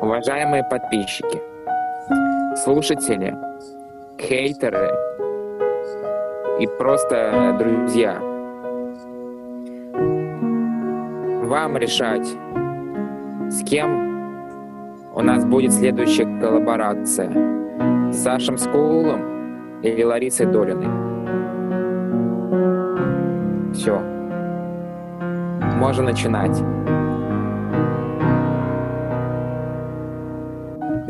Уважаемые 0.00 0.64
подписчики, 0.64 1.40
слушатели, 2.56 3.36
хейтеры 4.18 4.90
и 6.58 6.66
просто 6.78 7.56
друзья, 7.58 8.18
вам 11.46 11.76
решать, 11.76 12.26
с 13.50 13.64
кем 13.64 14.10
у 15.14 15.22
нас 15.22 15.44
будет 15.44 15.72
следующая 15.72 16.24
коллаборация. 16.40 17.30
С 18.12 18.22
Сашем 18.22 18.58
Скулом 18.58 19.80
или 19.82 20.02
Ларисой 20.02 20.46
Долиной. 20.46 20.88
Все. 23.74 23.98
Можно 25.78 26.04
начинать. 26.04 26.62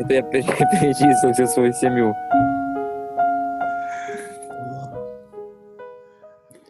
Это 0.01 0.15
я 0.15 0.21
перечислил 0.23 1.33
всю 1.33 1.45
свою 1.45 1.73
семью. 1.73 2.15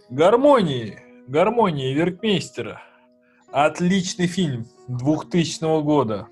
Гармонии. 0.10 1.00
Гармонии 1.28 1.94
Веркмейстера. 1.94 2.82
Отличный 3.54 4.28
фильм 4.28 4.68
2000 4.90 5.82
года. 5.82 6.28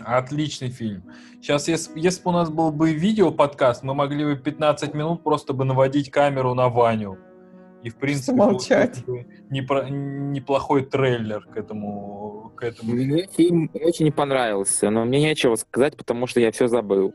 Отличный 0.00 0.68
фильм. 0.68 1.04
Сейчас, 1.40 1.68
если, 1.68 1.98
если 1.98 2.22
бы 2.22 2.30
у 2.30 2.34
нас 2.34 2.50
был 2.50 2.70
бы 2.70 2.92
видео-подкаст, 2.92 3.84
мы 3.84 3.94
могли 3.94 4.24
бы 4.24 4.36
15 4.36 4.92
минут 4.92 5.22
просто 5.22 5.54
бы 5.54 5.64
наводить 5.64 6.10
камеру 6.10 6.52
на 6.52 6.68
Ваню. 6.68 7.18
И, 7.84 7.90
в 7.90 7.96
принципе, 7.96 8.32
молчать. 8.32 9.04
Непро- 9.50 9.90
неплохой 9.90 10.86
трейлер 10.86 11.46
к 11.52 11.54
этому, 11.58 12.50
к 12.56 12.62
этому. 12.64 12.94
Мне 12.94 13.28
фильм 13.36 13.70
очень 13.74 14.10
понравился, 14.10 14.88
но 14.88 15.04
мне 15.04 15.20
нечего 15.20 15.54
сказать, 15.56 15.94
потому 15.94 16.26
что 16.26 16.40
я 16.40 16.50
все 16.50 16.66
забыл. 16.66 17.14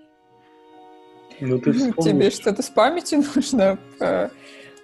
Ну, 1.40 1.58
ты 1.58 1.74
Тебе 1.74 2.30
что-то 2.30 2.62
с 2.62 2.70
памятью 2.70 3.24
нужно 3.35 3.80
э, 3.99 4.27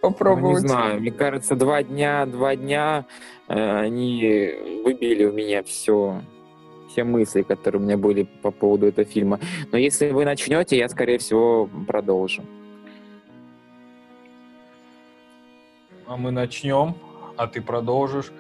Ну, 0.01 0.09
попробовать? 0.09 0.63
не 0.63 0.67
знаю, 0.69 1.01
мне 1.01 1.11
кажется, 1.11 1.55
два 1.55 1.83
дня, 1.83 2.25
два 2.25 2.55
дня 2.55 3.05
э, 3.47 3.53
они 3.79 4.53
выбили 4.83 5.25
у 5.25 5.33
меня 5.33 5.61
все, 5.61 6.19
все 6.89 7.03
мысли, 7.03 7.43
которые 7.43 7.79
у 7.79 7.85
меня 7.85 7.97
были 7.97 8.23
по 8.41 8.49
поводу 8.49 8.87
этого 8.87 9.05
фильма. 9.07 9.39
Но 9.71 9.77
если 9.77 10.09
вы 10.09 10.25
начнете, 10.25 10.77
я, 10.77 10.89
скорее 10.89 11.19
всего, 11.19 11.69
продолжу. 11.87 12.43
А 16.07 16.17
мы 16.17 16.31
начнем, 16.31 16.95
а 17.37 17.47
ты 17.47 17.61
продолжишь. 17.61 18.31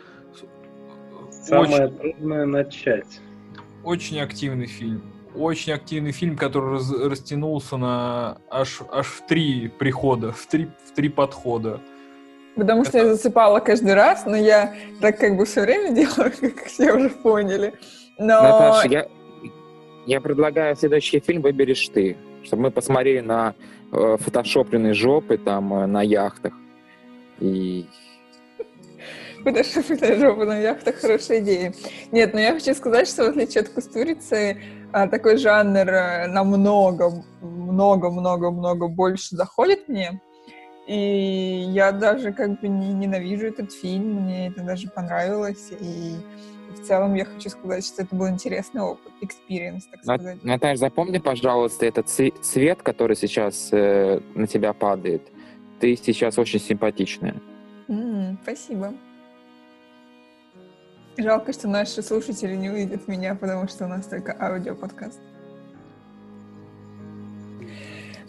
Самое 1.31 1.85
Очень, 1.85 1.97
трудное 1.97 2.45
начать. 2.45 3.19
очень 3.83 4.19
активный 4.19 4.67
фильм. 4.67 5.01
Очень 5.35 5.73
активный 5.73 6.11
фильм, 6.11 6.37
который 6.37 6.73
раз- 6.73 6.91
растянулся 6.91 7.77
на 7.77 8.37
аж, 8.49 8.81
аж 8.91 9.07
в 9.07 9.25
три 9.27 9.67
прихода, 9.67 10.31
в 10.31 10.45
три, 10.47 10.69
в 10.85 10.95
три 10.95 11.09
подхода. 11.09 11.81
Потому 12.55 12.85
что 12.85 12.99
я 12.99 13.05
засыпала 13.05 13.59
каждый 13.59 13.95
раз, 13.95 14.25
но 14.25 14.37
я 14.37 14.73
так 15.01 15.19
как 15.19 15.35
бы 15.35 15.45
все 15.45 15.61
время 15.61 15.89
делаю, 15.95 16.31
как 16.39 16.65
все 16.65 16.93
уже 16.93 17.09
поняли. 17.09 17.73
Но 18.17 18.41
Наташа, 18.41 18.87
я, 18.87 19.07
я 20.05 20.21
предлагаю 20.21 20.75
следующий 20.75 21.19
фильм 21.19 21.41
выберешь 21.41 21.89
ты, 21.89 22.15
чтобы 22.43 22.63
мы 22.63 22.71
посмотрели 22.71 23.19
на 23.19 23.55
э, 23.91 24.17
фотошопленные 24.19 24.93
жопы 24.93 25.37
там 25.37 25.73
э, 25.73 25.85
на 25.85 26.01
яхтах. 26.01 26.53
И 27.39 27.85
фотошопная 29.43 30.17
жопа 30.17 30.45
на 30.45 30.59
яхтах 30.59 30.95
хорошая 30.95 31.39
идея. 31.39 31.73
Нет, 32.11 32.33
но 32.33 32.39
я 32.39 32.53
хочу 32.53 32.73
сказать, 32.73 33.07
что 33.07 33.25
в 33.25 33.29
отличие 33.29 33.61
от 33.61 33.69
Кустурицы, 33.69 34.61
а, 34.91 35.07
такой 35.07 35.37
жанр 35.37 35.89
э, 35.89 36.27
намного, 36.27 37.23
много, 37.41 38.09
много, 38.09 38.51
много 38.51 38.87
больше 38.87 39.35
заходит 39.35 39.87
мне. 39.87 40.21
И 40.87 41.65
я 41.69 41.91
даже 41.91 42.31
как 42.31 42.61
бы 42.61 42.67
не 42.67 42.93
ненавижу 42.93 43.47
этот 43.47 43.71
фильм, 43.71 44.23
мне 44.23 44.47
это 44.47 44.61
даже 44.61 44.87
понравилось. 44.89 45.71
И 45.79 46.15
в 46.75 46.85
целом 46.85 47.15
я 47.15 47.25
хочу 47.25 47.49
сказать, 47.49 47.85
что 47.85 48.03
это 48.03 48.15
был 48.15 48.29
интересный 48.29 48.81
опыт, 48.81 49.11
experience, 49.21 49.81
так 49.91 50.03
сказать. 50.03 50.43
Наташа, 50.43 50.77
запомни, 50.77 51.17
пожалуйста, 51.17 51.85
этот 51.85 52.07
цве- 52.07 52.33
цвет, 52.41 52.83
который 52.83 53.15
сейчас 53.15 53.69
э, 53.71 54.19
на 54.35 54.45
тебя 54.47 54.73
падает. 54.73 55.23
Ты 55.79 55.95
сейчас 55.95 56.37
очень 56.37 56.59
симпатичная. 56.59 57.35
М, 57.87 58.39
спасибо. 58.43 58.93
Жалко, 61.17 61.53
что 61.53 61.67
наши 61.67 62.01
слушатели 62.01 62.55
не 62.55 62.69
увидят 62.69 63.07
меня, 63.07 63.35
потому 63.35 63.67
что 63.67 63.85
у 63.85 63.87
нас 63.87 64.05
только 64.07 64.35
аудиоподкаст. 64.37 65.19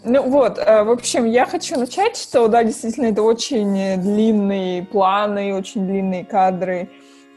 Ну 0.03 0.29
вот, 0.29 0.57
э, 0.57 0.83
в 0.83 0.91
общем, 0.91 1.25
я 1.25 1.45
хочу 1.45 1.77
начать, 1.77 2.15
что, 2.15 2.47
да, 2.47 2.63
действительно, 2.63 3.07
это 3.07 3.23
очень 3.23 4.01
длинные 4.01 4.83
планы, 4.83 5.53
очень 5.53 5.85
длинные 5.85 6.23
кадры, 6.23 6.89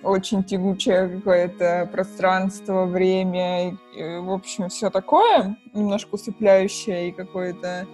очень 0.05 0.45
тягучее 0.45 1.09
какое-то 1.09 1.89
пространство, 1.91 2.85
время, 2.87 3.71
и, 3.71 3.75
э, 3.97 4.21
в 4.21 4.31
общем, 4.31 4.69
все 4.69 4.91
такое, 4.91 5.57
немножко 5.75 6.15
усыпляющее 6.15 7.09
и 7.09 7.13
какое-то, 7.13 7.89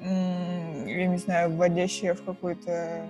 я 0.00 1.06
не 1.06 1.18
знаю, 1.18 1.50
вводящее 1.56 2.14
в 2.14 2.22
какой-то 2.22 3.06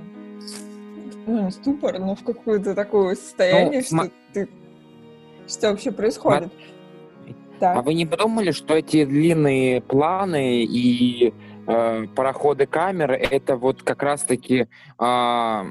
ну, 1.27 1.45
не 1.47 1.51
ступор, 1.51 1.99
но 1.99 2.15
в 2.15 2.23
какое-то 2.23 2.75
такое 2.75 3.15
состояние, 3.15 3.81
Ну, 3.81 3.87
что 3.87 3.95
ма- 3.97 4.11
ты... 4.33 4.49
Что 5.47 5.71
вообще 5.71 5.91
происходит? 5.91 6.53
А 7.61 7.61
Так. 7.61 7.85
вы 7.85 7.95
не 7.95 8.07
подумали, 8.07 8.51
что 8.51 8.75
эти 8.75 9.05
длинные 9.05 9.81
планы 9.81 10.65
и 10.65 11.33
э, 11.67 12.07
пароходы 12.15 12.67
камеры 12.67 13.17
это 13.17 13.57
вот 13.57 13.83
как 13.83 14.03
раз-таки 14.03 14.69
а, 14.99 15.67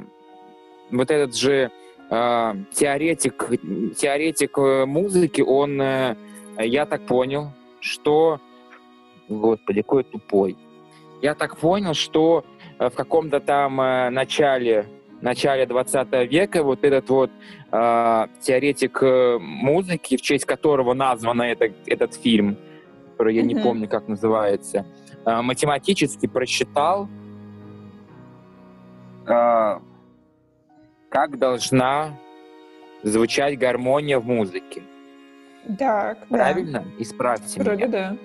вот 0.91 1.11
этот 1.11 1.35
же 1.35 1.71
а, 2.09 2.55
теоретик, 2.73 3.49
теоретик 3.97 4.57
э, 4.57 4.85
музыки, 4.85 5.41
он, 5.41 5.81
э, 5.81 6.15
я 6.59 6.85
так 6.85 7.05
понял, 7.05 7.51
что... 7.79 8.39
Господи, 9.29 9.81
какой 9.81 10.03
тупой. 10.03 10.57
Я 11.23 11.35
так 11.35 11.55
понял, 11.57 11.93
что 11.93 12.43
э, 12.79 12.89
в 12.89 12.95
каком-то 12.95 13.39
там 13.39 13.79
э, 13.79 14.09
начале, 14.09 14.87
начале 15.21 15.65
20 15.65 16.11
века 16.29 16.63
вот 16.63 16.83
этот 16.83 17.09
вот 17.09 17.31
э, 17.71 18.27
теоретик 18.41 19.01
э, 19.01 19.37
музыки, 19.39 20.17
в 20.17 20.21
честь 20.21 20.43
которого 20.43 20.93
назван 20.93 21.41
это, 21.41 21.71
этот 21.87 22.13
фильм, 22.15 22.57
который 23.13 23.35
я 23.35 23.41
не 23.41 23.53
Мгм. 23.55 23.63
помню, 23.63 23.87
как 23.87 24.09
называется, 24.09 24.85
э, 25.25 25.41
математически 25.41 26.27
просчитал, 26.27 27.07
э, 29.25 29.79
как 31.09 31.39
должна 31.39 32.17
звучать 33.03 33.57
гармония 33.57 34.19
в 34.19 34.25
музыке. 34.25 34.83
Так, 35.79 36.17
да. 36.29 36.37
Правильно? 36.37 36.83
Исправьте 36.99 37.63
Вроде 37.63 37.87
меня. 37.87 37.87
да. 37.87 38.17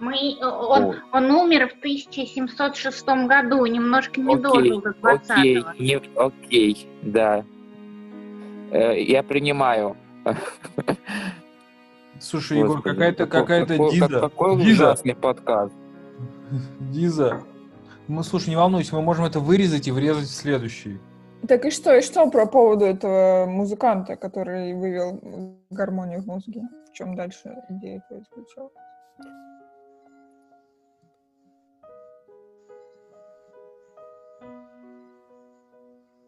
Мы, 0.00 0.36
он, 0.42 0.84
Вот. 0.86 0.96
он 1.12 1.30
умер 1.30 1.68
в 1.68 1.78
1706 1.78 3.06
году, 3.26 3.64
немножко 3.66 4.20
не 4.20 4.36
дожил 4.36 4.80
до 4.80 4.92
20 4.94 5.30
окей, 5.30 5.64
не- 5.78 6.02
окей, 6.16 6.88
да. 7.02 7.44
Э, 8.70 9.00
я 9.00 9.22
принимаю. 9.22 9.96
Слушай, 12.20 12.58
Егор, 12.58 12.82
какая-то 12.82 13.26
какой- 13.26 13.66
Диза. 13.92 14.20
Какой 14.20 14.56
Диза, 14.56 14.84
ужасный 14.84 15.14
подкаст. 15.14 15.74
Диза. 16.80 17.42
Ну, 18.08 18.22
слушай, 18.22 18.50
не 18.50 18.56
волнуйся, 18.56 18.94
мы 18.96 19.02
можем 19.02 19.24
это 19.24 19.40
вырезать 19.40 19.88
и 19.88 19.92
врезать 19.92 20.24
в 20.28 20.34
следующий. 20.34 20.98
Так 21.48 21.64
и 21.66 21.70
что, 21.70 21.94
и 21.96 22.00
что 22.02 22.30
про 22.30 22.46
поводу 22.46 22.84
этого 22.84 23.46
музыканта, 23.46 24.16
который 24.16 24.74
вывел 24.74 25.20
гармонию 25.70 26.22
в 26.22 26.26
мозге? 26.26 26.62
В 26.90 26.92
чем 26.94 27.14
дальше 27.16 27.54
идея 27.68 28.02
твоя 28.08 28.22
заключалась? 28.22 28.72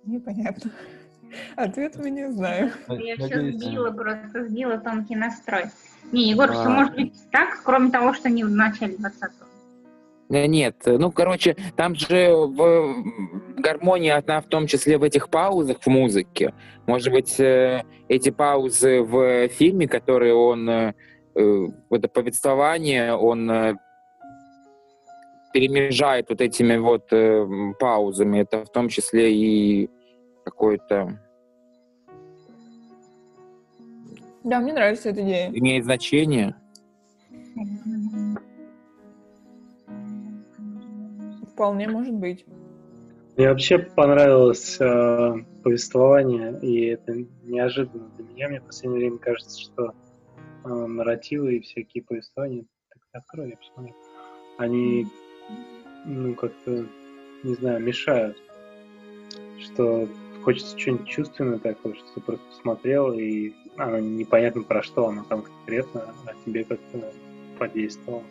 Непонятно. 0.06 0.70
Ответ 1.56 1.96
мы 1.96 2.10
не 2.10 2.30
знаем. 2.30 2.70
Я 2.88 3.16
все 3.16 3.50
сбила, 3.50 3.90
просто 3.90 4.46
сбила 4.46 4.78
тонкий 4.78 5.16
настрой. 5.16 5.64
Не, 6.12 6.30
Егор, 6.30 6.50
все 6.52 6.62
А. 6.62 6.68
может 6.68 6.94
быть 6.94 7.14
так, 7.30 7.60
кроме 7.64 7.90
того, 7.90 8.14
что 8.14 8.30
не 8.30 8.44
в 8.44 8.50
начале 8.50 8.94
20-го. 8.94 9.46
Э, 10.28 10.46
Нет, 10.46 10.76
э, 10.86 10.96
ну, 10.98 11.10
короче, 11.10 11.56
там 11.76 11.94
же 11.94 12.30
в 12.32 13.04
гармонии 13.56 14.10
одна 14.10 14.40
в 14.40 14.46
том 14.46 14.66
числе 14.66 14.98
в 14.98 15.02
этих 15.02 15.28
паузах 15.28 15.78
в 15.80 15.86
музыке. 15.88 16.54
Может 16.86 17.12
быть, 17.12 17.38
э, 17.40 17.82
эти 18.08 18.30
паузы 18.30 19.02
в 19.02 19.48
фильме, 19.48 19.88
которые 19.88 20.34
он, 20.34 20.68
э, 20.68 20.94
это 21.34 22.08
повествование, 22.08 23.14
он 23.14 23.78
перемежает 25.52 26.30
вот 26.30 26.40
этими 26.40 26.76
вот 26.76 27.10
паузами. 27.78 28.40
Это 28.40 28.64
в 28.64 28.70
том 28.70 28.88
числе 28.88 29.34
и 29.34 29.90
какой-то 30.46 31.18
Да, 34.44 34.60
мне 34.60 34.72
нравится 34.72 35.10
эта 35.10 35.22
идея. 35.22 35.50
Имеет 35.50 35.84
значение. 35.84 36.54
Вполне 41.52 41.88
может 41.88 42.14
быть. 42.14 42.46
Мне 43.36 43.48
вообще 43.48 43.78
понравилось 43.78 44.80
э, 44.80 45.34
повествование, 45.64 46.58
и 46.62 46.86
это 46.86 47.12
неожиданно 47.42 48.08
для 48.16 48.24
меня. 48.24 48.48
Мне 48.48 48.60
в 48.60 48.66
последнее 48.66 49.00
время 49.00 49.18
кажется, 49.18 49.60
что 49.60 49.94
э, 50.64 50.68
нарративы 50.68 51.56
и 51.56 51.60
всякие 51.60 52.04
повествования, 52.04 52.64
так 52.88 53.02
открой, 53.12 53.50
я 53.50 53.56
посмотрю, 53.56 53.94
они, 54.58 55.06
ну, 56.06 56.34
как-то, 56.34 56.86
не 57.42 57.54
знаю, 57.54 57.82
мешают. 57.82 58.38
Что 59.58 60.08
хочется 60.46 60.78
что-нибудь 60.78 61.08
чувственное 61.08 61.58
такое, 61.58 61.94
что 61.94 62.04
ты 62.14 62.20
просто 62.20 62.46
посмотрел, 62.46 63.12
и 63.12 63.52
оно 63.76 63.98
непонятно 63.98 64.62
про 64.62 64.80
что 64.80 65.08
оно 65.08 65.24
там 65.28 65.42
конкретно, 65.42 66.14
а 66.24 66.30
тебе 66.44 66.62
как-то 66.62 67.12
подействовало. 67.58 68.22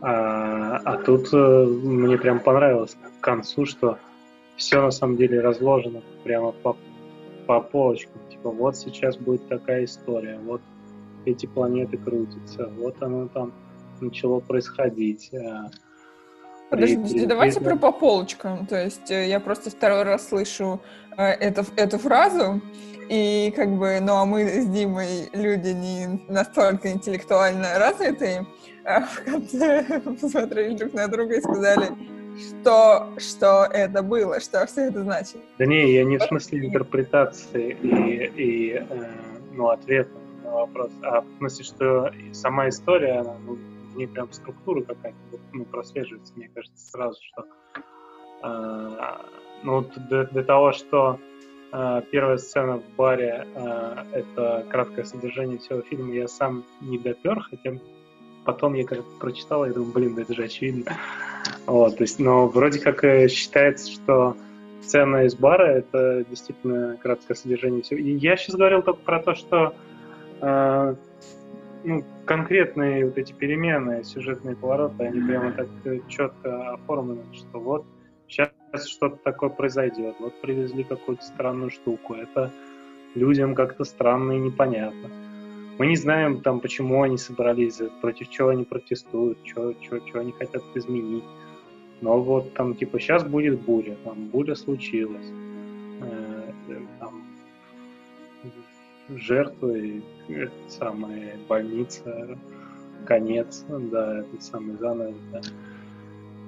А, 0.00 0.78
а 0.78 0.96
тут 0.96 1.28
э, 1.32 1.64
мне 1.66 2.18
прям 2.18 2.40
понравилось 2.40 2.96
к 2.96 3.22
концу, 3.22 3.64
что 3.64 3.96
все 4.56 4.82
на 4.82 4.90
самом 4.90 5.18
деле 5.18 5.40
разложено 5.40 6.02
прямо 6.24 6.50
по, 6.50 6.76
по 7.46 7.60
полочкам. 7.60 8.20
Типа 8.28 8.50
вот 8.50 8.76
сейчас 8.76 9.16
будет 9.16 9.46
такая 9.46 9.84
история, 9.84 10.40
вот 10.44 10.62
эти 11.26 11.46
планеты 11.46 11.96
крутятся, 11.96 12.66
вот 12.76 13.00
оно 13.00 13.28
там 13.28 13.52
начало 14.00 14.40
происходить. 14.40 15.30
А, 16.68 16.70
Подождите, 16.70 17.24
и- 17.24 17.26
давайте 17.26 17.60
про 17.60 17.76
по 17.76 17.92
полочкам. 17.92 18.66
То 18.66 18.82
есть 18.82 19.10
э, 19.10 19.28
я 19.28 19.40
просто 19.40 19.70
второй 19.70 20.02
раз 20.02 20.28
слышу 20.28 20.80
э, 21.16 21.22
это, 21.24 21.64
эту 21.76 21.98
фразу, 21.98 22.60
и 23.08 23.52
как 23.54 23.70
бы, 23.70 23.98
ну 24.00 24.14
а 24.14 24.24
мы 24.24 24.44
с 24.48 24.66
Димой 24.66 25.28
люди 25.32 25.68
не 25.68 26.20
настолько 26.28 26.90
интеллектуально 26.90 27.78
развитые, 27.78 28.46
а 28.84 29.00
в 29.06 29.24
конце 29.24 30.00
посмотрели 30.20 30.76
друг 30.76 30.92
на 30.94 31.08
друга 31.08 31.36
и 31.36 31.40
сказали, 31.40 31.88
что, 32.36 33.08
что 33.18 33.64
это 33.72 34.02
было, 34.02 34.40
что 34.40 34.66
все 34.66 34.88
это 34.88 35.02
значит. 35.02 35.38
Да 35.58 35.66
не, 35.66 35.92
я 35.92 36.04
не 36.04 36.18
в 36.18 36.22
смысле 36.22 36.66
интерпретации 36.66 37.76
и, 37.80 38.32
и 38.36 38.72
э, 38.74 38.84
ну, 39.54 39.68
ответа 39.68 40.10
на 40.44 40.50
вопрос, 40.52 40.90
а 41.02 41.20
в 41.22 41.26
смысле, 41.38 41.64
что 41.64 42.10
сама 42.32 42.68
история, 42.68 43.20
она, 43.20 43.34
ну, 43.46 43.56
ней 43.96 44.06
прям 44.06 44.32
структура 44.32 44.82
какая-то 44.82 45.16
ну, 45.52 45.64
прослеживается, 45.64 46.32
мне 46.36 46.48
кажется, 46.54 46.86
сразу, 46.90 47.18
что 47.22 47.46
э, 48.42 49.16
ну, 49.62 49.84
для, 50.08 50.24
для 50.24 50.42
того, 50.42 50.72
что 50.72 51.18
э, 51.72 52.02
первая 52.10 52.38
сцена 52.38 52.78
в 52.78 52.96
баре 52.96 53.46
э, 53.54 54.04
это 54.12 54.66
краткое 54.70 55.04
содержание 55.04 55.58
всего 55.58 55.80
фильма, 55.82 56.12
я 56.12 56.28
сам 56.28 56.64
не 56.80 56.98
допер, 56.98 57.40
хотя 57.40 57.72
потом 58.44 58.74
я 58.74 58.86
как 58.86 59.04
прочитал, 59.20 59.66
и 59.66 59.72
думаю, 59.72 59.92
блин, 59.92 60.14
да 60.14 60.22
это 60.22 60.34
же 60.34 60.44
очевидно. 60.44 60.92
Вот, 61.66 61.96
то 61.96 62.02
есть, 62.04 62.18
но 62.18 62.46
вроде 62.46 62.78
как 62.78 63.04
э, 63.04 63.28
считается, 63.28 63.90
что 63.90 64.36
сцена 64.82 65.24
из 65.24 65.34
бара— 65.34 65.64
это 65.64 66.24
действительно 66.28 66.96
краткое 67.02 67.34
содержание 67.34 67.82
всего. 67.82 67.98
И 67.98 68.12
я 68.12 68.36
сейчас 68.36 68.54
говорил 68.54 68.82
только 68.82 69.00
про 69.00 69.20
то, 69.20 69.34
что 69.34 69.74
э, 70.40 70.94
ну, 71.86 72.04
конкретные 72.24 73.06
вот 73.06 73.16
эти 73.16 73.32
перемены, 73.32 74.02
сюжетные 74.02 74.56
повороты, 74.56 75.04
они 75.04 75.20
прямо 75.20 75.52
так 75.52 75.68
э, 75.84 76.00
четко 76.08 76.72
оформлены, 76.72 77.22
что 77.32 77.60
вот 77.60 77.86
сейчас 78.28 78.50
что-то 78.86 79.16
такое 79.22 79.50
произойдет, 79.50 80.16
вот 80.18 80.40
привезли 80.40 80.82
какую-то 80.82 81.24
странную 81.24 81.70
штуку, 81.70 82.14
это 82.14 82.50
людям 83.14 83.54
как-то 83.54 83.84
странно 83.84 84.32
и 84.32 84.38
непонятно. 84.38 85.10
Мы 85.78 85.86
не 85.86 85.96
знаем 85.96 86.40
там, 86.40 86.60
почему 86.60 87.02
они 87.02 87.18
собрались, 87.18 87.80
против 88.00 88.30
чего 88.30 88.48
они 88.48 88.64
протестуют, 88.64 89.38
что, 89.44 89.74
что, 89.82 90.04
что 90.06 90.20
они 90.20 90.32
хотят 90.32 90.62
изменить. 90.74 91.24
Но 92.00 92.20
вот 92.20 92.52
там, 92.54 92.74
типа, 92.74 92.98
сейчас 92.98 93.24
будет 93.24 93.60
буря, 93.60 93.96
там, 94.04 94.28
буря 94.28 94.54
случилась. 94.54 95.30
Э, 96.00 96.50
э, 96.68 96.80
там, 96.98 97.22
жертвы, 99.08 100.02
это 100.28 100.52
самая 100.68 101.34
больница, 101.48 102.38
конец, 103.06 103.64
да, 103.68 104.20
этот 104.20 104.42
самый 104.42 104.76
занавес, 104.76 105.16
да. 105.32 105.40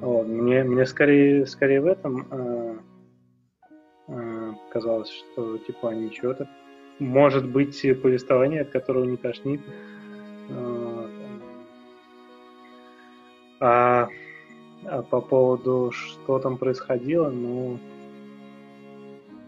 Вот, 0.01 0.27
мне, 0.27 0.63
мне 0.63 0.87
скорее, 0.87 1.47
скорее 1.47 1.81
в 1.81 1.87
этом 1.87 2.27
э, 2.31 2.79
э, 4.09 4.53
казалось, 4.71 5.11
что, 5.11 5.59
типа, 5.59 5.93
ничего 5.95 6.35
так 6.35 6.49
может 6.99 7.49
быть 7.49 7.81
повествование, 8.03 8.63
от 8.63 8.71
которого 8.71 9.05
не 9.05 9.17
тошнит. 9.17 9.61
Вот. 10.49 11.11
А, 13.61 14.09
а 14.85 15.03
по 15.03 15.21
поводу, 15.21 15.91
что 15.93 16.39
там 16.39 16.59
происходило, 16.59 17.29
ну, 17.29 17.79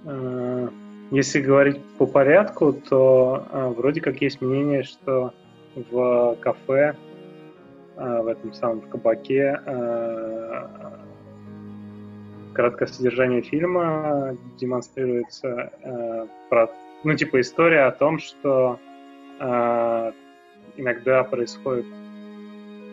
э, 0.05 0.69
если 1.11 1.41
говорить 1.41 1.81
по 1.99 2.07
порядку, 2.07 2.73
то 2.73 3.47
э, 3.51 3.69
вроде 3.77 4.01
как 4.01 4.21
есть 4.21 4.41
мнение, 4.41 4.83
что 4.83 5.33
в 5.75 6.37
кафе, 6.41 6.95
э, 7.97 8.23
в 8.23 8.27
этом 8.27 8.53
самом 8.53 8.81
в 8.81 8.89
кабаке, 8.89 9.61
э, 9.65 10.67
краткое 12.55 12.87
содержание 12.87 13.43
фильма 13.43 14.37
демонстрируется 14.59 15.73
э, 15.83 16.27
про 16.49 16.71
ну, 17.03 17.15
типа, 17.15 17.41
история 17.41 17.85
о 17.85 17.93
том, 17.93 18.19
что 18.19 18.79
э, 19.39 20.13
иногда 20.77 21.25
происходит 21.25 21.87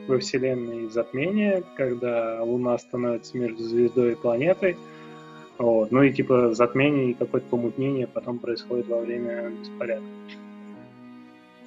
во 0.08 0.18
Вселенной 0.20 0.90
затмение, 0.90 1.64
когда 1.76 2.42
Луна 2.42 2.78
становится 2.78 3.38
между 3.38 3.64
звездой 3.64 4.14
и 4.14 4.16
планетой. 4.16 4.78
Вот. 5.58 5.92
Ну 5.92 6.04
и 6.04 6.12
типа 6.12 6.54
затмение 6.54 7.12
и 7.12 7.14
какое-то 7.14 7.48
помутнение 7.50 8.08
потом 8.08 8.40
происходит 8.40 8.88
во 8.88 9.00
время 9.00 9.50
беспорядка. 9.50 10.06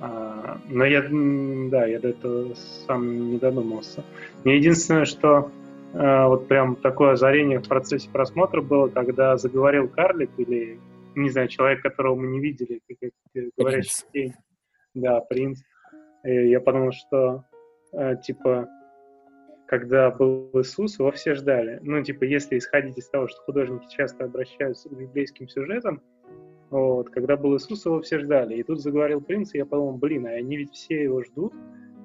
А, 0.00 0.58
но 0.68 0.84
я, 0.84 1.02
да, 1.02 1.86
я 1.86 2.00
до 2.00 2.08
этого 2.08 2.54
сам 2.86 3.32
не 3.32 3.38
додумался. 3.38 4.04
Мне 4.44 4.56
единственное, 4.56 5.04
что 5.04 5.50
э, 5.92 6.26
вот 6.26 6.48
прям 6.48 6.76
такое 6.76 7.12
озарение 7.12 7.58
в 7.58 7.68
процессе 7.68 8.08
просмотра 8.08 8.62
было, 8.62 8.88
когда 8.88 9.36
заговорил 9.36 9.88
карлик 9.88 10.30
или 10.38 10.78
не 11.14 11.30
знаю, 11.30 11.48
человек, 11.48 11.82
которого 11.82 12.14
мы 12.14 12.28
не 12.28 12.40
видели, 12.40 12.80
как, 12.88 13.10
говорящий 13.58 14.04
тень. 14.12 14.34
Да, 14.94 15.20
принц. 15.20 15.60
И 16.24 16.48
я 16.48 16.60
подумал, 16.60 16.92
что 16.92 17.44
э, 17.92 18.16
типа, 18.22 18.68
когда 19.70 20.10
был 20.10 20.50
Иисус, 20.54 20.98
его 20.98 21.12
все 21.12 21.36
ждали. 21.36 21.78
Ну, 21.82 22.02
типа, 22.02 22.24
если 22.24 22.58
исходить 22.58 22.98
из 22.98 23.08
того, 23.08 23.28
что 23.28 23.40
художники 23.42 23.86
часто 23.88 24.24
обращаются 24.24 24.88
к 24.88 24.98
библейским 24.98 25.46
сюжетам, 25.46 26.02
вот, 26.70 27.10
когда 27.10 27.36
был 27.36 27.56
Иисус, 27.56 27.86
его 27.86 28.00
все 28.00 28.18
ждали. 28.18 28.56
И 28.56 28.64
тут 28.64 28.80
заговорил 28.80 29.20
принц, 29.20 29.54
и 29.54 29.58
я 29.58 29.64
подумал, 29.64 29.96
блин, 29.96 30.26
а 30.26 30.30
они 30.30 30.56
ведь 30.56 30.72
все 30.72 31.04
его 31.04 31.22
ждут. 31.22 31.54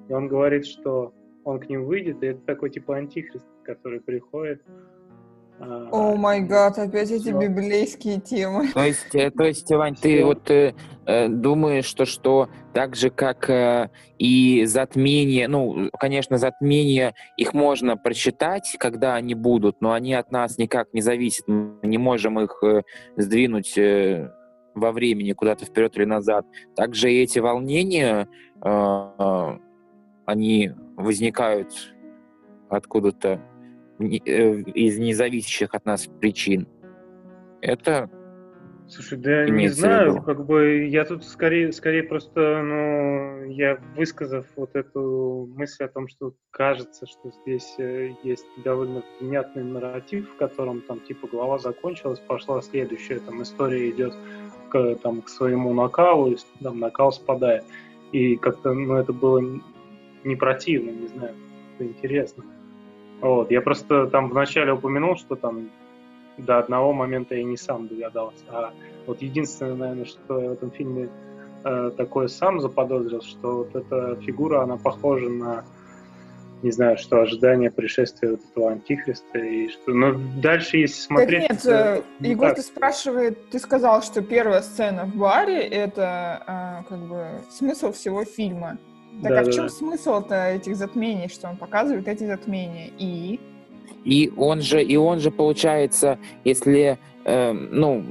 И 0.08 0.12
он 0.12 0.28
говорит, 0.28 0.64
что 0.64 1.12
он 1.42 1.58
к 1.58 1.68
ним 1.68 1.86
выйдет, 1.86 2.22
и 2.22 2.26
это 2.26 2.40
такой 2.42 2.70
типа 2.70 2.98
антихрист, 2.98 3.46
который 3.64 4.00
приходит. 4.00 4.62
А, 5.58 5.88
О 5.90 6.16
май 6.16 6.40
гад, 6.40 6.78
опять 6.78 7.10
эти 7.10 7.22
всё. 7.22 7.38
библейские 7.38 8.20
темы. 8.20 8.68
То 8.72 8.84
есть, 8.84 9.14
э, 9.14 9.30
то 9.30 9.44
есть, 9.44 9.70
Вань, 9.70 9.94
ты 9.94 10.24
вот 10.24 10.50
э, 10.50 10.74
э, 11.06 11.28
думаешь, 11.28 11.86
что, 11.86 12.04
что 12.04 12.48
так 12.74 12.94
же, 12.94 13.10
как 13.10 13.48
э, 13.48 13.90
и 14.18 14.64
затмение, 14.66 15.48
ну, 15.48 15.90
конечно, 15.98 16.36
затмения, 16.36 17.14
их 17.36 17.54
можно 17.54 17.96
прочитать, 17.96 18.76
когда 18.78 19.14
они 19.14 19.34
будут, 19.34 19.80
но 19.80 19.92
они 19.92 20.14
от 20.14 20.30
нас 20.30 20.58
никак 20.58 20.92
не 20.92 21.00
зависят. 21.00 21.48
Мы 21.48 21.78
не 21.82 21.98
можем 21.98 22.38
их 22.38 22.58
э, 22.62 22.82
сдвинуть 23.16 23.78
э, 23.78 24.30
во 24.74 24.92
времени 24.92 25.32
куда-то 25.32 25.64
вперед 25.64 25.96
или 25.96 26.04
назад. 26.04 26.46
Также 26.76 27.10
и 27.10 27.22
эти 27.22 27.38
волнения, 27.38 28.28
э, 28.62 29.10
э, 29.18 29.58
они 30.26 30.72
возникают 30.96 31.72
откуда-то 32.68 33.40
из 33.98 34.98
независящих 34.98 35.74
от 35.74 35.84
нас 35.84 36.08
причин. 36.20 36.68
Это 37.60 38.10
Слушай, 38.88 39.18
да 39.18 39.44
не 39.44 39.50
имеется 39.50 39.78
в 39.78 39.80
знаю, 39.80 40.12
виду? 40.12 40.22
как 40.22 40.46
бы 40.46 40.86
я 40.86 41.04
тут 41.04 41.24
скорее, 41.24 41.72
скорее 41.72 42.04
просто, 42.04 42.62
ну, 42.62 43.44
я 43.50 43.80
высказав 43.96 44.46
вот 44.54 44.76
эту 44.76 45.50
мысль 45.56 45.84
о 45.84 45.88
том, 45.88 46.06
что 46.06 46.34
кажется, 46.52 47.04
что 47.06 47.32
здесь 47.42 47.74
э, 47.78 48.10
есть 48.22 48.46
довольно 48.64 49.02
внятный 49.20 49.64
нарратив, 49.64 50.30
в 50.30 50.36
котором 50.36 50.82
там 50.82 51.00
типа 51.00 51.26
глава 51.26 51.58
закончилась, 51.58 52.20
пошла 52.20 52.62
следующая, 52.62 53.18
там 53.18 53.42
история 53.42 53.90
идет 53.90 54.14
к, 54.70 54.94
там, 55.02 55.20
к 55.22 55.28
своему 55.30 55.74
накалу, 55.74 56.30
и 56.30 56.36
там 56.62 56.78
накал 56.78 57.10
спадает. 57.10 57.64
И 58.12 58.36
как-то, 58.36 58.72
ну, 58.72 58.94
это 58.94 59.12
было 59.12 59.42
не 60.22 60.36
противно, 60.36 60.90
не 60.90 61.08
знаю, 61.08 61.34
как-то 61.70 61.84
интересно. 61.86 62.44
Вот, 63.20 63.50
я 63.50 63.60
просто 63.60 64.06
там 64.08 64.30
вначале 64.30 64.72
упомянул, 64.72 65.16
что 65.16 65.36
там 65.36 65.70
до 66.38 66.58
одного 66.58 66.92
момента 66.92 67.34
я 67.34 67.44
не 67.44 67.56
сам 67.56 67.88
догадался. 67.88 68.44
А 68.48 68.72
вот 69.06 69.22
единственное, 69.22 69.74
наверное, 69.74 70.04
что 70.04 70.40
я 70.40 70.50
в 70.50 70.52
этом 70.52 70.70
фильме 70.70 71.08
э, 71.64 71.90
такое 71.96 72.28
сам 72.28 72.60
заподозрил, 72.60 73.22
что 73.22 73.58
вот 73.58 73.74
эта 73.74 74.16
фигура, 74.16 74.62
она 74.62 74.76
похожа 74.76 75.28
на 75.28 75.64
не 76.62 76.70
знаю, 76.70 76.96
что 76.96 77.20
ожидание 77.20 77.70
пришествия 77.70 78.30
вот 78.30 78.40
этого 78.50 78.72
антихриста 78.72 79.38
и 79.38 79.68
что. 79.68 79.92
Но 79.92 80.14
дальше, 80.40 80.78
если 80.78 81.00
смотреть. 81.00 81.48
Так 81.48 81.50
нет, 81.50 81.66
это, 81.66 82.04
не 82.18 82.30
Егор, 82.30 82.48
так. 82.48 82.56
ты 82.56 82.62
спрашивает, 82.62 83.50
ты 83.50 83.58
сказал, 83.58 84.02
что 84.02 84.22
первая 84.22 84.62
сцена 84.62 85.04
в 85.04 85.14
баре 85.14 85.60
это 85.60 86.42
а, 86.46 86.82
как 86.88 86.98
бы 87.00 87.26
смысл 87.50 87.92
всего 87.92 88.24
фильма. 88.24 88.78
Так 89.22 89.30
да, 89.30 89.40
а 89.40 89.44
в 89.44 89.52
чем 89.52 89.64
да. 89.64 89.68
смысл-то 89.68 90.34
этих 90.48 90.76
затмений, 90.76 91.28
что 91.28 91.48
он 91.48 91.56
показывает 91.56 92.06
эти 92.06 92.24
затмения? 92.24 92.90
И 92.98 93.40
и 94.06 94.32
он 94.36 94.60
же, 94.60 94.82
и 94.82 94.96
он 94.96 95.18
же 95.18 95.32
получается, 95.32 96.18
если, 96.44 96.98
э, 97.24 97.52
ну, 97.52 98.04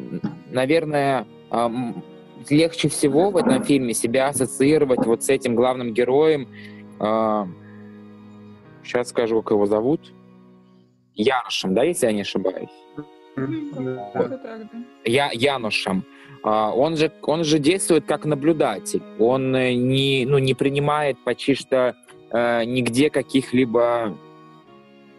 наверное, 0.52 1.26
э, 1.50 1.70
легче 2.50 2.90
всего 2.90 3.30
в 3.32 3.38
этом 3.38 3.64
фильме 3.64 3.94
себя 3.94 4.28
ассоциировать 4.28 5.06
вот 5.06 5.24
с 5.24 5.30
этим 5.30 5.56
главным 5.56 5.94
героем. 5.94 6.50
Э, 7.00 7.46
сейчас 8.84 9.10
скажу, 9.10 9.42
как 9.42 9.52
его 9.52 9.66
зовут. 9.66 10.12
Янушем, 11.14 11.74
да, 11.74 11.84
если 11.84 12.08
я 12.08 12.12
не 12.12 12.22
ошибаюсь? 12.22 12.70
Я, 15.04 15.30
Янушем. 15.34 16.04
Он 16.44 16.96
же, 16.96 17.12
он 17.24 17.44
же 17.44 17.60
действует 17.60 18.06
как 18.06 18.26
наблюдатель. 18.26 19.02
Он 19.18 19.56
э, 19.56 19.74
не, 19.74 20.26
ну, 20.28 20.38
не 20.38 20.54
принимает 20.54 21.18
почти 21.24 21.56
что 21.56 21.96
э, 22.32 22.66
нигде 22.66 23.10
каких-либо 23.10 24.16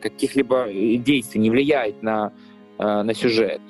каких-либо 0.01 0.69
действий, 0.99 1.41
не 1.41 1.51
влияет 1.51 2.03
на, 2.03 2.33
э, 2.79 3.03
на 3.03 3.13
сюжет. 3.13 3.61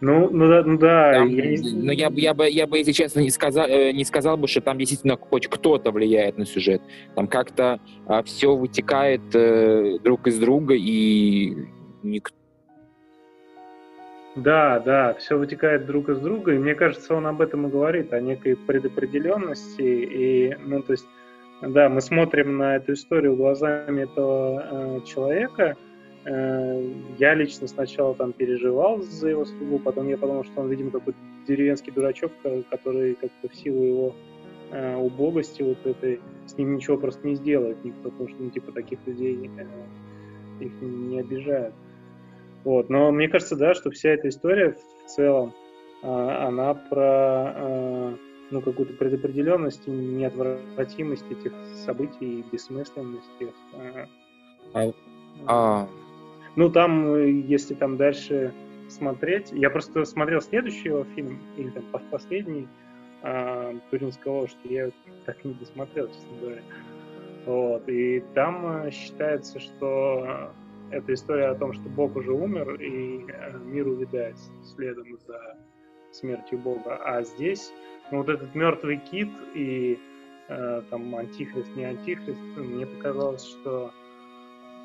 Ну, 0.00 0.30
ну 0.30 0.48
да, 0.48 0.62
ну 0.64 0.78
да. 0.78 1.12
Там, 1.12 1.28
я... 1.28 1.56
Но 1.74 1.92
я, 1.92 2.10
я, 2.14 2.34
бы, 2.34 2.48
я 2.48 2.66
бы, 2.66 2.78
если 2.78 2.92
честно, 2.92 3.20
не 3.20 3.30
сказал, 3.30 3.66
э, 3.66 3.92
не 3.92 4.04
сказал 4.04 4.36
бы, 4.36 4.48
что 4.48 4.60
там 4.62 4.78
действительно 4.78 5.16
хоть 5.16 5.46
кто-то 5.46 5.90
влияет 5.90 6.38
на 6.38 6.46
сюжет. 6.46 6.80
Там 7.14 7.26
как-то 7.26 7.80
а, 8.06 8.22
все 8.22 8.56
вытекает 8.56 9.20
э, 9.34 9.98
друг 10.02 10.26
из 10.26 10.38
друга, 10.38 10.74
и 10.74 11.54
никто 12.02 12.34
да, 14.36 14.78
да, 14.80 15.14
все 15.14 15.36
вытекает 15.36 15.86
друг 15.86 16.08
из 16.08 16.18
друга, 16.18 16.52
и 16.52 16.58
мне 16.58 16.74
кажется, 16.74 17.14
он 17.14 17.26
об 17.26 17.40
этом 17.40 17.66
и 17.66 17.70
говорит, 17.70 18.12
о 18.12 18.20
некой 18.20 18.56
предопределенности, 18.56 19.82
и, 19.82 20.56
ну, 20.64 20.82
то 20.82 20.92
есть 20.92 21.06
да, 21.62 21.90
мы 21.90 22.00
смотрим 22.00 22.56
на 22.56 22.76
эту 22.76 22.94
историю 22.94 23.36
глазами 23.36 24.02
этого 24.02 24.62
э, 24.62 25.00
человека. 25.04 25.76
Э, 26.24 26.90
я 27.18 27.34
лично 27.34 27.66
сначала 27.66 28.14
там 28.14 28.32
переживал 28.32 29.02
за 29.02 29.28
его 29.28 29.44
судьбу, 29.44 29.78
потом 29.78 30.08
я 30.08 30.16
подумал, 30.16 30.44
что 30.44 30.62
он, 30.62 30.70
видимо, 30.70 30.90
какой-то 30.90 31.18
деревенский 31.46 31.92
дурачок, 31.92 32.32
который 32.70 33.14
как-то 33.14 33.48
в 33.48 33.54
силу 33.54 33.82
его 33.82 34.16
э, 34.70 34.96
убогости 34.96 35.62
вот 35.62 35.84
этой, 35.84 36.20
с 36.46 36.56
ним 36.56 36.76
ничего 36.76 36.96
просто 36.96 37.26
не 37.26 37.34
сделает 37.34 37.84
никто, 37.84 38.10
потому 38.10 38.28
что, 38.30 38.42
ну, 38.42 38.50
типа, 38.50 38.72
таких 38.72 38.98
людей 39.06 39.50
э, 39.58 40.64
их 40.64 40.72
не 40.80 41.20
обижают. 41.20 41.74
Вот, 42.64 42.90
но 42.90 43.10
мне 43.10 43.28
кажется, 43.28 43.56
да, 43.56 43.74
что 43.74 43.90
вся 43.90 44.10
эта 44.10 44.28
история 44.28 44.76
в 45.04 45.08
целом, 45.08 45.54
э, 46.02 46.06
она 46.06 46.74
про... 46.74 47.54
Э, 47.56 48.16
ну, 48.50 48.60
какую-то 48.60 48.94
предопределенность 48.94 49.86
и 49.86 49.90
неотвратимость 49.90 51.30
этих 51.30 51.52
событий, 51.86 52.44
бессмысленность 52.50 53.30
их. 53.38 53.54
А, 53.74 54.06
а, 54.74 54.92
а... 55.46 55.88
Ну, 56.56 56.68
там, 56.68 57.16
если 57.46 57.74
там 57.74 57.96
дальше 57.96 58.52
смотреть... 58.88 59.52
Я 59.52 59.70
просто 59.70 60.04
смотрел 60.04 60.40
следующий 60.40 60.88
его 60.88 61.04
фильм, 61.14 61.38
или 61.56 61.70
там 61.70 61.84
последний, 62.10 62.68
а, 63.22 63.74
Туринская 63.90 64.32
лошадь, 64.32 64.58
я 64.64 64.90
так 65.26 65.44
и 65.44 65.48
не 65.48 65.54
досмотрел, 65.54 66.08
честно 66.08 66.36
говоря. 66.40 66.62
Вот, 67.46 67.88
и 67.88 68.20
там 68.34 68.66
а, 68.66 68.90
считается, 68.90 69.60
что 69.60 70.50
это 70.90 71.14
история 71.14 71.46
о 71.46 71.54
том, 71.54 71.72
что 71.72 71.88
Бог 71.88 72.16
уже 72.16 72.32
умер, 72.32 72.74
и 72.80 73.24
а, 73.32 73.58
мир 73.58 73.86
увядает 73.88 74.36
следом 74.74 75.18
за 75.26 75.56
смертью 76.12 76.58
Бога. 76.58 76.96
А 77.04 77.22
здесь 77.22 77.72
ну, 78.10 78.18
вот 78.18 78.28
этот 78.28 78.54
мертвый 78.54 78.98
кит 78.98 79.30
и 79.54 79.98
э, 80.48 80.82
там 80.90 81.14
антихрист, 81.14 81.74
не 81.76 81.84
антихрист, 81.84 82.40
мне 82.56 82.86
показалось, 82.86 83.44
что 83.44 83.92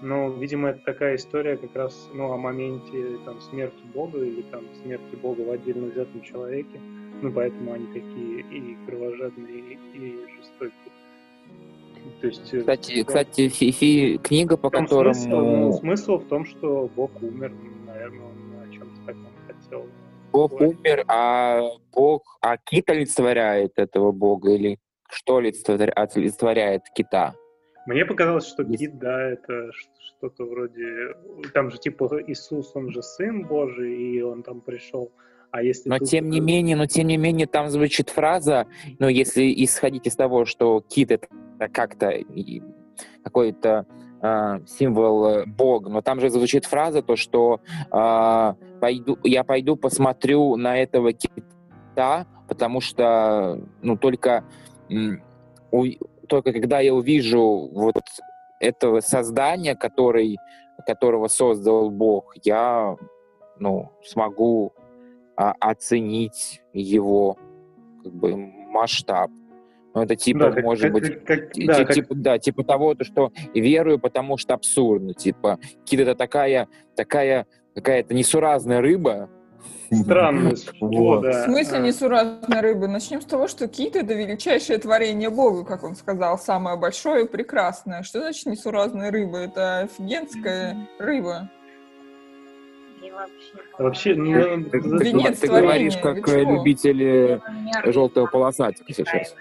ну, 0.01 0.37
видимо, 0.37 0.69
это 0.69 0.79
такая 0.85 1.15
история 1.15 1.57
как 1.57 1.75
раз 1.75 2.09
ну, 2.13 2.31
о 2.31 2.37
моменте 2.37 3.17
там, 3.25 3.39
смерти 3.41 3.81
Бога 3.93 4.19
или 4.19 4.41
там 4.43 4.65
смерти 4.83 5.15
Бога 5.15 5.41
в 5.41 5.51
отдельно 5.51 5.87
взятом 5.87 6.21
человеке. 6.21 6.79
Ну, 7.21 7.31
поэтому 7.31 7.71
они 7.71 7.87
такие 7.87 8.41
и 8.41 8.77
кровожадные, 8.85 9.79
и 9.93 10.19
жестокие. 10.37 10.94
То 12.21 12.27
есть, 12.27 12.53
э, 12.53 12.59
кстати, 12.59 13.01
да, 13.01 13.03
кстати 13.05 13.49
фи, 13.49 13.71
фи, 13.71 14.17
книга, 14.17 14.57
по 14.57 14.69
которому... 14.69 15.13
Смысл, 15.13 15.79
смысл 15.79 16.17
в 16.17 16.27
том, 16.27 16.45
что 16.45 16.89
Бог 16.95 17.11
умер, 17.21 17.53
наверное, 17.85 18.25
он 18.25 18.69
о 18.69 18.71
чем-то 18.71 19.05
таком 19.05 19.31
хотел 19.47 19.85
Бог 20.31 20.59
умер, 20.59 21.05
а 21.07 21.61
Бог, 21.93 22.37
а 22.41 22.57
кит 22.57 22.89
олицетворяет 22.89 23.73
этого 23.77 24.11
Бога 24.11 24.51
или 24.51 24.79
что 25.09 25.37
олицетворяет 25.37 26.81
кита? 26.93 27.35
Мне 27.85 28.03
показалось, 28.03 28.47
что 28.47 28.65
кит, 28.65 28.97
да, 28.97 29.29
это 29.29 29.71
что-то 29.99 30.43
вроде... 30.43 31.13
Там 31.53 31.69
же 31.69 31.77
типа 31.77 32.21
Иисус, 32.27 32.75
он 32.75 32.91
же 32.91 33.01
Сын 33.01 33.45
Божий, 33.47 33.95
и 33.95 34.21
он 34.21 34.43
там 34.43 34.59
пришел. 34.59 35.11
А 35.55 35.61
если 35.61 35.87
но 35.87 35.99
тут... 35.99 36.09
тем 36.09 36.29
не 36.29 36.41
менее, 36.41 36.75
но 36.75 36.85
тем 36.85 37.07
не 37.07 37.15
менее 37.15 37.47
там 37.47 37.69
звучит 37.69 38.09
фраза, 38.09 38.67
ну 38.99 39.07
если 39.07 39.53
исходить 39.63 40.05
из 40.05 40.13
того, 40.17 40.43
что 40.43 40.81
кит 40.81 41.11
это 41.11 41.27
как-то 41.71 42.11
какой-то 43.23 43.85
э, 44.21 44.59
символ 44.67 45.45
Бога, 45.45 45.89
но 45.89 46.01
там 46.01 46.19
же 46.19 46.29
звучит 46.29 46.65
фраза 46.65 47.01
то, 47.01 47.15
что 47.15 47.61
э, 47.89 48.53
пойду, 48.81 49.17
я 49.23 49.45
пойду 49.45 49.77
посмотрю 49.77 50.57
на 50.57 50.77
этого 50.77 51.13
кита, 51.13 52.27
потому 52.49 52.81
что 52.81 53.61
ну 53.81 53.95
только 53.95 54.43
у, 55.71 55.85
только 56.27 56.51
когда 56.51 56.81
я 56.81 56.93
увижу 56.93 57.69
вот 57.71 58.03
этого 58.59 58.99
создания, 58.99 59.75
который, 59.75 60.35
которого 60.85 61.29
создал 61.29 61.91
Бог, 61.91 62.35
я 62.43 62.97
ну, 63.57 63.93
смогу 64.03 64.73
а, 65.35 65.53
оценить 65.59 66.61
его 66.73 67.37
как 68.03 68.13
бы 68.13 68.35
масштаб. 68.35 69.31
Ну, 69.93 70.01
это 70.01 70.15
типа, 70.15 70.51
да, 70.51 70.61
может 70.61 70.83
как, 70.83 70.93
быть, 70.93 71.23
как, 71.23 71.53
как, 71.53 71.65
да, 71.65 71.85
типа, 71.85 72.07
как... 72.09 72.21
да, 72.21 72.39
типа 72.39 72.63
того, 72.63 72.95
что 73.01 73.31
верую, 73.53 73.97
потому 73.97 74.37
что 74.37 74.53
абсурдно. 74.53 75.13
Типа, 75.13 75.57
это 75.89 76.15
такая, 76.15 76.67
такая, 76.95 77.45
какая-то 77.73 78.13
несуразная 78.13 78.81
рыба, 78.81 79.29
Странность. 79.91 80.71
Вот. 80.79 81.25
В 81.25 81.43
смысле 81.45 81.79
несуразной 81.79 82.59
рыбы? 82.61 82.87
Начнем 82.87 83.21
с 83.21 83.25
того, 83.25 83.47
что 83.47 83.67
кит— 83.67 83.95
это 83.95 84.13
величайшее 84.13 84.77
творение 84.79 85.29
Бога, 85.29 85.63
как 85.63 85.83
он 85.83 85.95
сказал, 85.95 86.37
самое 86.37 86.77
большое 86.77 87.25
и 87.25 87.27
прекрасное. 87.27 88.03
Что 88.03 88.21
значит 88.21 88.45
несуразная 88.45 89.11
рыба? 89.11 89.39
Это 89.39 89.79
офигенская 89.81 90.87
рыба. 90.99 91.49
Вообще, 93.77 94.15
ну, 94.15 94.63
ты, 94.63 94.81
ты, 94.81 95.31
ты 95.33 95.47
говоришь 95.47 95.97
как 95.97 96.27
любители 96.27 97.41
желтого 97.85 98.27
полосатика 98.27 98.93
сейчас. 98.93 99.35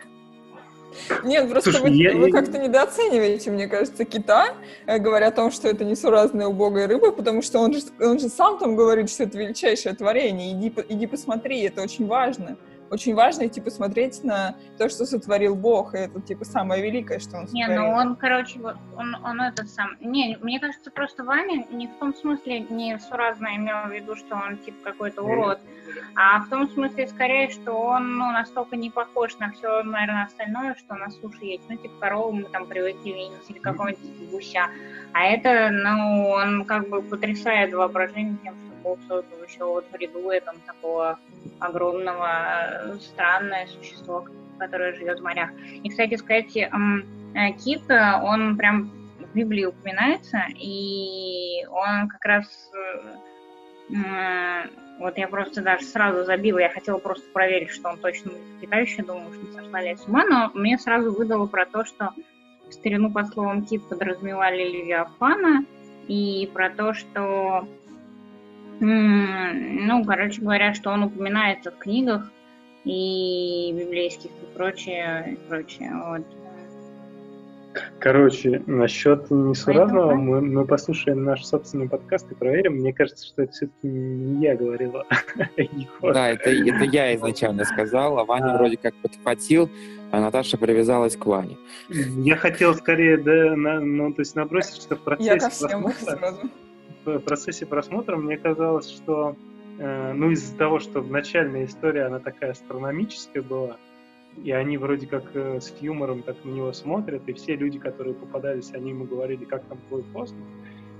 Нет, 1.24 1.50
просто 1.50 1.72
Слушай, 1.72 1.82
вы, 1.82 1.96
я, 1.96 2.16
вы 2.16 2.30
как-то 2.30 2.58
недооцениваете, 2.58 3.50
мне 3.50 3.66
кажется, 3.66 4.04
кита, 4.04 4.54
э, 4.86 4.98
говоря 4.98 5.28
о 5.28 5.30
том, 5.32 5.50
что 5.50 5.68
это 5.68 5.84
несуразная 5.84 6.46
убогая 6.46 6.86
рыба, 6.86 7.10
потому 7.10 7.42
что 7.42 7.58
он 7.58 7.74
же, 7.74 7.80
он 8.00 8.20
же 8.20 8.28
сам 8.28 8.58
там 8.58 8.76
говорит, 8.76 9.10
что 9.10 9.24
это 9.24 9.36
величайшее 9.36 9.94
творение. 9.94 10.52
Иди, 10.52 10.72
иди 10.88 11.06
посмотри, 11.06 11.62
это 11.62 11.82
очень 11.82 12.06
важно 12.06 12.56
очень 12.94 13.14
важно 13.14 13.46
идти 13.46 13.60
посмотреть 13.60 14.24
на 14.24 14.54
то, 14.78 14.88
что 14.88 15.04
сотворил 15.04 15.54
Бог, 15.54 15.94
и 15.94 15.98
это, 15.98 16.20
типа, 16.20 16.44
самое 16.44 16.82
великое, 16.82 17.18
что 17.18 17.38
он 17.38 17.48
сотворил. 17.48 17.68
Не, 17.68 17.78
ну 17.78 17.90
он, 17.90 18.16
короче, 18.16 18.60
он, 18.96 19.16
он 19.22 19.40
этот 19.40 19.68
сам... 19.68 19.96
Не, 20.00 20.38
мне 20.40 20.60
кажется, 20.60 20.90
просто 20.90 21.24
Ваня 21.24 21.66
не 21.70 21.88
в 21.88 21.94
том 21.98 22.14
смысле 22.14 22.60
не 22.60 22.98
суразно 22.98 23.56
имел 23.56 23.88
в 23.88 23.92
виду, 23.92 24.16
что 24.16 24.36
он, 24.36 24.58
типа, 24.58 24.78
какой-то 24.84 25.22
урод, 25.22 25.58
а 26.14 26.40
в 26.40 26.48
том 26.48 26.68
смысле, 26.70 27.08
скорее, 27.08 27.50
что 27.50 27.72
он, 27.72 28.16
ну, 28.16 28.30
настолько 28.30 28.76
не 28.76 28.90
похож 28.90 29.36
на 29.38 29.50
все, 29.52 29.82
наверное, 29.82 30.24
остальное, 30.24 30.74
что 30.76 30.94
на 30.94 31.10
суше 31.10 31.44
есть. 31.44 31.64
Ну, 31.68 31.76
типа, 31.76 31.94
корову 32.00 32.32
мы 32.32 32.44
там 32.44 32.66
привыкли 32.66 33.10
видеть, 33.10 33.50
или 33.50 33.58
какого-нибудь 33.58 34.30
гуся. 34.30 34.68
А 35.12 35.24
это, 35.24 35.70
ну, 35.70 36.28
он 36.28 36.64
как 36.64 36.88
бы 36.88 37.02
потрясает 37.02 37.72
воображение 37.74 38.36
тем, 38.42 38.54
что 38.54 38.73
Бог 38.84 38.98
создал 39.08 39.42
еще 39.42 39.64
вот 39.64 39.86
в 39.90 39.96
ряду 39.96 40.28
этом 40.28 40.60
такого 40.66 41.18
огромного, 41.58 42.28
э, 42.28 42.98
странное 43.00 43.66
существо, 43.66 44.26
которое 44.58 44.94
живет 44.94 45.18
в 45.18 45.22
морях. 45.22 45.50
И, 45.82 45.88
кстати 45.88 46.14
сказать, 46.16 46.54
э, 46.56 46.68
кит, 47.64 47.90
э, 47.90 48.20
он 48.22 48.56
прям 48.56 48.90
в 49.18 49.34
Библии 49.34 49.64
упоминается, 49.64 50.42
и 50.56 51.64
он 51.70 52.08
как 52.08 52.24
раз 52.24 52.70
Вот 55.00 55.18
я 55.18 55.26
просто 55.28 55.60
даже 55.60 55.84
сразу 55.84 56.24
забила, 56.24 56.58
я 56.58 56.70
хотела 56.70 56.98
просто 56.98 57.28
проверить, 57.32 57.70
что 57.70 57.90
он 57.90 57.98
точно 57.98 58.30
летающий, 58.62 59.02
думала, 59.02 59.32
что 59.34 59.44
не 59.44 59.52
сошла 59.52 59.82
ли 59.82 59.96
с 59.96 60.06
ума, 60.06 60.24
но 60.24 60.50
мне 60.54 60.78
сразу 60.78 61.12
выдало 61.12 61.46
про 61.46 61.66
то, 61.66 61.84
что 61.84 62.12
в 62.68 62.72
старину 62.72 63.10
под 63.10 63.28
словом 63.32 63.64
«кит» 63.66 63.86
подразумевали 63.88 64.62
Левиафана, 64.62 65.66
и 66.08 66.50
про 66.52 66.70
то, 66.70 66.94
что, 66.94 67.66
ну, 68.80 70.04
короче 70.04 70.40
говоря, 70.40 70.74
что 70.74 70.90
он 70.90 71.04
упоминается 71.04 71.70
в 71.70 71.78
книгах 71.78 72.30
и 72.84 73.74
библейских 73.78 74.30
и 74.30 74.54
прочее, 74.54 75.32
и 75.32 75.48
прочее, 75.48 75.92
вот. 76.06 76.22
Короче, 77.98 78.62
насчет 78.66 79.30
несуразного 79.30 80.14
мы, 80.14 80.40
мы 80.40 80.64
послушаем 80.64 81.24
наш 81.24 81.44
собственный 81.44 81.88
подкаст 81.88 82.30
и 82.30 82.34
проверим. 82.34 82.74
Мне 82.74 82.92
кажется, 82.92 83.26
что 83.26 83.42
это 83.42 83.52
все-таки 83.52 83.88
не 83.88 84.44
я 84.44 84.54
говорила, 84.54 85.04
а 86.00 86.12
Да, 86.12 86.28
это, 86.28 86.50
это 86.50 86.84
я 86.84 87.14
изначально 87.16 87.64
сказал, 87.64 88.18
а 88.18 88.24
Ваня 88.24 88.54
а. 88.54 88.58
вроде 88.58 88.76
как 88.76 88.94
подхватил, 88.96 89.70
а 90.12 90.20
Наташа 90.20 90.56
привязалась 90.56 91.16
к 91.16 91.26
Ване. 91.26 91.56
Я 91.88 92.36
хотел 92.36 92.74
скорее, 92.74 93.16
да, 93.16 93.56
на, 93.56 93.80
ну, 93.80 94.12
то 94.12 94.20
есть 94.20 94.36
набросить, 94.36 94.82
что 94.82 94.96
в 94.96 95.00
процессе, 95.00 95.66
просмотра, 95.66 96.34
в 97.04 97.18
процессе 97.20 97.66
просмотра 97.66 98.16
мне 98.16 98.36
казалось, 98.36 98.90
что 98.90 99.36
э, 99.78 100.12
ну, 100.12 100.30
из-за 100.30 100.56
того, 100.56 100.78
что 100.78 101.02
начальная 101.02 101.64
история, 101.64 102.04
она 102.04 102.18
такая 102.18 102.52
астрономическая 102.52 103.42
была, 103.42 103.76
и 104.42 104.50
они 104.50 104.78
вроде 104.78 105.06
как 105.06 105.24
э, 105.34 105.60
с 105.60 105.74
юмором 105.80 106.22
так 106.22 106.44
на 106.44 106.50
него 106.50 106.72
смотрят, 106.72 107.28
и 107.28 107.32
все 107.32 107.56
люди, 107.56 107.78
которые 107.78 108.14
попадались, 108.14 108.72
они 108.72 108.90
ему 108.90 109.04
говорили, 109.04 109.44
как 109.44 109.64
там 109.66 109.78
твой 109.88 110.02
космос. 110.12 110.48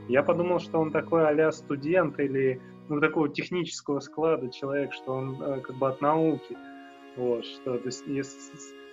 Я 0.09 0.23
подумал, 0.23 0.61
что 0.61 0.79
он 0.79 0.91
такой 0.91 1.27
а 1.27 1.53
студент 1.53 2.21
или 2.21 2.61
ну, 2.89 3.01
такого 3.01 3.29
технического 3.29 4.01
склада 4.01 4.51
человек, 4.51 4.93
что 4.93 5.13
он 5.13 5.43
э, 5.43 5.61
как 5.61 5.77
бы 5.77 5.89
от 5.89 6.01
науки. 6.01 6.57
Вот, 7.17 7.45
что, 7.45 7.79
то 7.79 7.87
есть, 7.87 8.07
я 8.07 8.23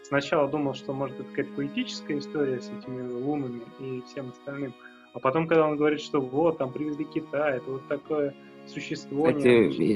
сначала 0.03 0.47
думал, 0.47 0.73
что 0.73 0.93
может 0.93 1.19
это 1.19 1.29
какая-то 1.29 1.53
поэтическая 1.55 2.19
история 2.19 2.61
с 2.61 2.69
этими 2.69 3.07
лунами 3.09 3.61
и 3.79 4.01
всем 4.07 4.29
остальным. 4.29 4.73
А 5.13 5.19
потом, 5.19 5.47
когда 5.47 5.67
он 5.67 5.77
говорит, 5.77 6.01
что 6.01 6.21
вот, 6.21 6.57
там 6.57 6.71
привезли 6.71 7.05
Китай, 7.05 7.57
это 7.57 7.69
вот 7.69 7.87
такое 7.87 8.33
существо. 8.67 9.25
Кстати, 9.25 9.47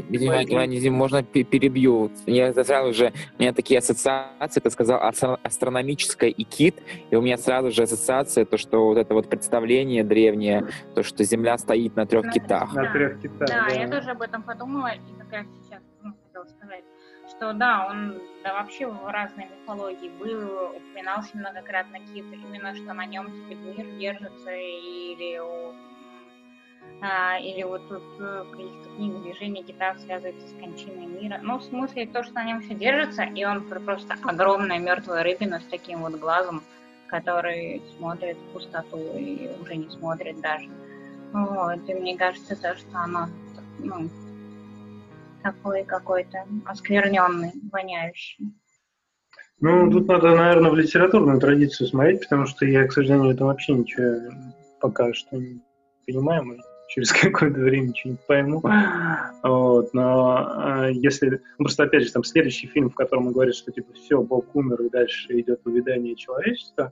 видимо, 0.10 0.44
Иванизм, 0.44 0.94
можно 0.94 1.24
перебью. 1.24 2.12
Я 2.26 2.54
сразу 2.54 2.94
же, 2.94 3.14
у 3.38 3.42
меня 3.42 3.54
такие 3.54 3.78
ассоциации, 3.78 4.60
ты 4.60 4.70
сказал, 4.70 5.00
астрономическая 5.44 6.30
и 6.30 6.44
кит, 6.44 6.82
и 7.10 7.16
у 7.16 7.22
меня 7.22 7.38
сразу 7.38 7.72
же 7.72 7.84
ассоциация, 7.84 8.46
то, 8.46 8.58
что 8.58 8.86
вот 8.86 8.98
это 8.98 9.14
вот 9.14 9.30
представление 9.30 10.04
древнее, 10.04 10.68
то, 10.96 11.04
что 11.04 11.24
Земля 11.24 11.58
стоит 11.58 11.96
на 11.96 12.06
трех 12.06 12.32
китах. 12.32 12.74
На 12.74 12.92
трех 12.92 13.22
китах, 13.22 13.48
да, 13.48 13.68
да. 13.70 13.76
я 13.76 13.90
тоже 13.90 14.12
об 14.12 14.22
этом 14.22 14.44
подумала, 14.44 14.92
и 14.94 15.22
как 15.22 15.32
раз 15.32 15.46
сейчас 15.64 15.82
ну, 16.04 16.14
хотела 16.26 16.46
сказать, 16.46 16.84
что 17.38 17.54
да, 17.54 17.88
он 17.90 18.22
да, 18.44 18.54
вообще 18.54 18.88
в 18.88 19.08
разной 19.08 19.46
мифологии 19.46 20.10
был, 20.20 20.76
упоминался 20.76 21.38
многократно 21.38 22.00
кит, 22.00 22.26
именно 22.32 22.76
что 22.76 22.94
на 22.94 23.06
нем 23.06 23.28
теперь 23.28 23.58
мир 23.58 23.86
держится, 23.98 24.52
или 24.52 25.40
а, 27.02 27.38
или 27.40 27.64
вот 27.64 27.88
тут 27.90 28.04
э, 28.20 28.44
в 28.44 28.52
каких-то 28.52 28.90
книгах 28.96 29.24
движение 29.24 29.64
кита 29.64 29.96
связывается 29.96 30.48
с 30.48 30.52
кончиной 30.54 31.08
мира. 31.08 31.40
Ну, 31.42 31.58
в 31.58 31.64
смысле, 31.64 32.08
то, 32.08 32.24
что 32.24 32.34
на 32.36 32.46
нем 32.46 32.62
все 32.62 32.74
держится, 32.74 33.24
и 33.24 33.44
он 33.44 33.64
просто 33.64 34.16
огромная 34.24 34.80
мертвая 34.80 35.24
рыбина 35.24 35.60
с 35.60 35.66
таким 35.66 36.02
вот 36.02 36.16
глазом, 36.16 36.64
который 37.08 37.82
смотрит 37.98 38.38
в 38.38 38.54
пустоту 38.54 38.98
и 39.18 39.50
уже 39.62 39.76
не 39.76 39.90
смотрит 39.90 40.40
даже. 40.40 40.70
Вот, 41.34 41.90
и 41.90 41.94
мне 41.94 42.18
кажется, 42.18 42.56
то, 42.56 42.76
что 42.76 42.98
оно, 42.98 43.28
ну, 43.80 44.10
такой 45.46 45.84
какой-то 45.84 46.46
оскверненный, 46.66 47.52
воняющий. 47.72 48.52
Ну, 49.62 49.92
тут 49.92 50.08
надо, 50.08 50.36
наверное, 50.36 50.72
в 50.72 50.76
литературную 50.76 51.40
традицию 51.40 51.88
смотреть, 51.88 52.22
потому 52.22 52.48
что 52.48 52.66
я, 52.66 52.88
к 52.88 52.92
сожалению, 52.92 53.38
там 53.38 53.48
вообще 53.48 53.74
ничего 53.74 54.34
пока 54.82 55.14
что 55.14 55.38
не 55.38 55.62
понимаю 56.06 56.58
через 56.88 57.12
какое-то 57.22 57.60
время 57.60 57.94
что-нибудь 57.96 58.26
пойму. 58.26 58.62
Вот, 59.44 59.94
но 59.94 60.86
э, 60.88 60.94
если... 60.94 61.30
Ну, 61.30 61.66
просто, 61.66 61.84
опять 61.84 62.04
же, 62.04 62.12
там 62.12 62.24
следующий 62.24 62.68
фильм, 62.68 62.90
в 62.90 62.96
котором 62.96 63.28
он 63.28 63.34
говорит, 63.34 63.56
что, 63.56 63.72
типа, 63.72 63.94
все, 63.94 64.22
Бог 64.22 64.56
умер, 64.56 64.82
и 64.82 64.90
дальше 64.90 65.40
идет 65.40 65.62
увядание 65.66 66.16
человечества. 66.16 66.92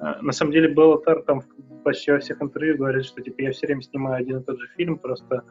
Э, 0.00 0.20
на 0.20 0.32
самом 0.32 0.52
деле, 0.52 0.68
Беллатар 0.68 1.22
там 1.22 1.42
почти 1.84 2.12
во 2.12 2.18
всех 2.18 2.40
интервью 2.42 2.76
говорит, 2.76 3.04
что, 3.04 3.22
типа, 3.22 3.40
я 3.42 3.52
все 3.52 3.66
время 3.66 3.82
снимаю 3.82 4.22
один 4.22 4.38
и 4.38 4.44
тот 4.44 4.58
же 4.58 4.68
фильм, 4.76 4.98
просто 4.98 5.44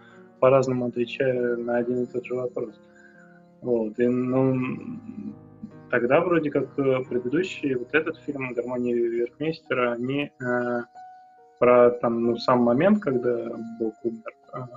по-разному 0.45 0.85
отвечаю 0.85 1.59
на 1.59 1.77
один 1.77 2.03
и 2.03 2.05
тот 2.05 2.23
же 2.23 2.35
вопрос. 2.35 2.79
Вот, 3.61 3.97
и, 3.99 4.07
ну, 4.07 4.53
тогда 5.89 6.21
вроде 6.21 6.51
как 6.51 6.77
э, 6.77 7.03
предыдущий, 7.09 7.73
вот 7.73 7.95
этот 7.95 8.17
фильм 8.17 8.53
«Гармония 8.53 8.95
Верхмейстера», 8.95 9.93
они... 9.93 10.31
Э, 10.39 10.83
про 11.57 11.91
там, 11.91 12.21
ну, 12.21 12.37
сам 12.37 12.59
момент, 12.59 13.01
когда 13.01 13.49
Бог 13.79 13.93
умер. 14.03 14.69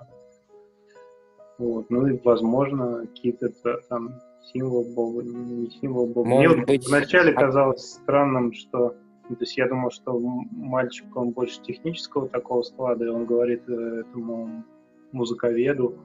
Вот. 1.59 1.90
Ну 1.90 2.07
и, 2.07 2.18
возможно, 2.22 3.00
какие-то 3.00 3.50
там 3.88 4.14
символ 4.52 4.85
Бога, 4.94 5.22
не 5.22 5.70
символ 5.70 6.07
Бога. 6.07 6.28
Может 6.28 6.57
Мне 6.57 6.66
быть... 6.66 6.87
вначале 6.87 7.33
казалось 7.33 7.83
странным, 7.83 8.52
что 8.52 8.94
ну, 9.28 9.37
то 9.37 9.42
есть 9.42 9.59
я 9.59 9.68
думал, 9.68 9.90
что 9.90 10.18
мальчик, 10.18 11.04
он 11.14 11.31
больше 11.31 11.61
технического 11.61 12.28
такого 12.28 12.62
склада, 12.62 13.04
и 13.04 13.09
он 13.09 13.26
говорит 13.26 13.68
э, 13.68 14.04
этому 14.07 14.64
музыковеду, 15.12 15.99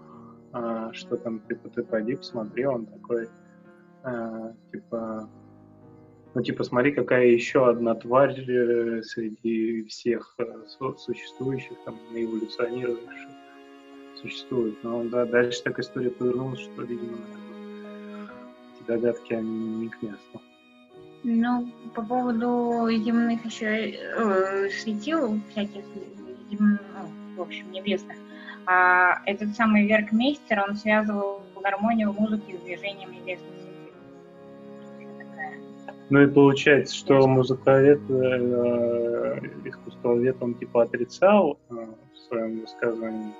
а, 0.51 0.93
что 0.93 1.17
там, 1.17 1.39
типа, 1.41 1.69
ты 1.69 1.83
пойди 1.83 2.15
посмотри, 2.15 2.65
он 2.65 2.85
такой, 2.85 3.29
а, 4.03 4.53
типа, 4.71 5.29
ну, 6.35 6.41
типа, 6.41 6.63
смотри, 6.63 6.91
какая 6.91 7.27
еще 7.27 7.69
одна 7.69 7.93
тварь 7.93 8.39
э, 8.49 9.03
среди 9.03 9.83
всех 9.83 10.33
э, 10.39 10.43
существующих, 10.97 11.77
там, 11.85 11.95
эволюционирующих 12.11 13.29
существует. 14.19 14.83
Но 14.83 15.03
да, 15.03 15.25
дальше 15.25 15.61
так 15.63 15.77
история 15.79 16.09
повернулась, 16.09 16.59
что, 16.59 16.81
видимо, 16.81 17.17
эти 18.75 18.87
догадки, 18.87 19.33
они 19.33 19.83
не 19.83 19.89
к 19.89 20.01
месту. 20.01 20.41
Ну, 21.23 21.69
по 21.93 22.03
поводу 22.03 22.89
земных 22.89 23.45
еще 23.45 23.91
э, 23.91 24.69
светил, 24.69 25.39
всяких 25.51 25.85
зем... 26.49 26.79
ну, 26.95 27.37
в 27.37 27.41
общем, 27.41 27.71
небесных, 27.71 28.17
а 28.65 29.21
этот 29.25 29.55
самый 29.55 29.87
Веркмейстер, 29.87 30.63
он 30.67 30.75
связывал 30.75 31.41
гармонию 31.61 32.13
музыки 32.13 32.55
с 32.57 32.65
движением 32.65 33.11
небесных 33.11 33.53
ну 36.09 36.21
и 36.21 36.27
получается, 36.27 36.95
что 36.95 37.25
музыковед, 37.27 37.99
э, 38.07 39.39
искусствовед, 39.65 40.37
он 40.41 40.53
типа 40.53 40.83
отрицал 40.83 41.57
э, 41.71 41.73
в 41.73 42.17
своем 42.27 42.59
высказывании 42.59 43.33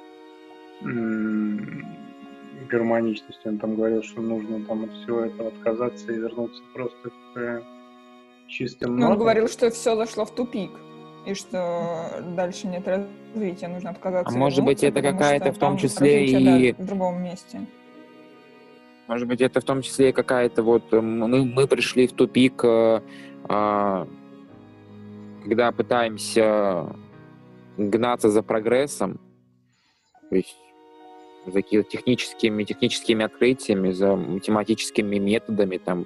э, 0.82 2.66
гармоничность. 2.70 3.46
Он 3.46 3.60
там 3.60 3.76
говорил, 3.76 4.02
что 4.02 4.22
нужно 4.22 4.66
там 4.66 4.86
от 4.86 4.92
всего 4.94 5.22
этого 5.22 5.50
отказаться 5.50 6.12
и 6.12 6.16
вернуться 6.16 6.64
просто 6.74 7.10
к 7.10 7.38
э, 7.38 7.62
чистым 8.48 8.96
нотам. 8.96 9.12
Он 9.12 9.20
говорил, 9.20 9.48
что 9.48 9.70
все 9.70 9.96
зашло 9.96 10.26
в 10.26 10.34
тупик 10.34 10.72
и 11.26 11.34
что 11.34 12.22
дальше 12.36 12.68
нет 12.68 12.88
развития, 12.88 13.68
нужно 13.68 13.92
отказаться. 13.92 14.34
А 14.34 14.38
может 14.38 14.64
быть, 14.64 14.84
это 14.84 15.02
какая-то 15.02 15.52
в 15.54 15.58
том 15.58 15.78
числе 15.78 16.26
и... 16.26 16.74
Да, 16.74 16.84
в 16.84 16.86
другом 16.86 17.24
месте. 17.24 17.62
Может 19.08 19.28
быть, 19.28 19.42
это 19.42 19.60
в 19.60 19.64
том 19.64 19.82
числе 19.82 20.14
какая-то 20.14 20.64
вот... 20.64 20.94
Э, 20.94 21.02
мы, 21.02 21.46
мы 21.46 21.68
пришли 21.68 22.08
в 22.08 22.14
тупик, 22.14 22.64
э, 22.64 23.02
э, 23.50 24.06
когда 25.44 25.72
пытаемся 25.72 26.96
гнаться 27.78 28.30
за 28.30 28.44
прогрессом, 28.44 29.20
то 30.30 30.36
есть 30.36 30.56
за 31.46 31.62
какими-то 31.62 31.90
техническими, 31.90 32.64
техническими 32.64 33.26
открытиями, 33.26 33.92
за 33.92 34.16
математическими 34.16 35.18
методами, 35.18 35.78
там, 35.78 36.06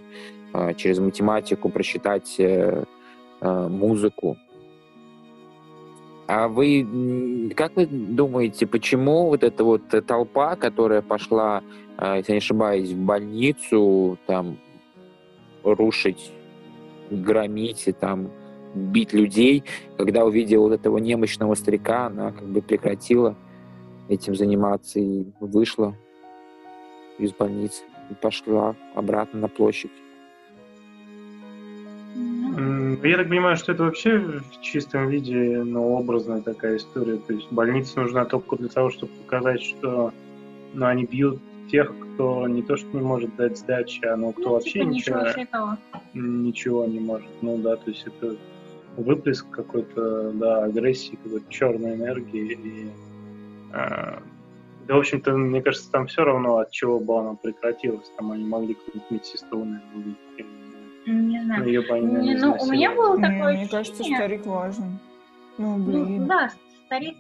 э, 0.53 0.73
через 0.73 0.99
математику 0.99 1.69
просчитать 1.69 2.35
э, 2.39 2.83
музыку. 3.41 4.37
А 6.27 6.47
вы, 6.47 7.51
как 7.55 7.75
вы 7.75 7.85
думаете, 7.85 8.67
почему 8.67 9.27
вот 9.27 9.43
эта 9.43 9.63
вот 9.63 9.83
толпа, 10.05 10.55
которая 10.55 11.01
пошла 11.01 11.63
а, 11.97 12.17
если 12.17 12.33
не 12.33 12.37
ошибаюсь, 12.37 12.91
в 12.91 12.99
больницу, 12.99 14.19
там, 14.27 14.59
рушить, 15.63 16.31
громить 17.09 17.87
и 17.87 17.91
там 17.91 18.29
бить 18.75 19.13
людей. 19.13 19.63
Когда 19.97 20.23
увидела 20.23 20.63
вот 20.63 20.73
этого 20.73 20.99
немощного 20.99 21.55
старика, 21.55 22.05
она 22.05 22.31
как 22.31 22.47
бы 22.47 22.61
прекратила 22.61 23.35
этим 24.09 24.35
заниматься 24.35 24.99
и 24.99 25.25
вышла 25.39 25.97
из 27.17 27.33
больницы 27.33 27.83
и 28.11 28.13
пошла 28.13 28.75
обратно 28.93 29.39
на 29.39 29.47
площадь. 29.47 29.91
Я 33.03 33.17
так 33.17 33.29
понимаю, 33.29 33.57
что 33.57 33.71
это 33.71 33.83
вообще 33.83 34.19
в 34.19 34.61
чистом 34.61 35.09
виде, 35.09 35.61
ну, 35.63 35.93
образная 35.93 36.41
такая 36.41 36.77
история. 36.77 37.17
То 37.17 37.33
есть 37.33 37.51
больница 37.51 37.99
нужна 37.99 38.25
только 38.25 38.55
для 38.55 38.69
того, 38.69 38.89
чтобы 38.89 39.11
показать, 39.23 39.61
что 39.61 40.13
ну, 40.73 40.85
они 40.85 41.05
бьют 41.05 41.39
тех, 41.71 41.93
кто 41.99 42.47
не 42.47 42.61
то 42.61 42.77
что 42.77 42.87
не 42.93 43.01
может 43.01 43.35
дать 43.35 43.57
сдачи, 43.57 44.05
а 44.05 44.15
ну 44.15 44.31
кто 44.31 44.43
Ну, 44.43 44.49
вообще 44.51 44.71
типа 44.71 44.83
ничего, 44.83 45.19
ничего 45.19 45.77
ничего 46.13 46.85
не 46.85 46.99
может. 46.99 47.29
Ну 47.41 47.57
да, 47.57 47.75
то 47.75 47.89
есть 47.89 48.05
это 48.07 48.35
выплеск 48.97 49.49
какой-то, 49.49 50.31
да, 50.31 50.63
агрессии, 50.65 51.17
какой-то 51.23 51.49
черной 51.49 51.95
энергии. 51.95 52.53
И, 52.53 52.91
а, 53.73 54.21
да, 54.87 54.95
в 54.95 54.99
общем-то, 54.99 55.33
мне 55.33 55.61
кажется, 55.61 55.91
там 55.91 56.07
все 56.07 56.23
равно, 56.23 56.57
от 56.57 56.71
чего 56.71 56.99
бы 56.99 57.19
она 57.19 57.35
прекратилась. 57.35 58.09
Там 58.17 58.31
они 58.31 58.45
могли 58.45 58.73
какую-нибудь 58.73 59.11
медсестру, 59.11 59.59
наверное, 59.59 59.95
убить. 59.95 60.17
Не 61.11 61.41
знаю. 61.43 61.63
Ну, 61.63 61.93
они, 61.93 62.27
Не, 62.27 62.35
ну, 62.35 62.57
у 62.59 62.65
меня 62.71 62.93
было 62.93 63.15
такое 63.19 63.53
мне 63.53 63.67
кажется, 63.67 63.77
ощущение- 63.93 64.17
старик 64.17 64.45
важен. 64.45 64.99
Ну, 65.57 65.77
Ну, 65.77 65.85
блин. 66.05 66.25
да, 66.27 66.49
старик, 66.85 67.17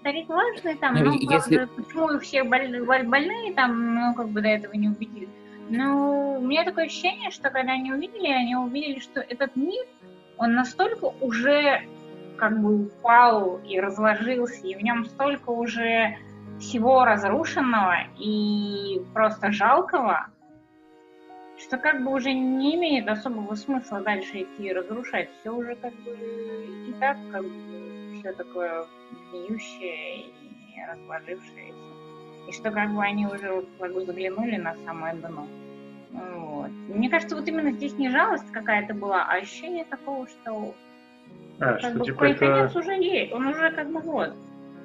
старик 0.00 0.28
важный 0.28 0.74
там, 0.76 0.94
Ну, 0.94 1.04
но, 1.04 1.12
если- 1.12 1.56
правда, 1.56 1.72
почему 1.76 2.10
их 2.12 2.22
все 2.22 2.42
боль- 2.44 2.84
боль- 2.84 3.06
больные 3.06 3.52
там, 3.54 3.94
ну, 3.94 4.14
как 4.14 4.28
бы 4.28 4.40
до 4.40 4.48
этого 4.48 4.72
не 4.74 4.88
убедили. 4.88 5.28
Но 5.68 6.36
у 6.38 6.40
меня 6.46 6.64
такое 6.64 6.86
ощущение, 6.86 7.30
что 7.30 7.50
когда 7.50 7.72
они 7.72 7.92
увидели, 7.92 8.28
они 8.28 8.54
увидели, 8.56 9.00
что 9.00 9.20
этот 9.20 9.54
мир, 9.56 9.84
он 10.38 10.54
настолько 10.54 11.06
уже 11.20 11.82
как 12.36 12.60
бы 12.60 12.82
упал 12.84 13.58
и 13.66 13.80
разложился, 13.80 14.66
и 14.66 14.74
в 14.74 14.82
нем 14.82 15.06
столько 15.06 15.50
уже 15.50 16.16
всего 16.60 17.04
разрушенного 17.04 17.96
и 18.18 19.02
просто 19.14 19.50
жалкого, 19.52 20.26
что 21.58 21.78
как 21.78 22.04
бы 22.04 22.12
уже 22.12 22.32
не 22.32 22.76
имеет 22.76 23.08
особого 23.08 23.54
смысла 23.54 24.00
дальше 24.00 24.42
идти 24.42 24.68
и 24.68 24.72
разрушать. 24.72 25.28
Все 25.40 25.50
уже 25.50 25.74
как 25.76 25.94
бы 25.94 26.10
и 26.88 26.92
так 27.00 27.16
как 27.30 27.42
бы 27.42 28.16
все 28.18 28.32
такое 28.32 28.86
гниющее 29.30 30.26
и 30.26 30.32
разложившееся. 30.90 31.74
И 32.48 32.52
что 32.52 32.70
как 32.70 32.94
бы 32.94 33.02
они 33.02 33.26
уже 33.26 33.64
как 33.78 33.92
бы 33.92 34.04
заглянули 34.04 34.56
на 34.56 34.74
самое 34.84 35.14
дно. 35.14 35.46
Вот. 36.10 36.70
Мне 36.88 37.10
кажется, 37.10 37.36
вот 37.36 37.48
именно 37.48 37.72
здесь 37.72 37.94
не 37.94 38.08
жалость 38.08 38.50
какая-то 38.52 38.94
была, 38.94 39.24
а 39.24 39.36
ощущение 39.36 39.84
такого, 39.84 40.26
что 40.28 40.74
А, 41.58 41.72
как 41.72 41.80
что 41.80 41.98
бы 41.98 42.04
типа 42.04 42.18
конец 42.18 42.70
это... 42.70 42.78
уже 42.78 42.92
есть, 42.92 43.32
он 43.32 43.46
уже 43.46 43.70
как 43.72 43.90
бы 43.90 44.00
вот. 44.00 44.34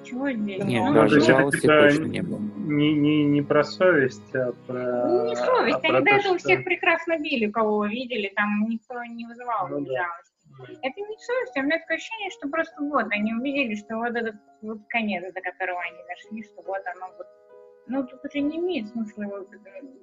Чего 0.04 0.32
здесь? 0.32 0.64
Нет, 0.64 0.84
Ну, 0.84 0.94
даже 0.94 1.22
жалости 1.22 1.62
типа 1.62 1.74
точно 1.82 2.04
не 2.06 2.22
было. 2.22 2.40
Не, 2.40 2.94
не, 2.94 3.24
не 3.26 3.42
про 3.42 3.64
совесть, 3.64 4.36
а 4.36 4.52
про... 4.68 5.08
Ну, 5.08 5.30
не 5.30 5.36
совесть, 5.36 5.80
а 5.84 5.88
они 5.88 6.00
до 6.00 6.04
то, 6.06 6.16
этого 6.16 6.38
что- 6.40 6.48
всех 6.48 6.64
прекрасно 6.64 7.18
били, 7.20 7.52
кого 7.52 7.86
видели, 7.86 8.32
там 8.36 8.66
никто 8.68 9.04
не 9.04 9.26
вызывал 9.28 9.68
Ну 9.70 9.82
да. 9.82 9.94
жалости. 9.94 10.78
Это 10.82 11.00
не 11.02 11.18
совесть, 11.18 11.58
а 11.58 11.60
у 11.62 11.64
меня 11.64 11.80
такое 11.80 11.98
ощущение, 11.98 12.30
что 12.32 12.50
просто 12.50 12.84
вот, 12.84 13.06
они 13.12 13.34
увидели, 13.34 13.76
что 13.76 13.98
вот 13.98 14.16
этот 14.16 14.36
вот 14.62 14.80
конец, 14.90 15.24
до 15.34 15.42
которого 15.42 15.80
они 15.82 15.98
дошли, 16.08 16.44
что 16.44 16.62
вот 16.62 16.82
оно 16.96 17.08
вот 17.18 17.28
ну, 17.88 18.06
тут 18.06 18.20
уже 18.24 18.40
не 18.42 18.58
имеет 18.58 18.88
смысла 18.90 19.24
его 19.24 19.40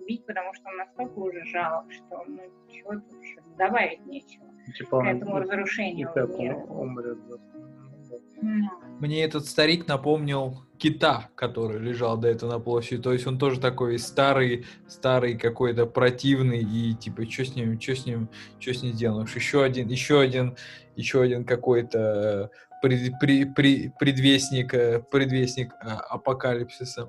бить, 0.07 0.27
потому 0.27 0.53
что 0.55 0.69
он 0.69 0.77
настолько 0.79 1.19
уже 1.21 1.45
жалок, 1.47 1.91
что 1.93 2.25
ну, 2.27 2.41
чего 2.71 2.93
тут 2.95 3.23
еще 3.23 3.41
добавить 3.57 4.05
нечего 4.07 4.45
Типа 4.77 4.91
к 4.91 4.93
он 4.95 5.09
этому 5.09 5.39
и 5.39 5.41
разрушению 5.43 6.11
так 6.15 6.29
мира. 6.39 6.57
ум- 6.57 6.81
умрет. 6.81 7.19
да. 7.29 7.37
Мне 9.01 9.23
этот 9.25 9.47
старик 9.47 9.87
напомнил 9.87 10.63
кита, 10.79 11.29
который 11.35 11.79
лежал 11.79 12.17
до 12.17 12.29
этого 12.29 12.53
на 12.53 12.61
площади. 12.61 13.03
То 13.03 13.13
есть 13.13 13.27
он 13.27 13.39
тоже 13.39 13.61
такой 13.61 13.99
старый, 13.99 14.65
старый 14.87 15.37
какой-то 15.37 15.87
противный 15.87 16.63
и 16.63 16.95
типа 16.95 17.29
что 17.31 17.45
с 17.45 17.55
ним, 17.55 17.81
что 17.81 17.95
с 17.95 18.07
ним, 18.07 18.29
что 18.59 18.75
с 18.75 18.83
ним 18.83 18.93
сделаешь? 18.93 19.35
Еще 19.35 19.63
один, 19.63 19.89
еще 19.89 20.21
один, 20.21 20.57
еще 20.97 21.23
один 21.23 21.45
какой-то 21.45 22.51
пред- 22.83 23.19
при- 23.21 23.45
при- 23.45 23.93
предвестник, 23.99 24.75
э, 24.75 25.03
предвестник 25.11 25.73
э, 25.73 25.89
апокалипсиса. 25.89 27.09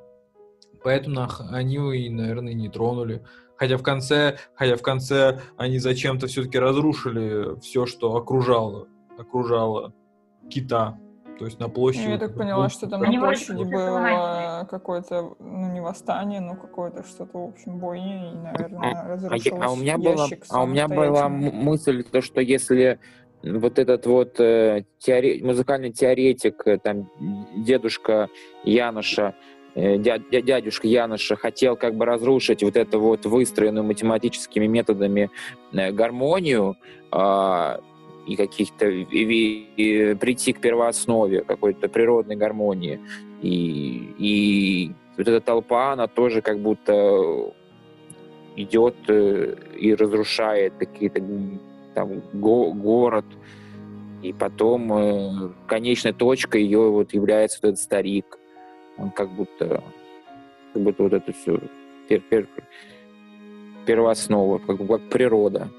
Поэтому 0.84 1.28
они 1.52 1.76
его 1.76 1.94
и, 1.94 2.10
наверное, 2.10 2.54
не 2.54 2.70
тронули. 2.70 3.24
Хотя 3.58 3.78
в 3.78 3.84
конце, 3.84 4.38
хотя 4.56 4.78
в 4.78 4.82
конце 4.82 5.42
они 5.58 5.80
зачем-то 5.80 6.28
все-таки 6.28 6.58
разрушили 6.58 7.60
все, 7.60 7.86
что 7.86 8.16
окружало, 8.16 8.88
окружало 9.18 9.94
кита. 10.50 10.98
То 11.38 11.46
есть 11.46 11.58
на 11.60 11.70
площади. 11.70 12.04
Ну, 12.06 12.12
я 12.12 12.18
так 12.18 12.36
поняла, 12.36 12.68
что 12.68 12.88
там 12.88 13.02
Они 13.02 13.18
на 13.18 13.28
площади 13.28 13.64
было 13.64 14.68
какое-то, 14.70 15.36
ну, 15.40 15.72
не 15.72 15.80
восстание, 15.80 16.42
но 16.42 16.56
какое-то 16.56 17.04
что-то, 17.04 17.38
в 17.38 17.50
общем, 17.52 17.78
бойня, 17.80 18.34
и, 18.34 18.36
наверное, 18.36 18.80
А, 18.82 18.88
я- 18.90 19.08
разрушилось 19.08 19.64
а 19.66 19.72
у 19.72 19.76
меня 19.78 19.98
была, 19.98 20.28
а 20.50 20.64
у 20.64 20.68
меня 20.68 20.88
была 20.90 21.30
мысль, 21.30 22.04
то, 22.04 22.22
что 22.22 22.42
если 22.42 23.00
вот 23.42 23.80
этот 23.80 24.06
вот 24.06 24.38
э, 24.42 24.84
теоре- 24.98 25.42
музыкальный 25.42 25.92
теоретик, 25.94 26.62
э, 26.68 26.78
там, 26.78 27.10
дедушка 27.56 28.28
Януша, 28.66 29.34
э, 29.76 29.96
дя- 29.96 30.22
дя- 30.30 30.42
дядюшка 30.42 30.88
Яноша 30.90 31.38
хотел 31.38 31.78
как 31.78 31.96
бы 31.96 32.04
разрушить 32.04 32.64
вот 32.64 32.76
эту 32.76 33.00
вот 33.00 33.26
выстроенную 33.26 33.86
математическими 33.86 34.66
методами 34.68 35.30
э, 35.72 35.92
гармонию 35.94 36.76
а, 37.12 37.80
и 38.30 38.36
каких-то 38.36 38.88
и- 38.88 39.06
и- 39.78 40.16
прийти 40.16 40.54
к 40.54 40.62
первооснове 40.62 41.42
какой-то 41.42 41.90
природной 41.90 42.36
гармонии. 42.36 43.00
И, 43.42 44.14
и 44.20 44.92
вот 45.18 45.28
эта 45.28 45.42
толпа, 45.42 45.94
она 45.94 46.08
тоже 46.08 46.42
как 46.42 46.60
будто 46.60 47.54
идет 48.56 48.96
э, 49.08 49.56
и 49.76 49.96
разрушает 49.96 50.74
какие-то 50.78 51.22
там 51.96 52.22
го- 52.34 52.72
город, 52.74 53.26
и 54.22 54.32
потом 54.34 54.94
э, 54.94 55.50
конечной 55.66 56.14
точкой 56.14 56.64
ее 56.64 56.92
вот 56.92 57.14
является 57.14 57.60
вот 57.64 57.70
этот 57.70 57.82
старик. 57.82 58.38
Он 58.98 59.10
как 59.10 59.32
будто, 59.32 59.82
как 60.74 60.84
будто 60.84 61.04
вот 61.04 61.14
это 61.14 61.34
все 61.34 61.60
пер, 62.08 62.22
пер- 62.30 62.48
первооснова, 63.88 64.60
как, 64.60 64.86
как 64.88 65.02
природа. 65.10 65.70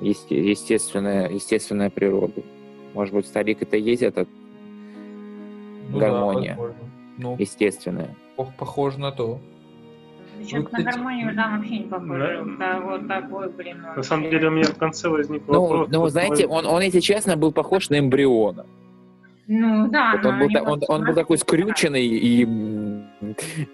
Естественная, 0.00 1.28
естественная 1.30 1.90
природа. 1.90 2.42
Может 2.94 3.14
быть, 3.14 3.26
старик 3.26 3.62
это 3.62 3.76
и 3.76 3.82
есть 3.82 4.02
этот 4.02 4.28
Ну 5.90 5.98
да, 5.98 6.10
гармония. 6.10 6.50
возможно. 6.56 6.76
Ну, 7.18 7.36
естественная. 7.38 8.14
пох- 8.36 8.52
похоже 8.58 8.98
на 9.00 9.12
то. 9.12 9.38
Причем 10.38 10.62
Вот 10.62 10.72
на 10.72 10.78
эти- 10.78 10.84
гармонию 10.84 11.34
там 11.34 11.56
вообще 11.58 11.78
не 11.78 11.84
похоже. 11.84 12.44
Да. 12.58 12.72
Да, 12.74 12.80
вот 12.80 13.08
такой, 13.08 13.48
блин. 13.50 13.80
На 13.82 13.88
вообще. 13.88 14.02
самом 14.02 14.30
деле 14.30 14.48
у 14.48 14.50
меня 14.50 14.64
в 14.64 14.76
конце 14.76 15.08
возник 15.08 15.42
Ну, 15.46 15.60
вопрос. 15.62 15.88
ну, 15.92 16.08
знаете, 16.08 16.46
он, 16.46 16.66
он, 16.66 16.82
если 16.82 17.00
честно, 17.00 17.36
был 17.36 17.52
похож 17.52 17.88
на 17.90 17.98
эмбриона. 18.00 18.66
Ну 19.46 19.88
да, 19.90 20.14
Вот 20.16 20.26
он, 20.26 20.38
был, 20.38 20.46
он, 20.56 20.64
вот 20.80 20.84
он 20.88 21.04
был 21.04 21.14
такой 21.14 21.38
скрюченный 21.38 22.04
и, 22.06 22.42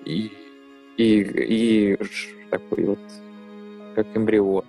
и, 0.04 0.32
и, 0.96 1.04
и 1.06 1.98
такой 2.50 2.84
вот, 2.84 2.98
как 3.94 4.06
эмбрион. 4.16 4.64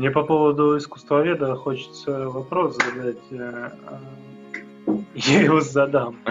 Мне 0.00 0.10
по 0.10 0.22
поводу 0.22 0.78
искусствоведа 0.78 1.56
хочется 1.56 2.30
вопрос 2.30 2.74
задать. 2.74 3.18
э, 3.32 3.70
э, 4.86 4.96
Я 5.14 5.42
его 5.42 5.60
задам. 5.60 6.16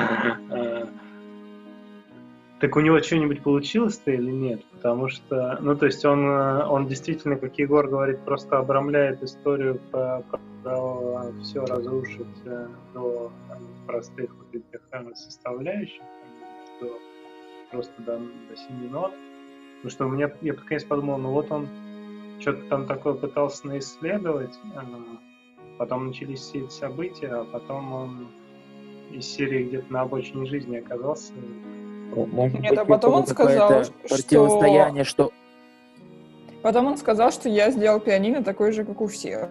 Э, 0.50 0.88
Так 2.60 2.76
у 2.76 2.80
него 2.80 3.00
что-нибудь 3.00 3.44
получилось-то 3.44 4.10
или 4.10 4.32
нет? 4.32 4.66
Потому 4.72 5.10
что, 5.10 5.60
ну, 5.62 5.76
то 5.76 5.86
есть 5.86 6.04
он, 6.04 6.26
он 6.28 6.88
действительно, 6.88 7.36
как 7.36 7.60
Егор 7.60 7.88
говорит, 7.88 8.26
просто 8.26 8.58
обрамляет 8.58 9.22
историю 9.22 9.80
про, 9.92 10.24
все 11.44 11.64
разрушить 11.64 12.44
до 12.96 13.32
э, 13.52 13.54
простых 13.86 14.36
вот 14.36 14.48
этих 14.52 14.82
составляющих, 15.14 16.02
до, 16.82 16.98
просто 17.70 17.94
до, 18.02 18.18
до 18.18 18.58
семи 18.58 18.90
нот. 18.90 19.14
Потому 19.76 19.92
что 19.92 20.06
у 20.08 20.10
меня, 20.10 20.32
я 20.42 20.56
под 20.56 20.64
конец 20.64 20.84
подумал, 20.86 21.20
ну 21.20 21.30
вот 21.34 21.52
он 21.52 21.68
что-то 22.40 22.62
там 22.70 22.88
такое 22.88 23.14
пытался 23.14 23.68
наисследовать, 23.68 24.58
э, 24.76 24.80
потом 25.78 26.08
начались 26.08 26.40
все 26.40 26.60
эти 26.60 26.72
события, 26.72 27.28
а 27.28 27.44
потом 27.46 27.94
он 27.94 28.28
из 29.12 29.26
серии 29.26 29.66
где-то 29.66 29.92
на 29.92 30.02
обочине 30.02 30.46
жизни 30.46 30.78
оказался. 30.78 31.34
Может 32.16 32.60
Нет, 32.60 32.78
а 32.78 32.86
потом 32.86 33.14
он 33.14 33.28
сказал, 33.28 33.84
что- 33.84 33.94
противостояние, 34.08 35.04
что... 35.04 35.32
Потом 36.62 36.88
он 36.88 36.98
сказал, 36.98 37.32
что 37.32 37.48
я 37.48 37.72
сделал 37.72 38.00
пианино 38.00 38.44
такое 38.44 38.72
же, 38.72 38.84
как 38.84 39.00
у 39.02 39.08
всех. 39.08 39.50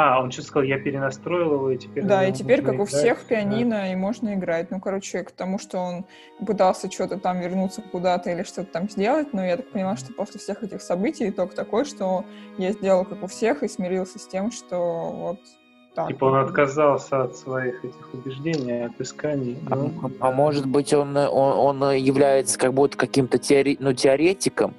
А, 0.00 0.20
он 0.22 0.30
что 0.30 0.42
сказал, 0.42 0.62
я 0.62 0.78
перенастроил 0.78 1.54
его, 1.54 1.70
и 1.72 1.76
теперь... 1.76 2.04
Да, 2.04 2.24
и 2.24 2.32
теперь, 2.32 2.62
как 2.62 2.74
у 2.74 2.84
играть. 2.84 2.88
всех, 2.88 3.24
пианино, 3.24 3.90
и 3.92 3.96
можно 3.96 4.32
играть. 4.34 4.70
Ну, 4.70 4.78
короче, 4.78 5.24
к 5.24 5.32
тому, 5.32 5.58
что 5.58 5.78
он 5.78 6.04
пытался 6.46 6.88
что-то 6.88 7.18
там 7.18 7.40
вернуться 7.40 7.82
куда-то 7.82 8.30
или 8.30 8.44
что-то 8.44 8.70
там 8.70 8.88
сделать, 8.88 9.32
но 9.32 9.44
я 9.44 9.56
так 9.56 9.68
поняла, 9.70 9.96
что 9.96 10.12
после 10.12 10.38
всех 10.38 10.62
этих 10.62 10.82
событий 10.82 11.28
итог 11.28 11.52
такой, 11.52 11.84
что 11.84 12.24
я 12.58 12.70
сделал 12.70 13.04
как 13.04 13.24
у 13.24 13.26
всех 13.26 13.64
и 13.64 13.68
смирился 13.68 14.20
с 14.20 14.28
тем, 14.28 14.52
что 14.52 15.10
вот 15.10 15.40
так. 15.96 16.06
Типа 16.06 16.26
он 16.26 16.36
отказался 16.44 17.24
от 17.24 17.36
своих 17.36 17.84
этих 17.84 18.14
убеждений, 18.14 18.84
от 18.84 19.00
исканий. 19.00 19.58
А, 19.68 19.74
Ну, 19.74 20.12
а 20.20 20.30
может 20.30 20.66
быть, 20.66 20.94
он, 20.94 21.16
он, 21.16 21.82
он 21.82 21.90
является 21.96 22.56
как 22.56 22.72
будто 22.72 22.96
каким-то 22.96 23.38
теоре- 23.38 23.78
ну, 23.80 23.92
теоретиком, 23.92 24.74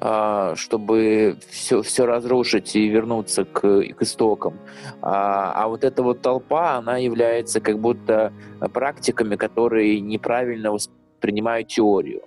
чтобы 0.00 1.36
все, 1.50 1.82
все 1.82 2.06
разрушить 2.06 2.74
и 2.74 2.88
вернуться 2.88 3.44
к, 3.44 3.60
к 3.60 4.02
истокам. 4.02 4.54
А, 5.02 5.52
а 5.54 5.68
вот 5.68 5.84
эта 5.84 6.02
вот 6.02 6.22
толпа, 6.22 6.76
она 6.76 6.96
является 6.96 7.60
как 7.60 7.78
будто 7.78 8.32
практиками, 8.72 9.36
которые 9.36 10.00
неправильно 10.00 10.72
воспринимают 10.72 11.68
теорию. 11.68 12.22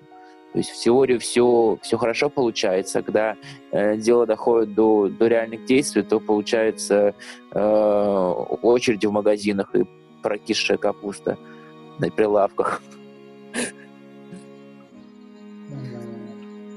То 0.54 0.60
есть 0.60 0.70
в 0.70 0.80
теории 0.80 1.18
все, 1.18 1.80
все 1.82 1.98
хорошо 1.98 2.30
получается, 2.30 3.02
когда 3.02 3.36
э, 3.72 3.98
дело 3.98 4.28
доходит 4.28 4.76
до, 4.76 5.10
до 5.10 5.28
реальных 5.28 5.66
действий, 5.66 6.04
то 6.04 6.20
получается 6.20 7.16
э, 7.52 8.34
очереди 8.62 9.08
в 9.08 9.12
магазинах 9.12 9.74
и 9.74 9.84
прокисшая 10.22 10.78
капуста 10.78 11.40
на 11.98 12.12
прилавках. 12.12 12.84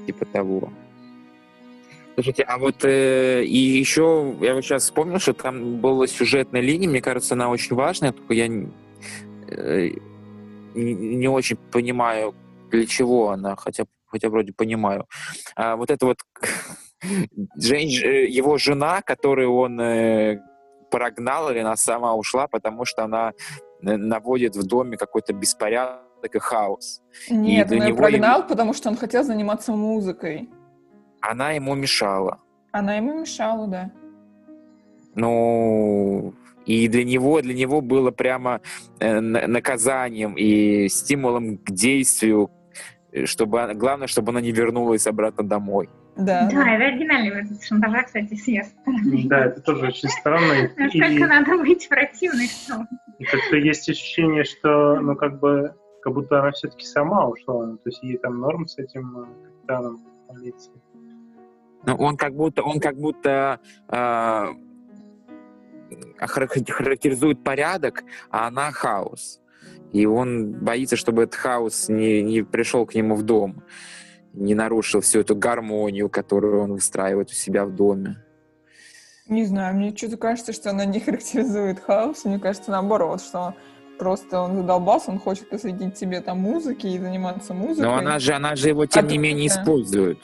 Типа 0.07 0.25
того. 0.25 0.69
Слушайте, 2.17 2.41
а 2.47 2.57
вот 2.57 2.83
э, 2.83 3.43
и 3.43 3.57
еще 3.57 4.35
я 4.41 4.55
вот 4.55 4.63
сейчас 4.63 4.85
вспомнил, 4.85 5.19
что 5.19 5.33
там 5.33 5.79
была 5.79 6.07
сюжетная 6.07 6.61
линия, 6.61 6.89
мне 6.89 6.99
кажется, 6.99 7.35
она 7.35 7.47
очень 7.47 7.75
важная, 7.75 8.11
только 8.11 8.33
я 8.33 8.47
э, 8.47 9.89
не, 10.73 11.27
очень 11.27 11.57
понимаю, 11.57 12.33
для 12.71 12.87
чего 12.87 13.29
она, 13.29 13.55
хотя, 13.55 13.85
хотя 14.07 14.29
вроде 14.29 14.51
понимаю. 14.51 15.05
А 15.55 15.75
вот 15.75 15.91
это 15.91 16.07
вот 16.07 16.17
женщ... 17.55 18.01
Э, 18.01 18.25
его 18.25 18.57
жена, 18.57 19.03
которую 19.03 19.53
он 19.53 19.79
э, 19.79 20.39
прогнал, 20.89 21.51
или 21.51 21.59
она 21.59 21.75
сама 21.75 22.15
ушла, 22.15 22.47
потому 22.47 22.83
что 22.85 23.03
она 23.03 23.33
э, 23.83 23.95
наводит 23.95 24.55
в 24.55 24.65
доме 24.65 24.97
какой-то 24.97 25.33
беспорядок 25.33 26.33
и 26.33 26.39
хаос. 26.39 27.03
Нет, 27.29 27.71
и 27.71 27.75
он 27.75 27.87
ее 27.89 27.95
прогнал, 27.95 28.47
потому 28.47 28.73
что 28.73 28.89
он 28.89 28.97
хотел 28.97 29.23
заниматься 29.23 29.71
музыкой. 29.73 30.49
Она 31.29 31.51
ему 31.51 31.75
мешала. 31.75 32.39
Она 32.71 32.95
ему 32.95 33.19
мешала, 33.19 33.67
да. 33.67 33.91
Ну, 35.15 36.33
и 36.65 36.87
для 36.87 37.03
него, 37.03 37.41
для 37.41 37.53
него 37.53 37.81
было 37.81 38.11
прямо 38.11 38.61
э, 38.99 39.19
наказанием 39.19 40.35
и 40.37 40.87
стимулом 40.87 41.57
к 41.57 41.71
действию, 41.71 42.49
э, 43.11 43.25
чтобы 43.25 43.73
главное, 43.73 44.07
чтобы 44.07 44.31
она 44.31 44.39
не 44.39 44.51
вернулась 44.51 45.07
обратно 45.07 45.43
домой. 45.43 45.89
Да, 46.15 46.49
да, 46.51 46.75
это 46.75 46.85
оригинальный 46.85 47.35
метод 47.35 47.61
шантажа, 47.61 48.03
кстати, 48.03 48.33
с 48.33 48.47
ее 48.47 48.63
стороны. 48.63 49.23
Да, 49.27 49.45
это 49.45 49.61
тоже 49.61 49.87
очень 49.87 50.09
странно. 50.09 50.71
Насколько 50.77 51.27
надо 51.27 51.57
быть 51.57 51.89
противной, 51.89 52.47
что... 52.47 52.85
Как-то 53.31 53.57
есть 53.57 53.89
ощущение, 53.89 54.43
что, 54.45 54.99
ну, 55.01 55.15
как 55.15 55.39
бы, 55.39 55.75
как 56.01 56.13
будто 56.13 56.39
она 56.39 56.51
все-таки 56.51 56.85
сама 56.85 57.27
ушла. 57.27 57.65
Ну, 57.65 57.77
то 57.77 57.89
есть 57.89 58.01
ей 58.01 58.17
там 58.17 58.39
норм 58.39 58.65
с 58.65 58.77
этим 58.77 59.19
э, 59.19 59.25
капитаном 59.45 59.99
полиции. 60.27 60.71
Он 61.87 62.17
как 62.17 62.35
будто, 62.35 62.63
он 62.63 62.79
как 62.79 62.97
будто 62.97 63.59
э, 63.87 64.45
характеризует 66.19 67.43
порядок, 67.43 68.03
а 68.29 68.47
она 68.47 68.71
хаос. 68.71 69.39
И 69.93 70.05
он 70.05 70.51
боится, 70.51 70.97
чтобы 70.97 71.23
этот 71.23 71.35
хаос 71.35 71.87
не, 71.87 72.21
не 72.21 72.43
пришел 72.43 72.85
к 72.85 72.93
нему 72.93 73.15
в 73.15 73.23
дом, 73.23 73.63
не 74.33 74.53
нарушил 74.53 75.01
всю 75.01 75.21
эту 75.21 75.35
гармонию, 75.35 76.09
которую 76.09 76.61
он 76.61 76.73
выстраивает 76.73 77.29
у 77.29 77.33
себя 77.33 77.65
в 77.65 77.73
доме. 77.73 78.23
Не 79.29 79.45
знаю, 79.45 79.75
мне 79.75 79.95
что-то 79.95 80.17
кажется, 80.17 80.53
что 80.53 80.69
она 80.71 80.85
не 80.85 80.99
характеризует 80.99 81.79
хаос. 81.79 82.25
Мне 82.25 82.39
кажется, 82.39 82.71
наоборот, 82.71 83.21
что 83.21 83.55
просто 83.97 84.41
он 84.41 84.57
задолбался, 84.57 85.11
он 85.11 85.19
хочет 85.19 85.49
посвятить 85.49 85.97
себе 85.97 86.21
там 86.21 86.39
музыке 86.39 86.89
и 86.89 86.99
заниматься 86.99 87.53
музыкой. 87.53 87.85
Но 87.85 87.95
она 87.95 88.19
же, 88.19 88.33
она 88.33 88.55
же 88.55 88.69
его, 88.69 88.85
тем 88.85 89.05
а 89.05 89.07
не 89.07 89.17
менее, 89.17 89.47
это... 89.47 89.61
использует. 89.61 90.19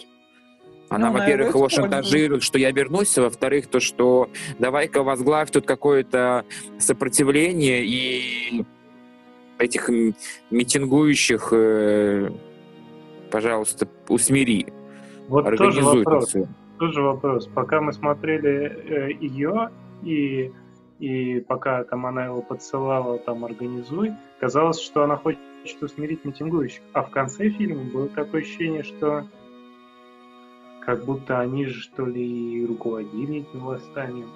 Она, 0.93 1.07
ну, 1.07 1.17
во-первых, 1.17 1.55
его 1.55 1.69
шантажирует, 1.69 2.43
что 2.43 2.59
я 2.59 2.71
вернусь, 2.71 3.17
а 3.17 3.23
во-вторых, 3.23 3.67
то, 3.67 3.79
что 3.79 4.29
давай-ка 4.59 5.01
возглавь 5.03 5.49
тут 5.49 5.65
какое-то 5.65 6.45
сопротивление 6.77 7.83
и 7.83 8.63
этих 9.57 9.89
митингующих, 10.51 11.49
э, 11.51 12.29
пожалуйста, 13.31 13.87
усмири. 14.07 14.67
Вот 15.27 15.57
тоже 15.57 15.81
вопрос. 15.81 16.35
Тоже 16.77 17.01
вопрос. 17.01 17.47
Пока 17.47 17.81
мы 17.81 17.93
смотрели 17.93 18.51
э, 18.51 19.11
ее 19.19 19.69
и 20.03 20.51
и 20.99 21.41
пока 21.41 21.83
там 21.83 22.05
она 22.05 22.25
его 22.25 22.41
подсылала, 22.41 23.17
там, 23.17 23.43
организуй, 23.43 24.13
казалось, 24.39 24.79
что 24.79 25.03
она 25.03 25.17
хочет 25.17 25.37
усмирить 25.81 26.23
митингующих. 26.23 26.81
А 26.93 27.03
в 27.03 27.09
конце 27.09 27.49
фильма 27.49 27.83
было 27.91 28.07
такое 28.07 28.41
ощущение, 28.41 28.83
что 28.83 29.27
как 30.85 31.05
будто 31.05 31.39
они 31.39 31.65
же, 31.65 31.79
что 31.81 32.05
ли, 32.05 32.65
руководили 32.65 33.39
этим 33.39 33.65
восстанием. 33.65 34.29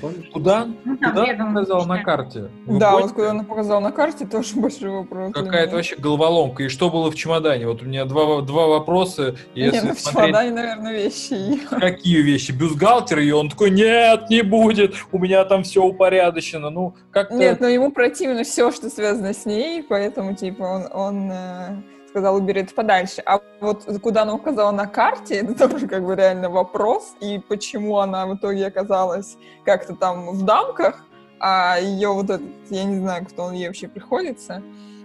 Помнишь? 0.00 0.30
Куда? 0.32 0.68
Ну, 0.84 0.96
куда 0.96 1.24
он 1.24 1.48
показал 1.48 1.86
на 1.86 2.02
карте? 2.02 2.50
Вы 2.66 2.78
да, 2.78 2.92
поняли? 2.92 3.02
вот 3.02 3.12
куда 3.12 3.30
он 3.30 3.44
показал 3.44 3.80
на 3.80 3.92
карте, 3.92 4.26
тоже 4.30 4.56
большой 4.56 4.90
вопрос. 4.90 5.32
Какая-то 5.32 5.76
вообще 5.76 5.96
головоломка. 5.96 6.62
И 6.64 6.68
что 6.68 6.90
было 6.90 7.10
в 7.10 7.14
чемодане? 7.14 7.66
Вот 7.66 7.82
у 7.82 7.86
меня 7.86 8.04
два, 8.04 8.40
два 8.42 8.66
вопроса. 8.66 9.36
Если 9.54 9.76
нет, 9.76 9.84
ну, 9.84 9.94
в 9.94 10.12
чемодане, 10.12 10.50
наверное, 10.52 10.92
вещи. 10.92 11.60
Какие 11.70 12.22
вещи? 12.22 12.52
Бюстгальтер? 12.52 13.18
И 13.18 13.30
он 13.32 13.48
такой, 13.48 13.70
нет, 13.70 14.30
не 14.30 14.42
будет, 14.42 14.94
у 15.12 15.18
меня 15.18 15.44
там 15.44 15.64
все 15.64 15.82
упорядочено. 15.82 16.70
Ну, 16.70 16.94
как 17.10 17.30
Нет, 17.32 17.60
но 17.60 17.68
ему 17.68 17.90
противно 17.90 18.44
все, 18.44 18.70
что 18.70 18.90
связано 18.90 19.34
с 19.34 19.44
ней, 19.44 19.82
поэтому, 19.82 20.34
типа, 20.34 20.62
он, 20.62 20.86
он 20.92 21.30
э, 21.32 21.82
сказал, 22.10 22.36
убери 22.36 22.62
это 22.62 22.74
подальше. 22.74 23.22
А 23.24 23.40
вот 23.60 23.84
куда 24.02 24.22
она 24.22 24.34
указала 24.34 24.70
на 24.72 24.86
карте, 24.86 25.34
это 25.40 25.68
тоже 25.68 25.86
как 25.86 26.04
бы 26.04 26.14
реально 26.14 26.50
вопрос, 26.50 27.14
и 27.20 27.40
почему 27.48 27.98
она 27.98 28.26
в 28.26 28.36
итоге 28.36 28.66
оказалась 28.66 29.36
как-то 29.64 29.94
там 29.94 30.30
в 30.30 30.44
дамках, 30.44 31.04
а 31.38 31.78
ее 31.80 32.08
вот 32.08 32.28
этот, 32.28 32.42
я 32.68 32.84
не 32.84 32.98
знаю, 32.98 33.24
кто 33.26 33.44
он 33.44 33.54
ей 33.54 33.68
вообще 33.68 33.88
приходится, 33.88 34.62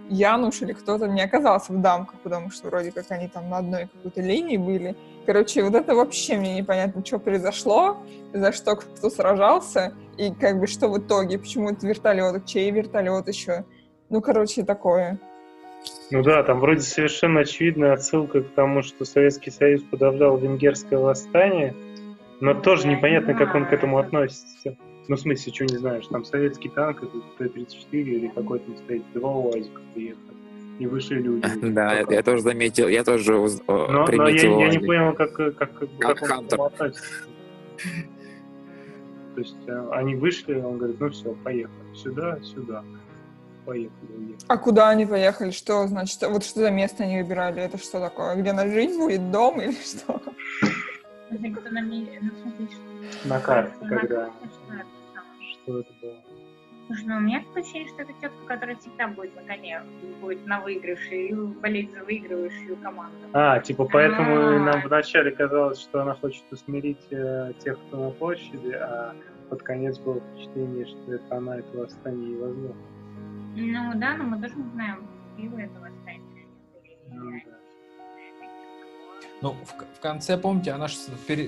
Януш 0.08 0.62
или 0.62 0.72
кто-то 0.72 1.08
не 1.08 1.20
оказался 1.20 1.72
в 1.72 1.80
дамках, 1.80 2.20
потому 2.20 2.50
что 2.50 2.68
вроде 2.68 2.92
как 2.92 3.10
они 3.10 3.28
там 3.28 3.50
на 3.50 3.58
одной 3.58 3.88
какой-то 3.88 4.20
линии 4.20 4.56
были. 4.56 4.96
Короче, 5.24 5.64
вот 5.64 5.74
это 5.74 5.94
вообще 5.94 6.36
мне 6.36 6.54
непонятно, 6.54 7.04
что 7.04 7.18
произошло, 7.18 7.96
за 8.32 8.52
что 8.52 8.76
кто 8.76 9.10
сражался, 9.10 9.94
и 10.16 10.32
как 10.32 10.60
бы 10.60 10.68
что 10.68 10.88
в 10.88 10.98
итоге, 10.98 11.38
почему 11.38 11.70
это 11.70 11.86
вертолет, 11.86 12.46
чей 12.46 12.70
вертолет 12.70 13.26
еще. 13.26 13.64
Ну, 14.08 14.20
короче, 14.20 14.62
такое. 14.62 15.18
Ну 16.10 16.22
да, 16.22 16.42
там 16.44 16.60
вроде 16.60 16.80
совершенно 16.80 17.40
очевидная 17.40 17.94
отсылка 17.94 18.42
к 18.42 18.48
тому, 18.50 18.82
что 18.82 19.04
Советский 19.04 19.50
Союз 19.50 19.82
подавлял 19.82 20.36
венгерское 20.36 20.98
восстание, 20.98 21.74
но 22.40 22.54
тоже 22.54 22.86
непонятно, 22.86 23.34
как 23.34 23.54
он 23.54 23.66
к 23.66 23.72
этому 23.72 23.98
относится. 23.98 24.76
Ну, 25.08 25.16
в 25.16 25.20
смысле, 25.20 25.52
что 25.52 25.64
не 25.64 25.78
знаешь, 25.78 26.06
там 26.08 26.24
советский 26.24 26.68
танк, 26.68 27.02
это 27.02 27.18
Т-34 27.38 27.86
или 27.92 28.28
какой 28.28 28.58
там 28.58 28.76
стоит, 28.76 29.02
два 29.14 29.30
УАЗика 29.30 29.80
приехали. 29.94 30.36
И 30.78 30.86
вышли 30.86 31.16
люди. 31.16 31.46
Да, 31.72 31.94
это 31.94 32.14
я 32.14 32.22
тоже 32.22 32.42
заметил, 32.42 32.88
я 32.88 33.02
тоже 33.02 33.32
приметил. 33.32 34.54
Но 34.56 34.64
я, 34.64 34.68
не 34.68 34.78
понял, 34.78 35.14
как, 35.14 35.32
как, 35.32 35.56
как, 35.56 35.78
как 35.98 36.22
он 36.22 36.28
к 36.28 36.46
этому 36.46 36.64
относится. 36.64 37.04
То 39.34 39.40
есть 39.40 39.56
э, 39.66 39.88
они 39.92 40.14
вышли, 40.14 40.54
он 40.54 40.78
говорит, 40.78 40.98
ну 40.98 41.10
все, 41.10 41.34
поехали. 41.44 41.94
Сюда, 41.94 42.38
сюда 42.42 42.82
поехали, 43.66 44.12
уехали. 44.16 44.38
А 44.48 44.56
куда 44.56 44.88
они 44.88 45.04
поехали? 45.04 45.50
Что 45.50 45.86
значит? 45.86 46.22
Вот 46.22 46.44
что 46.44 46.60
за 46.60 46.70
место 46.70 47.04
они 47.04 47.20
выбирали? 47.20 47.62
Это 47.62 47.76
что 47.78 48.00
такое? 48.00 48.36
Где 48.36 48.50
она 48.50 48.66
жить 48.66 48.96
будет? 48.96 49.30
Дом 49.30 49.60
или 49.60 49.72
что? 49.84 50.22
На 53.24 53.40
карте, 53.40 53.74
когда... 53.80 54.30
Что 55.64 55.80
это 55.80 55.92
было? 56.00 56.22
Слушай, 56.86 57.04
ну 57.06 57.16
у 57.16 57.20
меня 57.20 57.40
такое 57.40 57.64
ощущение, 57.64 57.88
что 57.88 58.02
это 58.02 58.12
тетка, 58.20 58.46
которая 58.46 58.76
всегда 58.76 59.08
будет 59.08 59.34
на 59.34 59.42
коне, 59.42 59.82
будет 60.20 60.46
на 60.46 60.60
выигрыше 60.60 61.16
и 61.16 61.34
болеть 61.34 61.92
за 61.92 62.04
выигрывающую 62.04 62.76
команду. 62.76 63.16
А, 63.32 63.58
типа 63.58 63.88
поэтому 63.92 64.36
А-а-а. 64.36 64.58
нам 64.60 64.82
вначале 64.82 65.32
казалось, 65.32 65.80
что 65.80 66.02
она 66.02 66.14
хочет 66.14 66.44
усмирить 66.52 67.04
э, 67.10 67.54
тех, 67.58 67.76
кто 67.88 67.96
на 67.96 68.10
площади, 68.10 68.70
а 68.70 69.16
под 69.50 69.64
конец 69.64 69.98
было 69.98 70.20
впечатление, 70.20 70.86
что 70.86 71.14
это 71.14 71.36
она 71.36 71.58
это 71.58 71.76
восстание 71.76 72.30
и 72.30 72.36
возможно. 72.36 72.76
Ну 73.56 73.92
да, 73.94 74.16
но 74.16 74.24
мы 74.24 74.40
тоже 74.40 74.54
не 74.54 74.70
знаем, 74.70 75.08
было 75.38 75.58
это 75.58 75.80
восстание 75.80 76.26
ну, 79.42 79.52
в, 79.52 79.96
в 79.96 80.00
конце, 80.00 80.38
помните, 80.38 80.72
она 80.72 80.88
же 80.88 80.96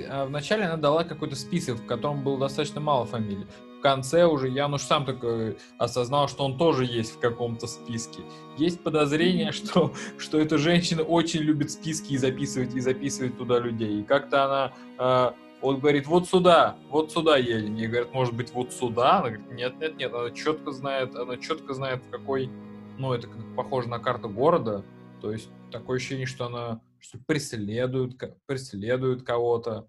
а, 0.09 0.27
вначале 0.27 0.65
она 0.65 0.77
дала 0.77 1.05
какой-то 1.05 1.37
список, 1.37 1.79
в 1.79 1.87
котором 1.87 2.23
было 2.23 2.39
достаточно 2.39 2.81
мало 2.81 3.07
фамилий. 3.07 3.47
В 3.79 3.81
конце 3.81 4.25
уже 4.25 4.49
Януш 4.49 4.83
сам 4.83 5.05
такой 5.05 5.57
осознал, 5.79 6.29
что 6.29 6.45
он 6.45 6.59
тоже 6.59 6.85
есть 6.85 7.15
в 7.15 7.21
каком-то 7.21 7.67
списке. 7.67 8.23
Есть 8.57 8.83
подозрение, 8.83 9.53
что, 9.53 9.95
что 10.19 10.39
эта 10.39 10.59
женщина 10.59 11.03
очень 11.03 11.41
любит 11.41 11.71
списки 11.71 12.13
и 12.13 12.17
записывать, 12.17 12.75
и 12.75 12.81
записывать 12.81 13.39
туда 13.39 13.59
людей. 13.61 14.01
И 14.01 14.05
как-то 14.05 14.45
она 14.45 14.73
э, 14.99 15.33
вот 15.61 15.81
говорит, 15.81 16.07
вот 16.07 16.29
сюда, 16.29 16.77
вот 16.91 17.13
сюда 17.13 17.37
едем. 17.37 17.77
И 17.77 17.87
говорят, 17.87 18.13
может 18.13 18.35
быть, 18.35 18.53
вот 18.53 18.73
сюда? 18.73 19.19
Она 19.19 19.31
говорит, 19.31 19.53
нет, 19.53 19.79
нет, 19.81 19.97
нет, 19.97 20.15
она 20.15 20.31
четко 20.31 20.73
знает, 20.73 21.15
она 21.17 21.37
четко 21.37 21.75
знает, 21.75 22.03
в 22.03 22.11
какой, 22.11 22.51
ну, 22.99 23.13
это 23.13 23.27
как 23.27 23.57
похоже 23.57 23.89
на 23.89 23.99
карту 23.99 24.29
города. 24.29 24.85
То 25.21 25.33
есть 25.33 25.51
такое 25.71 25.97
ощущение, 25.97 26.27
что 26.27 26.47
она 26.47 26.81
что 27.01 27.19
преследуют, 27.27 28.17
ко- 28.17 28.37
преследуют 28.47 29.23
кого-то. 29.23 29.89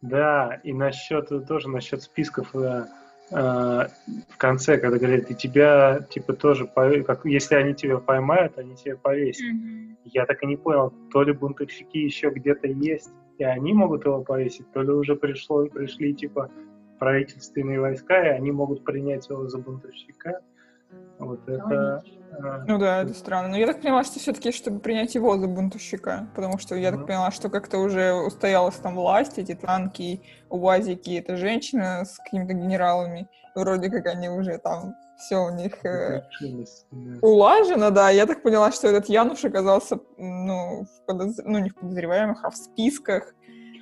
Да, 0.00 0.60
и 0.62 0.72
насчет, 0.72 1.28
тоже 1.48 1.68
насчет 1.68 2.02
списков 2.02 2.54
э, 2.54 2.86
э, 3.30 3.34
в 3.34 4.36
конце, 4.36 4.78
когда 4.78 4.98
говорят, 4.98 5.30
и 5.30 5.34
тебя, 5.34 6.06
типа, 6.10 6.34
тоже, 6.34 6.66
как, 6.66 7.24
если 7.24 7.54
они 7.54 7.74
тебя 7.74 7.98
поймают, 7.98 8.58
они 8.58 8.76
тебя 8.76 8.96
повесят. 8.96 9.46
Мгм. 9.52 9.98
Я 10.04 10.26
так 10.26 10.42
и 10.42 10.46
не 10.46 10.56
понял, 10.56 10.92
то 11.12 11.22
ли 11.22 11.32
бунтовщики 11.32 11.98
еще 11.98 12.30
где-то 12.30 12.68
есть, 12.68 13.10
и 13.38 13.44
они 13.44 13.72
могут 13.72 14.04
его 14.04 14.22
повесить, 14.22 14.70
то 14.72 14.82
ли 14.82 14.90
уже 14.90 15.16
пришло, 15.16 15.66
пришли, 15.66 16.14
типа, 16.14 16.50
правительственные 16.98 17.80
войска, 17.80 18.24
и 18.24 18.28
они 18.30 18.50
могут 18.50 18.84
принять 18.84 19.28
его 19.28 19.46
за 19.48 19.58
бунтовщика. 19.58 20.40
Вот 21.18 21.48
это... 21.48 22.02
э, 22.30 22.64
Ну 22.66 22.78
да, 22.78 23.02
это 23.02 23.14
странно. 23.14 23.48
Но 23.48 23.56
я 23.56 23.66
так 23.66 23.80
поняла, 23.80 24.04
что 24.04 24.18
все-таки, 24.18 24.52
чтобы 24.52 24.80
принять 24.80 25.14
его 25.14 25.36
за 25.36 25.48
бунтовщика, 25.48 26.28
потому 26.34 26.58
что 26.58 26.74
я 26.74 26.90
так 26.90 27.00
Мгм. 27.00 27.06
поняла, 27.06 27.30
что 27.30 27.48
как-то 27.48 27.78
уже 27.78 28.12
устоялась 28.12 28.76
там 28.76 28.94
власть, 28.94 29.38
эти 29.38 29.54
танки, 29.54 30.20
УАЗики, 30.50 31.18
эта 31.18 31.36
женщина 31.36 32.04
с 32.04 32.18
какими-то 32.18 32.54
генералами, 32.54 33.28
вроде 33.54 33.90
как 33.90 34.06
они 34.06 34.28
уже 34.28 34.58
там 34.58 34.94
все 35.18 35.36
у 35.44 35.50
них 35.50 35.84
э, 35.84 36.22
улажено, 37.22 37.90
да. 37.90 38.10
Я 38.10 38.26
так 38.26 38.42
поняла, 38.42 38.72
что 38.72 38.88
этот 38.88 39.08
Януш 39.08 39.44
оказался, 39.44 39.98
ну, 40.18 40.84
в 40.84 41.10
подоз- 41.10 41.42
ну 41.44 41.58
не 41.58 41.70
в 41.70 41.74
подозреваемых, 41.74 42.44
а 42.44 42.50
в 42.50 42.56
списках 42.56 43.34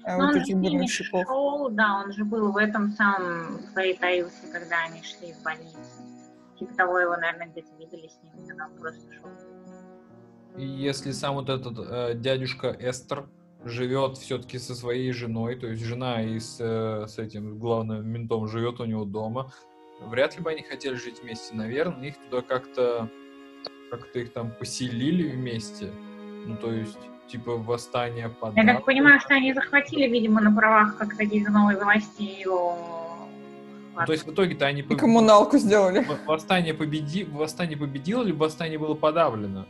э, 0.07 0.17
Ну, 0.17 0.27
вот 0.27 0.29
он 0.29 0.33
же 0.35 0.41
этих 0.43 0.57
бунтовщиков. 0.57 1.27
шел, 1.27 1.69
да, 1.71 2.03
он 2.05 2.13
же 2.13 2.25
был 2.25 2.53
в 2.53 2.57
этом 2.57 2.93
самом 2.93 3.61
притаился, 3.75 4.47
когда 4.53 4.77
они 4.89 5.03
шли 5.03 5.33
в 5.33 5.43
больницу. 5.43 5.77
Типа 6.59 6.73
того 6.75 6.99
его, 7.01 7.17
наверное, 7.17 7.49
где-то 7.49 7.69
видели 7.79 8.09
с 8.09 8.19
ним, 8.23 8.47
когда 8.47 8.67
он 8.67 8.79
просто 8.79 9.03
шел. 9.13 9.29
И 10.57 10.65
если 10.65 11.11
сам 11.11 11.35
вот 11.35 11.49
этот 11.49 11.75
э, 11.79 12.15
дядюшка 12.15 12.69
Эстер 12.79 13.29
живет 13.65 14.19
все-таки 14.19 14.59
со 14.59 14.75
своей 14.75 15.11
женой, 15.13 15.57
то 15.57 15.67
есть 15.67 15.83
жена 15.83 16.23
и 16.23 16.39
с, 16.39 16.59
э, 16.61 17.07
с 17.09 17.19
этим 17.19 17.59
главным 17.59 18.07
ментом 18.07 18.47
живет 18.47 18.79
у 18.79 18.85
него 18.85 19.05
дома, 19.05 19.51
вряд 20.01 20.37
ли 20.37 20.43
бы 20.43 20.51
они 20.51 20.63
хотели 20.63 20.95
жить 20.95 21.23
вместе. 21.23 21.55
Наверное, 21.55 22.09
их 22.09 22.15
туда 22.29 22.43
как-то 22.43 23.09
как-то 23.91 24.19
их 24.19 24.33
там 24.33 24.51
поселили 24.51 25.29
вместе. 25.29 25.93
Ну, 26.47 26.57
то 26.57 26.73
есть, 26.73 26.99
типа, 27.29 27.57
восстание 27.57 28.29
под... 28.29 28.57
Я 28.57 28.65
так 28.65 28.85
понимаю, 28.85 29.21
что 29.21 29.35
они 29.35 29.55
захватили, 29.55 30.09
видимо, 30.09 30.41
на 30.41 30.55
правах 30.55 30.97
как 30.99 31.17
такие 31.17 31.49
новой 31.49 31.77
власти 31.77 32.23
его. 32.23 32.77
Ну, 33.97 34.05
то 34.05 34.13
есть, 34.13 34.27
в 34.27 34.33
итоге-то 34.33 34.67
они... 34.67 34.81
И 34.81 34.85
поб- 34.85 34.97
коммуналку 34.97 35.59
сделали. 35.59 36.05
Восстание, 36.27 36.75
победи... 36.75 37.25
восстание 37.25 37.79
победило, 37.79 38.25
либо 38.25 38.45
восстание 38.45 38.79
было 38.79 38.95
подавлено? 38.95 39.67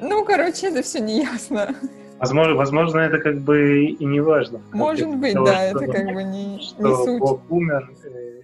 Ну, 0.00 0.24
короче, 0.24 0.68
это 0.68 0.82
все 0.82 1.00
не 1.00 1.22
ясно. 1.22 1.74
Возможно, 2.22 2.54
возможно, 2.54 3.00
это 3.00 3.18
как 3.18 3.40
бы 3.40 3.86
и 3.86 4.04
не 4.04 4.20
важно. 4.20 4.60
Может 4.70 5.10
контексте 5.10 5.20
быть, 5.20 5.32
того, 5.34 5.46
да, 5.46 5.68
что- 5.70 5.78
это 5.84 5.92
как 5.92 6.14
бы 6.14 6.22
не, 6.22 6.46
не 6.56 6.60
что 6.62 7.04
суть. 7.04 7.18
Бог 7.20 7.40
умер, 7.50 7.90
э, 8.04 8.08
э, 8.08 8.42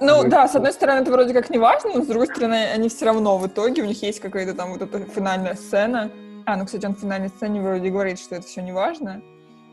Ну 0.00 0.28
да, 0.28 0.46
с 0.46 0.54
одной 0.54 0.72
стороны, 0.72 1.00
это 1.00 1.10
вроде 1.10 1.34
как 1.34 1.50
не 1.50 1.58
важно, 1.58 1.90
но 1.94 2.02
с 2.02 2.06
другой 2.06 2.28
стороны, 2.28 2.66
они 2.72 2.88
все 2.88 3.06
равно 3.06 3.36
в 3.36 3.48
итоге, 3.48 3.82
у 3.82 3.86
них 3.86 4.00
есть 4.04 4.20
какая-то 4.20 4.54
там 4.54 4.70
вот 4.72 4.82
эта 4.82 5.00
финальная 5.00 5.54
сцена. 5.56 6.08
А, 6.46 6.56
ну, 6.56 6.66
кстати, 6.66 6.86
он 6.86 6.94
в 6.94 7.00
финальной 7.00 7.30
сцене 7.30 7.60
вроде 7.60 7.90
говорит, 7.90 8.20
что 8.20 8.36
это 8.36 8.46
все 8.46 8.62
не 8.62 8.70
важно. 8.72 9.20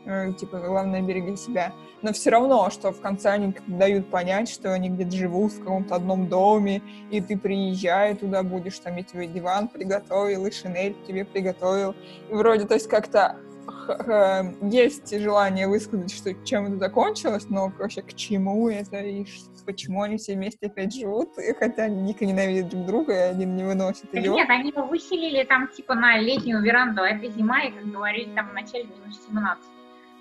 Э, 0.06 0.32
Типа, 0.32 0.58
главное, 0.58 1.02
береги 1.02 1.36
себя. 1.36 1.72
Но 2.02 2.12
все 2.12 2.30
равно, 2.30 2.68
что 2.70 2.92
в 2.92 3.00
конце 3.00 3.30
они 3.30 3.54
дают 3.66 4.08
понять, 4.10 4.48
что 4.48 4.72
они 4.72 4.88
где-то 4.88 5.12
живут 5.16 5.52
в 5.52 5.58
каком-то 5.60 5.94
одном 5.94 6.28
доме, 6.28 6.82
и 7.10 7.20
ты 7.20 7.38
приезжай 7.38 8.14
туда, 8.16 8.42
будешь 8.42 8.78
там, 8.80 8.96
я 8.96 9.02
тебе 9.04 9.26
диван 9.26 9.68
приготовил, 9.68 10.46
и 10.46 10.50
шинель 10.50 10.96
тебе 11.06 11.24
приготовил. 11.24 11.94
И 12.30 12.34
вроде, 12.34 12.66
то 12.66 12.74
есть 12.74 12.88
как-то 12.88 13.36
х- 13.66 14.52
есть 14.62 15.16
желание 15.16 15.68
высказать, 15.68 16.12
что 16.12 16.34
чем 16.44 16.66
это 16.66 16.78
закончилось, 16.78 17.46
но 17.48 17.72
вообще 17.78 18.02
к 18.02 18.14
чему 18.14 18.68
это 18.68 18.98
и 18.98 19.24
почему 19.64 20.02
они 20.02 20.16
все 20.16 20.34
вместе 20.34 20.66
опять 20.66 20.92
живут, 20.92 21.38
и 21.38 21.54
хотя 21.54 21.84
они 21.84 22.04
дико 22.12 22.26
ненавидят 22.26 22.68
друг 22.70 22.84
друга, 22.86 23.12
и 23.12 23.30
один 23.30 23.54
не 23.54 23.62
выносит 23.62 24.10
Так 24.10 24.14
ее. 24.20 24.32
нет, 24.32 24.50
они 24.50 24.70
его 24.70 24.84
выселили 24.86 25.44
там 25.44 25.68
типа 25.68 25.94
на 25.94 26.18
летнюю 26.18 26.60
веранду, 26.62 27.02
а 27.02 27.08
это 27.10 27.30
зима, 27.30 27.62
и, 27.62 27.70
как 27.70 27.84
говорили, 27.88 28.34
там 28.34 28.48
в 28.50 28.54
начале 28.54 28.84
минус 28.86 29.20
17. 29.28 29.62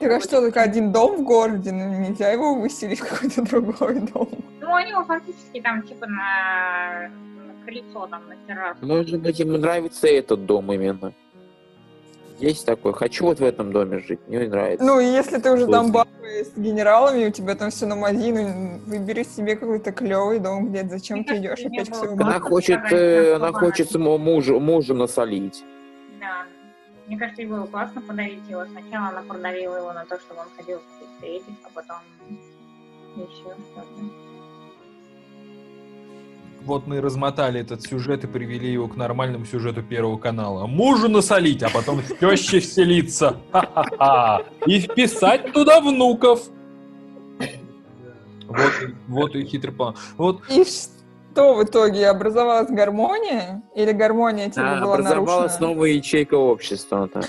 Так 0.02 0.12
а 0.12 0.20
что, 0.20 0.42
только 0.42 0.62
один 0.62 0.92
дом 0.92 1.18
в 1.18 1.24
городе, 1.24 1.72
ну 1.72 2.00
нельзя 2.00 2.32
его 2.32 2.56
выселить 2.56 3.00
в 3.00 3.08
какой-то 3.08 3.42
другой 3.50 4.00
дом. 4.00 4.30
Ну, 4.60 4.74
они 4.74 4.92
его 4.92 5.04
фактически 5.04 5.62
там 5.62 5.84
типа 5.84 6.08
на, 6.08 7.10
на 7.10 7.66
крыльцо, 7.66 8.08
там, 8.08 8.22
на 8.28 8.36
террасу. 8.48 8.86
Может 8.86 9.22
быть, 9.22 9.40
ему 9.40 9.58
нравится 9.58 10.08
этот 10.08 10.46
дом 10.46 10.72
именно. 10.74 11.14
Есть 12.40 12.66
такой. 12.66 12.94
Хочу 12.94 13.26
вот 13.26 13.40
в 13.40 13.44
этом 13.44 13.72
доме 13.72 14.00
жить. 14.00 14.20
Мне 14.28 14.48
нравится. 14.48 14.84
Ну, 14.84 15.00
и 15.00 15.06
если 15.06 15.38
ты 15.38 15.52
уже 15.52 15.68
там 15.68 15.90
Вкусно. 15.90 16.06
бабы 16.12 16.44
с 16.44 16.58
генералами, 16.58 17.28
у 17.28 17.32
тебя 17.32 17.54
там 17.54 17.70
все 17.70 17.86
на 17.86 17.96
мази, 17.96 18.32
ну, 18.32 18.80
выбери 18.88 19.22
себе 19.22 19.56
какой-то 19.56 19.92
клевый 19.92 20.40
дом 20.40 20.70
где-то. 20.70 20.90
Зачем 20.90 21.24
ты 21.24 21.38
идешь 21.38 21.60
опять 21.64 21.92
к 21.92 21.96
своему? 21.96 22.20
она 22.24 22.40
хочет, 22.40 22.80
э, 22.92 23.36
она 23.36 23.52
хочет 23.52 23.94
мужу, 23.94 24.60
мужу 24.60 24.96
насолить. 24.96 25.64
Мне 27.12 27.19
кажется, 27.19 27.41
ей 27.41 27.50
было 27.50 27.65
классно 27.65 28.00
подарить 28.00 28.39
его. 28.50 28.63
Сначала 28.67 29.10
она 29.10 29.21
продавила 29.24 29.76
его 29.76 29.91
на 29.91 30.06
то, 30.06 30.17
чтобы 30.17 30.39
он 30.39 30.47
ходил 30.56 30.80
в 30.80 30.84
каких-то 30.93 31.26
этих, 31.26 31.60
а 31.65 31.69
потом 31.74 31.97
еще 33.17 33.34
что-то. 33.34 33.84
Вот 36.63 36.88
мы 36.88 36.95
и 36.95 37.00
размотали 37.02 37.60
этот 37.60 37.82
сюжет 37.82 38.24
и 38.24 38.28
привели 38.28 38.71
его 38.71 38.88
к 38.88 38.95
нормальному 38.95 39.43
сюжету 39.43 39.84
Первого 39.84 40.17
канала. 40.17 40.67
Мужу 40.67 41.10
насолить, 41.10 41.62
а 41.63 41.69
потом 41.69 42.00
в 42.00 42.17
тещи 42.17 42.62
вселиться. 42.62 43.36
Ха-ха-ха. 43.52 44.45
И 44.65 44.80
вписать 44.80 45.52
туда 45.52 45.82
внуков. 45.82 46.47
Вот, 48.47 48.71
и- 48.84 48.95
вот 49.10 49.36
и 49.36 49.43
хитрый 49.43 49.74
план. 49.74 49.95
Вот 50.15 50.43
И 50.50 50.63
что 51.34 51.56
в 51.56 51.63
итоге? 51.63 52.08
Образовалась 52.08 52.70
гармония? 52.70 53.62
Или 53.76 53.91
гармония 53.91 54.50
типа 54.50 54.78
А, 54.78 54.82
была 54.82 54.94
образовалась 54.96 55.52
нарушена? 55.54 55.67
новая 55.67 55.89
ячейка 55.91 56.36
общества. 56.36 57.10
да. 57.13 57.22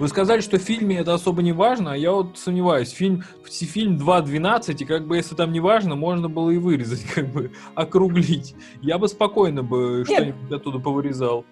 Вы 0.00 0.08
сказали, 0.08 0.40
что 0.40 0.58
в 0.58 0.62
фильме 0.62 0.98
это 0.98 1.14
особо 1.14 1.40
не 1.40 1.52
важно, 1.52 1.92
а 1.92 1.96
я 1.96 2.10
вот 2.10 2.36
сомневаюсь. 2.36 2.90
Фильм, 2.90 3.22
фи- 3.44 3.64
фильм 3.64 3.96
2.12, 3.96 4.82
и 4.82 4.84
как 4.84 5.06
бы 5.06 5.16
если 5.16 5.36
там 5.36 5.52
не 5.52 5.60
важно, 5.60 5.94
можно 5.94 6.28
было 6.28 6.50
и 6.50 6.58
вырезать, 6.58 7.04
как 7.14 7.28
бы 7.28 7.52
округлить. 7.76 8.56
Я 8.82 8.98
бы 8.98 9.06
спокойно 9.06 9.62
бы 9.62 10.04
что-нибудь 10.04 10.50
оттуда 10.50 10.80
повырезал. 10.80 11.44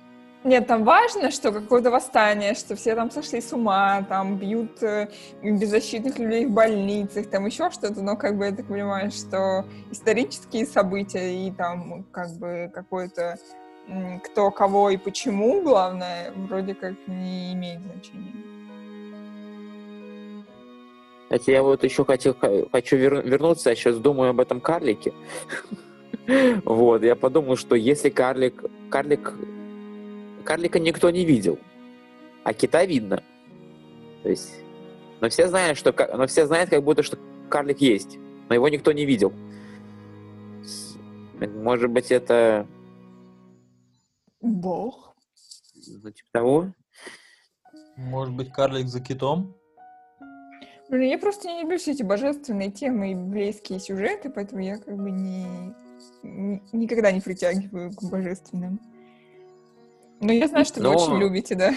Нет, 0.45 0.67
там 0.67 0.83
важно, 0.83 1.31
что 1.31 1.53
какое-то 1.53 1.93
восстание, 1.93 2.55
что 2.55 2.75
все 2.75 2.97
там 2.97 3.13
сошли 3.13 3.41
с 3.41 3.53
ума, 3.53 4.05
там 4.09 4.39
бьют 4.39 4.83
э, 4.83 5.09
беззащитных 5.41 6.19
людей 6.19 6.47
в 6.47 6.51
больницах, 6.51 7.31
там 7.31 7.47
еще 7.47 7.71
что-то, 7.71 8.03
но 8.03 8.17
как 8.17 8.37
бы 8.37 8.47
я 8.47 8.53
так 8.53 8.67
понимаю, 8.67 9.13
что 9.13 9.65
исторические 9.93 10.67
события 10.67 11.47
и 11.47 11.53
там 11.53 12.05
как 12.11 12.33
бы 12.39 12.69
какой-то 12.75 13.39
м, 13.87 14.19
кто, 14.19 14.51
кого 14.51 14.91
и 14.91 14.97
почему, 14.97 15.63
главное, 15.63 16.33
вроде 16.35 16.75
как 16.75 16.95
не 17.07 17.53
имеет 17.53 17.81
значения. 17.83 18.33
Кстати, 21.25 21.51
я 21.51 21.63
вот 21.63 21.85
еще 21.85 22.05
хотел, 22.05 22.37
хочу 22.73 22.97
вер- 22.97 23.23
вернуться, 23.23 23.71
я 23.71 23.77
сейчас 23.77 23.97
думаю 23.99 24.31
об 24.31 24.41
этом 24.41 24.61
карлике. 24.61 25.13
Вот, 26.65 27.03
я 27.03 27.17
подумал, 27.17 27.57
что 27.57 27.75
если 27.75 28.09
карлик, 28.09 28.63
карлик, 28.91 29.33
карлика 30.43 30.79
никто 30.79 31.11
не 31.11 31.25
видел, 31.25 31.59
а 32.45 32.53
кита 32.53 32.85
видно. 32.85 33.23
То 34.23 34.29
есть, 34.29 34.53
но 35.21 35.29
все 35.29 35.49
знают, 35.49 35.79
что, 35.79 35.95
но 36.17 36.27
все 36.27 36.47
знают, 36.47 36.71
как 36.71 36.83
будто, 36.83 37.03
что 37.03 37.19
карлик 37.49 37.79
есть, 37.81 38.19
но 38.49 38.55
его 38.55 38.69
никто 38.69 38.93
не 38.93 39.05
видел. 39.05 39.33
Может 41.41 41.91
быть, 41.91 42.13
это 42.13 42.67
Бог? 44.41 45.15
ну, 46.03 46.11
типа 46.11 46.29
того? 46.33 46.73
Может 47.97 48.35
быть, 48.35 48.53
карлик 48.53 48.89
за 48.89 49.01
китом? 49.01 49.57
Блин, 50.89 51.11
я 51.11 51.19
просто 51.19 51.49
не 51.49 51.63
люблю 51.63 51.79
все 51.79 51.93
эти 51.93 52.03
божественные 52.03 52.71
темы 52.71 53.13
и 53.13 53.15
библейские 53.15 53.81
сюжеты, 53.81 54.31
поэтому 54.31 54.63
я 54.63 54.77
как 54.77 54.97
бы 54.97 55.11
не, 55.11 55.75
ни- 56.23 56.63
никогда 56.73 57.11
не 57.11 57.21
притягиваю 57.21 57.93
к 57.93 58.03
божественным. 58.03 58.81
Но 60.23 60.33
я 60.33 60.47
знаю, 60.49 60.65
что 60.65 60.79
вы 60.81 60.85
Но- 60.85 60.95
очень 60.95 61.19
любите, 61.19 61.55
да? 61.55 61.73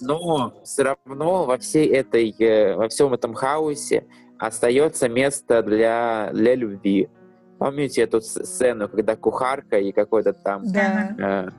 Но 0.00 0.54
все 0.64 0.82
равно 0.82 1.44
во 1.44 1.58
всей 1.58 1.86
этой, 1.88 2.34
э, 2.38 2.74
во 2.74 2.88
всем 2.88 3.12
этом 3.12 3.34
хаосе 3.34 4.06
остается 4.38 5.08
место 5.10 5.62
для, 5.62 6.30
для 6.32 6.54
любви. 6.54 7.10
Помните 7.58 8.00
эту 8.02 8.22
сцену, 8.22 8.88
когда 8.88 9.14
кухарка 9.16 9.78
и 9.78 9.92
какой-то 9.92 10.32
там 10.32 10.62
Да. 10.72 11.50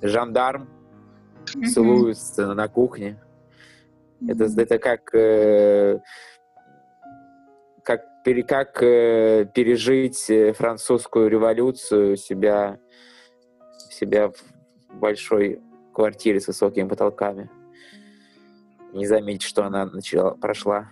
э, 0.00 0.06
жандарм 0.06 0.68
Мгм. 1.56 1.64
целуются 1.66 2.54
на 2.54 2.68
кухне? 2.68 3.20
Это, 4.28 4.44
это 4.44 4.78
как, 4.78 5.12
э, 5.12 5.98
как, 7.82 8.02
пере- 8.24 8.44
как 8.44 8.80
э, 8.84 9.46
пережить 9.52 10.30
э, 10.30 10.52
французскую 10.52 11.28
революцию, 11.28 12.16
себя, 12.16 12.78
себя 13.90 14.28
в 14.28 14.34
большой 14.98 15.60
квартире 15.92 16.40
с 16.40 16.48
высокими 16.48 16.88
потолками. 16.88 17.48
Не 18.92 19.06
заметить, 19.06 19.42
что 19.42 19.64
она 19.64 19.86
начала, 19.86 20.32
прошла. 20.32 20.88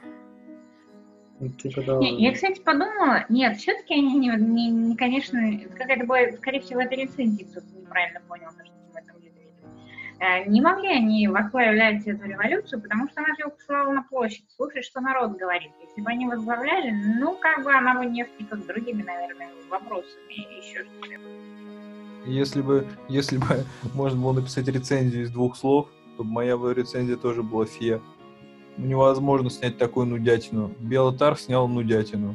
Ну, 1.40 1.48
типа, 1.50 1.82
да. 1.82 1.98
Не, 1.98 2.22
Я, 2.22 2.32
кстати, 2.32 2.61
подумала, 2.61 3.26
нет, 3.28 3.57
все-таки 3.57 3.94
они, 3.94 4.16
не, 4.16 4.28
не, 4.28 4.70
не, 4.70 4.96
конечно, 4.96 5.40
какая-то 5.76 6.07
была, 6.07 6.18
скорее 6.36 6.61
всего, 6.61 6.80
это 6.80 6.94
рецензия, 6.94 7.46
кто-то 7.48 7.66
неправильно 7.76 8.20
понял, 8.28 8.48
то, 8.57 8.64
что 8.64 8.74
в 8.92 8.96
этом 8.96 9.20
виде. 9.20 9.48
Э, 10.20 10.44
Не 10.48 10.61
могли 10.61 10.88
они 10.88 11.26
возглавлять 11.26 12.07
эту 12.07 12.24
революцию, 12.26 12.80
потому 12.80 13.09
что 13.09 13.20
она 13.22 13.34
же 13.34 13.42
его 13.42 13.50
посылала 13.50 13.92
на 13.92 14.03
площадь, 14.05 14.44
слушать, 14.55 14.84
что 14.84 15.00
народ 15.00 15.36
говорит. 15.36 15.72
Если 15.82 16.00
бы 16.00 16.11
они 16.11 16.26
возглавляли, 16.26 16.92
ну, 17.18 17.36
как 17.40 17.64
бы 17.64 17.72
она 17.74 17.94
бы 17.98 18.07
несколько 18.07 18.57
с 18.57 18.64
другими, 18.64 19.03
наверное, 19.03 19.48
вопросами 19.68 20.59
еще 20.59 20.84
что-то. 20.84 21.18
Если 22.26 22.62
бы, 22.62 22.86
если 23.08 23.38
бы 23.38 23.64
можно 23.94 24.20
было 24.20 24.32
написать 24.32 24.68
рецензию 24.68 25.24
из 25.24 25.30
двух 25.30 25.56
слов, 25.56 25.88
то 26.16 26.24
моя 26.24 26.56
бы 26.56 26.74
рецензия 26.74 27.16
тоже 27.16 27.42
была 27.42 27.66
фе. 27.66 28.00
Невозможно 28.76 29.50
снять 29.50 29.78
такую 29.78 30.06
нудятину. 30.06 30.72
Белотар 30.78 31.38
снял 31.38 31.68
нудятину. 31.68 32.34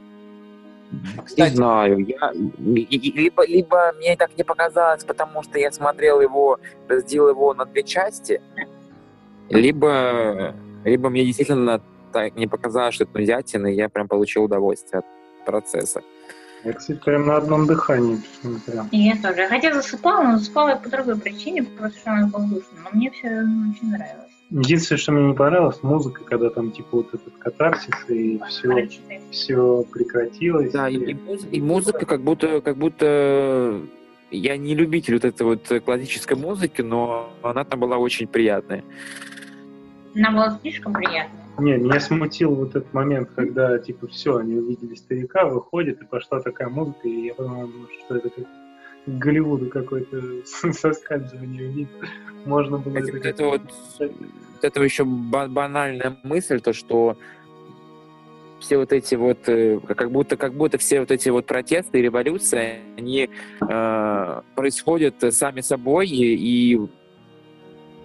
Не 0.92 1.24
Кстати, 1.24 1.56
знаю, 1.56 2.00
я 2.00 2.32
либо, 2.58 3.46
либо 3.46 3.94
мне 3.98 4.16
так 4.16 4.38
не 4.38 4.44
показалось, 4.44 5.04
потому 5.04 5.44
что 5.44 5.60
я 5.60 5.70
смотрел 5.72 6.22
его, 6.22 6.60
разделил 6.88 7.28
его 7.28 7.54
на 7.54 7.66
две 7.66 7.84
части, 7.84 8.42
либо, 9.50 10.54
либо 10.84 11.10
мне 11.10 11.26
действительно 11.26 11.82
так 12.12 12.36
не 12.36 12.48
показалось, 12.48 12.96
что 12.96 13.04
это 13.04 13.18
нудятина, 13.18 13.68
и 13.68 13.76
я 13.76 13.90
прям 13.90 14.08
получил 14.08 14.44
удовольствие 14.44 15.00
от 15.00 15.06
процесса. 15.46 16.02
Я, 16.64 16.74
кстати, 16.74 17.00
прям 17.04 17.28
на 17.28 17.38
одном 17.38 17.68
дыхании 17.68 18.18
посмотрел. 18.42 18.86
И 18.92 18.98
я 18.98 19.16
тоже. 19.16 19.48
Хотя 19.48 19.74
засыпала, 19.74 20.24
но 20.24 20.38
засыпала 20.38 20.70
я 20.70 20.76
по 20.76 20.90
другой 20.90 21.18
причине, 21.18 21.64
просто 21.64 22.00
что 22.00 22.12
она 22.12 22.28
была 22.28 22.46
душно. 22.46 22.78
Но 22.84 22.90
мне 22.94 23.12
все 23.12 23.28
очень 23.28 23.90
нравилось. 23.92 24.32
Единственное, 24.50 24.98
что 25.00 25.12
мне 25.12 25.28
не 25.28 25.34
понравилось, 25.34 25.84
музыка, 25.84 26.24
когда 26.24 26.50
там 26.50 26.72
типа 26.72 26.88
вот 26.92 27.14
этот 27.14 27.34
катарсис 27.38 27.94
и 28.08 28.40
все, 28.48 28.90
все 29.30 29.84
прекратилось. 29.92 30.72
Да, 30.72 30.88
и, 30.88 30.96
и 30.96 31.14
муз- 31.14 31.48
и 31.52 31.62
музыка 31.62 32.06
как 32.06 32.22
будто, 32.22 32.62
как 32.62 32.78
будто 32.78 33.82
я 34.32 34.58
не 34.58 34.74
любитель 34.74 35.16
вот 35.16 35.26
этой 35.26 35.44
вот 35.44 35.68
классической 35.84 36.38
музыки, 36.38 36.82
но 36.82 37.30
она 37.44 37.66
там 37.66 37.82
была 37.82 37.98
очень 37.98 38.28
приятная. 38.28 38.84
Нам 40.16 40.36
было 40.36 40.58
слишком 40.62 40.94
приятно. 40.94 41.40
Не, 41.60 41.78
меня 41.78 42.00
смутил 42.00 42.54
вот 42.54 42.76
этот 42.76 42.94
момент, 42.94 43.30
когда 43.36 43.80
типа 43.80 44.08
все, 44.08 44.38
они 44.38 44.56
увидели 44.56 44.94
старика, 44.96 45.46
выходит, 45.46 46.02
и 46.02 46.06
пошла 46.06 46.40
такая 46.40 46.70
музыка, 46.70 47.08
и 47.08 47.28
я 47.28 47.34
подумал, 47.34 47.68
ну, 47.68 47.88
что 48.06 48.18
это 48.18 48.30
как 48.30 48.46
Голливуду 49.08 49.70
какое-то 49.70 50.22
соскальзывание 50.74 51.70
вниз. 51.70 51.88
Можно 52.46 52.78
было 52.78 52.94
вот 52.94 53.10
это 53.10 53.30
это 53.30 53.46
вот, 53.46 53.62
вот 54.00 54.12
это 54.62 54.84
еще 54.84 55.06
ба- 55.06 55.48
банальная 55.48 56.18
мысль, 56.24 56.60
то 56.60 56.74
что 56.74 57.18
все 58.60 58.78
вот 58.78 58.92
эти 58.92 59.16
вот, 59.16 59.48
э, 59.48 59.80
как 59.80 60.12
будто, 60.12 60.36
как 60.36 60.54
будто 60.54 60.78
все 60.78 61.00
вот 61.00 61.12
эти 61.12 61.30
вот 61.30 61.46
протесты 61.46 62.00
и 62.00 62.02
революции, 62.02 62.80
они 62.98 63.30
э, 63.62 64.42
происходят 64.56 65.16
сами 65.34 65.62
собой, 65.62 66.08
и, 66.08 66.74
и 66.74 66.90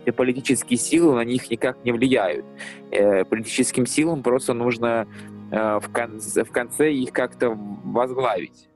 все 0.02 0.12
политические 0.12 0.78
силы 0.78 1.14
на 1.14 1.24
них 1.24 1.50
никак 1.50 1.84
не 1.84 1.92
влияют. 1.92 2.44
Э, 2.90 3.24
политическим 3.24 3.86
силам 3.86 4.22
просто 4.22 4.52
нужно 4.52 5.06
э, 5.50 5.78
в, 5.80 5.92
кон- 5.92 6.20
в 6.20 6.50
конце 6.50 6.92
их 6.92 7.12
как-то 7.12 7.50
возглавить, 7.84 8.68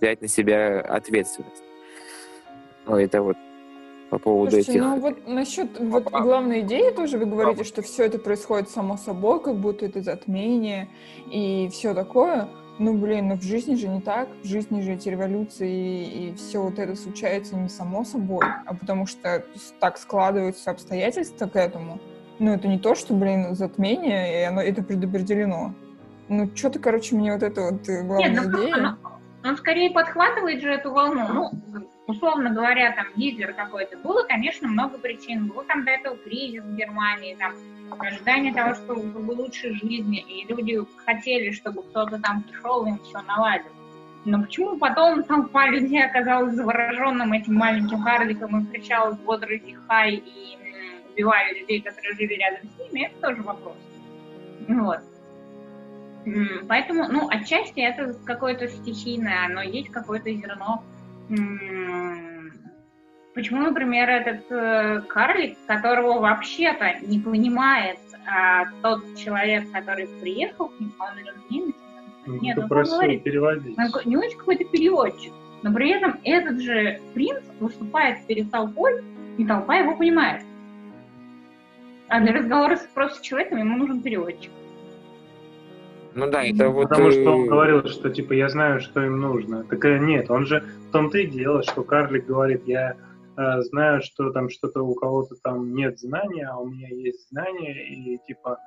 взять 0.00 0.20
на 0.22 0.28
себя 0.28 0.80
ответственность. 0.80 1.62
Ну, 2.86 2.96
это 2.96 3.22
вот 3.22 3.36
по 4.10 4.18
поводу 4.18 4.50
Слушайте, 4.50 4.72
этих... 4.72 4.82
ну 4.82 5.00
вот 5.00 5.28
насчет 5.28 5.78
вот 5.78 6.04
главной 6.10 6.60
идеи 6.60 6.90
тоже 6.90 7.16
вы 7.16 7.26
говорите, 7.26 7.62
что 7.62 7.80
все 7.82 8.04
это 8.04 8.18
происходит 8.18 8.68
само 8.68 8.96
собой, 8.96 9.40
как 9.40 9.56
будто 9.56 9.86
это 9.86 10.02
затмение 10.02 10.88
и 11.30 11.68
все 11.72 11.94
такое. 11.94 12.48
Ну, 12.80 12.94
блин, 12.94 13.28
ну 13.28 13.36
в 13.36 13.42
жизни 13.42 13.74
же 13.74 13.88
не 13.88 14.00
так. 14.00 14.26
В 14.42 14.46
жизни 14.46 14.80
же 14.80 14.92
эти 14.92 15.10
революции 15.10 16.30
и, 16.30 16.34
все 16.34 16.62
вот 16.62 16.78
это 16.78 16.96
случается 16.96 17.54
не 17.54 17.68
само 17.68 18.04
собой, 18.04 18.46
а 18.64 18.72
потому 18.72 19.04
что 19.06 19.44
так 19.80 19.98
складываются 19.98 20.70
обстоятельства 20.70 21.46
к 21.46 21.56
этому. 21.56 22.00
Ну, 22.38 22.54
это 22.54 22.68
не 22.68 22.78
то, 22.78 22.94
что, 22.94 23.12
блин, 23.12 23.54
затмение, 23.54 24.40
и 24.40 24.44
оно 24.44 24.62
это 24.62 24.82
предопределено. 24.82 25.74
Ну, 26.30 26.50
что-то, 26.56 26.78
короче, 26.78 27.16
мне 27.16 27.34
вот 27.34 27.42
это 27.42 27.60
вот 27.60 27.86
э, 27.86 28.02
главная 28.02 28.30
Нет, 28.30 28.46
ну, 28.46 28.62
идея. 28.64 28.74
оно- 28.74 28.96
он 29.44 29.56
скорее 29.58 29.90
подхватывает 29.90 30.62
же 30.62 30.70
эту 30.70 30.90
волну. 30.90 31.28
Ну, 31.34 31.86
условно 32.06 32.48
говоря, 32.48 32.92
там 32.92 33.08
Гитлер 33.14 33.52
какой-то. 33.52 33.98
Было, 33.98 34.22
конечно, 34.22 34.68
много 34.68 34.96
причин. 34.96 35.48
Был 35.48 35.64
там 35.64 35.84
до 35.84 35.90
этого 35.90 36.16
кризис 36.16 36.62
в 36.64 36.74
Германии, 36.76 37.36
там 37.38 37.52
ожидание 37.98 38.52
того, 38.52 38.74
что 38.74 38.94
было 38.94 39.32
лучше 39.34 39.74
жизни, 39.74 40.20
и 40.20 40.46
люди 40.46 40.78
хотели, 41.04 41.50
чтобы 41.52 41.82
кто-то 41.82 42.18
там 42.20 42.42
пришел 42.42 42.86
и 42.86 42.90
им 42.90 42.98
все 42.98 43.20
наладил. 43.22 43.72
Но 44.24 44.42
почему 44.42 44.78
потом 44.78 45.22
толпа 45.24 45.68
людей 45.68 46.04
оказалась 46.04 46.54
завороженным 46.54 47.32
этим 47.32 47.54
маленьким 47.54 48.02
карликом 48.02 48.60
и 48.60 48.66
кричала 48.72 49.12
бодрый 49.12 49.76
хай 49.88 50.14
и 50.14 50.56
м, 50.56 51.12
убивали 51.12 51.60
людей, 51.60 51.80
которые 51.80 52.14
жили 52.14 52.34
рядом 52.34 52.68
с 52.68 52.78
ними, 52.78 53.06
это 53.06 53.28
тоже 53.28 53.42
вопрос. 53.42 53.76
Вот. 54.68 55.00
Поэтому, 56.68 57.08
ну, 57.08 57.28
отчасти 57.30 57.80
это 57.80 58.14
какое-то 58.24 58.68
стихийное, 58.68 59.48
но 59.48 59.62
есть 59.62 59.88
какое-то 59.88 60.32
зерно. 60.32 60.84
Почему, 63.34 63.62
например, 63.62 64.10
этот 64.10 64.44
э, 64.50 65.02
карлик, 65.08 65.56
которого 65.66 66.18
вообще-то 66.20 66.94
не 67.02 67.20
понимает 67.20 67.98
а, 68.26 68.64
тот 68.82 69.02
человек, 69.16 69.70
который 69.72 70.08
приехал 70.20 70.68
к 70.68 70.80
ним, 70.80 70.92
он 70.98 71.18
или 71.18 71.32
немец? 71.48 71.74
Нет, 72.26 72.56
Ну, 72.56 72.62
он 72.64 72.68
просил 72.68 72.94
говорит, 72.96 73.22
переводить. 73.22 73.78
он 73.78 73.90
ка- 73.92 74.02
не 74.04 74.16
очень 74.16 74.36
какой-то 74.36 74.64
переводчик, 74.64 75.32
но 75.62 75.72
при 75.72 75.90
этом 75.90 76.20
этот 76.24 76.60
же 76.60 77.00
принц 77.14 77.40
выступает 77.60 78.26
перед 78.26 78.50
толпой, 78.50 79.02
и 79.38 79.44
толпа 79.46 79.76
его 79.76 79.96
понимает. 79.96 80.42
А 82.08 82.20
для 82.20 82.32
разговора 82.32 82.76
с 82.76 82.86
просто 82.92 83.24
человеком 83.24 83.58
ему 83.58 83.76
нужен 83.78 84.02
переводчик. 84.02 84.50
Ну 86.14 86.28
да, 86.28 86.42
это 86.44 86.68
вот... 86.68 86.88
Потому 86.88 87.12
что 87.12 87.20
э, 87.20 87.28
он 87.28 87.46
говорил, 87.46 87.84
что 87.84 88.10
типа 88.10 88.32
я 88.32 88.48
знаю, 88.48 88.80
что 88.80 89.04
им 89.04 89.20
нужно. 89.20 89.62
Так 89.62 89.84
э, 89.84 89.98
нет, 89.98 90.28
он 90.30 90.44
же 90.46 90.64
в 90.88 90.90
том-то 90.92 91.18
и 91.18 91.26
дело, 91.26 91.62
что 91.62 91.84
карлик 91.84 92.26
говорит, 92.26 92.62
я 92.66 92.96
э, 93.40 93.62
знаю, 93.62 94.02
что 94.02 94.30
там 94.30 94.48
что-то 94.48 94.82
у 94.82 94.94
кого-то 94.94 95.36
там 95.42 95.74
нет 95.74 95.98
знания, 95.98 96.48
а 96.48 96.58
у 96.58 96.66
меня 96.66 96.88
есть 96.88 97.28
знания, 97.30 97.88
и 97.88 98.18
типа 98.26 98.58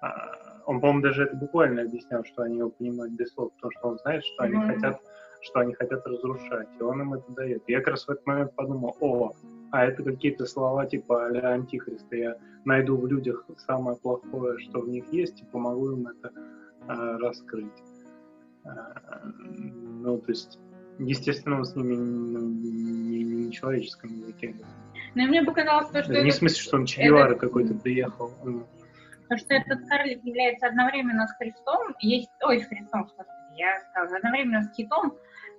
а, 0.00 0.62
он, 0.66 0.80
по-моему, 0.80 1.02
даже 1.02 1.24
это 1.24 1.36
буквально 1.36 1.82
объяснял, 1.82 2.24
что 2.24 2.42
они 2.42 2.58
его 2.58 2.70
понимают 2.70 3.14
без 3.14 3.32
слов, 3.32 3.52
потому 3.54 3.72
что 3.72 3.88
он 3.88 3.98
знает, 3.98 4.24
что 4.24 4.44
они 4.44 4.56
хотят, 4.66 5.00
что 5.40 5.60
они 5.60 5.74
хотят 5.74 6.06
разрушать, 6.06 6.68
и 6.78 6.82
он 6.82 7.00
им 7.00 7.14
это 7.14 7.32
дает. 7.32 7.62
Я 7.66 7.78
как 7.78 7.88
раз 7.88 8.06
в 8.06 8.10
этот 8.10 8.26
момент 8.26 8.54
подумал, 8.54 8.96
о, 9.00 9.32
а 9.70 9.84
это 9.84 10.02
какие-то 10.02 10.46
слова 10.46 10.86
типа 10.86 11.26
а 11.26 11.52
антихриста. 11.54 12.16
Я 12.16 12.36
найду 12.64 12.96
в 12.96 13.06
людях 13.06 13.46
самое 13.56 13.96
плохое, 13.96 14.58
что 14.58 14.80
в 14.80 14.88
них 14.88 15.04
есть, 15.12 15.40
и 15.40 15.46
помогу 15.46 15.92
им 15.92 16.06
это 16.06 16.32
а, 16.86 17.18
раскрыть. 17.18 17.82
А, 18.64 19.22
Ну, 19.24 20.18
то 20.18 20.30
есть, 20.30 20.58
естественно, 20.98 21.56
он 21.56 21.64
с 21.64 21.74
ними 21.76 21.94
ну, 21.94 22.40
не, 22.48 23.24
не 23.24 23.46
на 23.46 23.52
человеческом 23.52 24.10
языке. 24.10 24.54
Но 25.14 25.24
мне 25.24 25.42
показалось, 25.42 25.88
то, 25.90 26.02
что, 26.02 26.22
Не 26.22 26.30
в 26.30 26.34
смысле, 26.34 26.60
что 26.62 26.76
он 26.76 26.86
Чегевара 26.86 27.30
это- 27.32 27.40
какой-то 27.40 27.74
приехал. 27.74 28.32
ну, 28.44 28.66
то, 29.28 29.36
что 29.36 29.54
этот 29.54 29.86
карлик 29.88 30.24
является 30.24 30.66
одновременно 30.66 31.26
с 31.26 31.36
Христом, 31.36 31.94
есть, 32.00 32.30
ой, 32.42 32.60
с 32.62 32.66
Христом, 32.66 33.10
я 33.56 33.80
сказала, 33.90 34.16
одновременно 34.16 34.62
с 34.62 34.70
китом, 34.74 35.12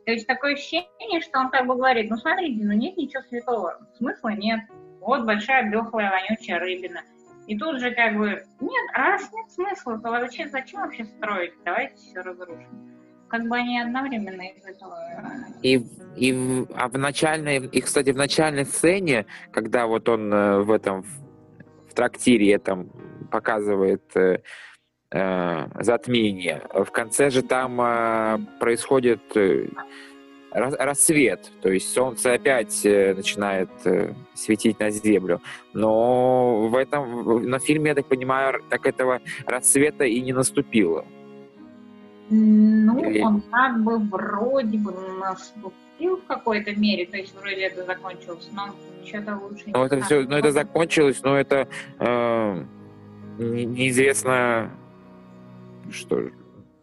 то 0.05 0.11
есть 0.11 0.25
такое 0.25 0.53
ощущение, 0.53 1.21
что 1.21 1.39
он 1.39 1.49
как 1.51 1.67
бы 1.67 1.75
говорит, 1.75 2.09
ну 2.09 2.17
смотрите, 2.17 2.63
ну 2.63 2.73
нет 2.73 2.97
ничего 2.97 3.21
святого, 3.23 3.79
смысла 3.97 4.29
нет, 4.29 4.61
вот 5.01 5.25
большая 5.25 5.69
дохлая 5.71 6.09
вонючая 6.09 6.59
рыбина. 6.59 7.01
И 7.47 7.57
тут 7.57 7.79
же 7.79 7.91
как 7.91 8.15
бы, 8.15 8.43
нет, 8.59 8.91
раз 8.95 9.31
нет 9.33 9.51
смысла, 9.51 9.99
то 9.99 10.19
зачем, 10.19 10.49
зачем 10.49 10.81
вообще 10.81 11.05
строить, 11.05 11.53
давайте 11.65 11.95
все 11.95 12.21
разрушим. 12.21 12.98
Как 13.29 13.47
бы 13.47 13.57
они 13.57 13.79
одновременно 13.79 14.43
И, 15.61 15.85
и 16.17 16.33
в, 16.33 16.67
а 16.75 16.87
в 16.87 16.97
начальной, 16.97 17.57
и, 17.67 17.81
кстати, 17.81 18.09
в 18.09 18.17
начальной 18.17 18.65
сцене, 18.65 19.25
когда 19.51 19.85
вот 19.85 20.09
он 20.09 20.33
э, 20.33 20.59
в 20.61 20.71
этом, 20.71 21.03
в, 21.03 21.93
трактире 21.93 22.53
этом 22.53 22.91
показывает 23.31 24.01
э, 24.15 24.39
э, 25.11 25.67
затмение, 25.79 26.63
в 26.73 26.89
конце 26.91 27.29
же 27.29 27.43
там 27.43 27.79
э, 27.79 28.39
происходит 28.59 29.21
э, 29.35 29.67
рас- 30.51 30.77
рассвет, 30.79 31.51
то 31.61 31.69
есть 31.69 31.93
солнце 31.93 32.33
опять 32.33 32.83
начинает 32.83 33.69
светить 34.33 34.79
на 34.79 34.89
землю. 34.89 35.41
Но 35.73 36.67
в 36.67 36.75
этом, 36.75 37.43
на 37.47 37.59
фильме, 37.59 37.89
я 37.89 37.95
так 37.95 38.07
понимаю, 38.07 38.63
так 38.69 38.87
этого 38.87 39.21
рассвета 39.45 40.05
и 40.05 40.19
не 40.21 40.33
наступило. 40.33 41.05
Ну, 42.29 43.09
Или- 43.09 43.21
он 43.21 43.41
как 43.51 43.81
бы 43.83 43.97
вроде 43.97 44.77
бы 44.77 44.91
наступил 45.19 46.17
в 46.17 46.25
какой-то 46.25 46.75
мере, 46.75 47.05
то 47.07 47.17
есть 47.17 47.33
вроде 47.39 47.61
это 47.61 47.83
закончилось, 47.85 48.49
но 48.53 48.69
что-то 49.05 49.35
лучше 49.37 49.63
Ну, 49.67 49.83
это 49.83 49.95
все, 50.01 50.23
знаю. 50.23 50.29
ну, 50.29 50.35
это 50.37 50.51
закончилось, 50.51 51.21
но 51.23 51.37
это 51.37 51.67
э, 51.99 52.63
не- 53.39 53.65
неизвестно, 53.65 54.69
что, 55.91 56.17
Ну, 56.17 56.29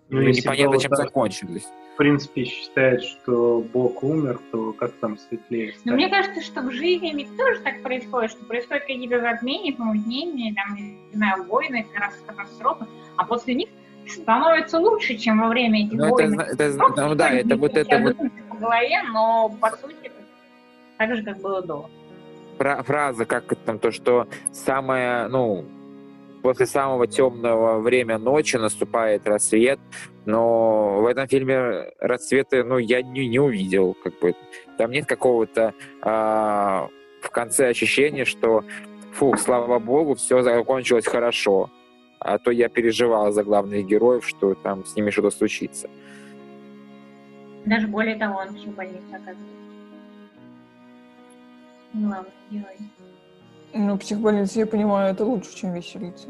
ну, 0.08 0.20
непонятно, 0.22 0.72
было 0.72 0.80
чем 0.80 0.90
так, 0.90 0.98
закончилось. 0.98 1.66
В 1.94 1.96
принципе, 1.96 2.44
считает, 2.44 3.02
что 3.04 3.64
Бог 3.72 4.02
умер, 4.02 4.38
то 4.52 4.72
как 4.74 4.92
там 4.94 5.16
светлее 5.16 5.74
Но 5.84 5.94
мне 5.94 6.08
кажется, 6.10 6.42
что 6.42 6.60
в 6.60 6.70
жизни 6.70 7.12
ведь 7.14 7.34
тоже 7.38 7.60
так 7.60 7.82
происходит, 7.82 8.32
что 8.32 8.44
происходят 8.44 8.82
какие-то 8.82 9.20
затмения, 9.20 9.72
помутнения, 9.74 10.54
там, 10.54 10.74
не 10.74 10.98
знаю, 11.14 11.44
войны, 11.44 11.86
катас- 11.94 12.22
катастрофы, 12.26 12.86
а 13.16 13.24
после 13.24 13.54
них 13.54 13.68
становится 14.08 14.78
лучше, 14.78 15.16
чем 15.16 15.40
во 15.40 15.48
время 15.48 15.84
этих 15.86 15.92
Ну, 15.98 16.04
это, 16.06 16.12
войн. 16.14 16.30
зна- 16.30 16.46
это, 16.46 16.72
Ну, 16.96 17.14
да, 17.14 17.30
это 17.30 17.56
вот 17.56 17.76
это 17.76 17.98
вот 17.98 18.16
по 18.48 18.56
голове, 18.56 19.02
но 19.12 19.48
по 19.60 19.70
сути 19.70 20.10
так 20.98 21.14
же, 21.16 21.22
как 21.22 21.38
было 21.40 21.62
до. 21.62 21.90
фра- 22.58 22.82
фраза, 22.82 23.24
как 23.26 23.52
это 23.52 23.60
там, 23.64 23.78
то, 23.78 23.90
что 23.92 24.26
самое, 24.52 25.28
ну, 25.28 25.64
после 26.42 26.66
самого 26.66 27.06
темного 27.06 27.80
время 27.80 28.18
ночи 28.18 28.56
наступает 28.56 29.26
рассвет, 29.26 29.78
но 30.24 31.00
в 31.00 31.06
этом 31.06 31.26
фильме 31.28 31.92
рассвета, 32.00 32.62
ну, 32.64 32.78
я 32.78 33.02
не, 33.02 33.28
не 33.28 33.38
увидел, 33.38 33.94
как 34.02 34.18
бы. 34.20 34.34
Там 34.78 34.90
нет 34.90 35.06
какого-то 35.06 35.74
а, 36.02 36.88
в 37.20 37.30
конце 37.30 37.68
ощущения, 37.68 38.24
что, 38.24 38.62
фух, 39.12 39.38
слава 39.38 39.78
богу, 39.78 40.14
все 40.14 40.42
закончилось 40.42 41.06
хорошо. 41.06 41.70
А 42.18 42.38
то 42.38 42.50
я 42.50 42.68
переживал 42.68 43.32
за 43.32 43.44
главных 43.44 43.86
героев, 43.86 44.26
что 44.26 44.54
там 44.54 44.84
с 44.84 44.96
ними 44.96 45.10
что-то 45.10 45.30
случится. 45.30 45.88
Даже 47.64 47.88
более 47.88 48.16
того, 48.16 48.38
он 48.38 48.48
в 48.48 48.74
больнице 48.74 49.08
оказывается. 49.10 49.44
Главный 51.92 52.30
герой. 52.50 52.76
Ну, 53.74 53.98
психбольница, 53.98 54.60
я 54.60 54.66
понимаю, 54.66 55.12
это 55.12 55.24
лучше, 55.24 55.54
чем 55.54 55.74
веселиться. 55.74 56.28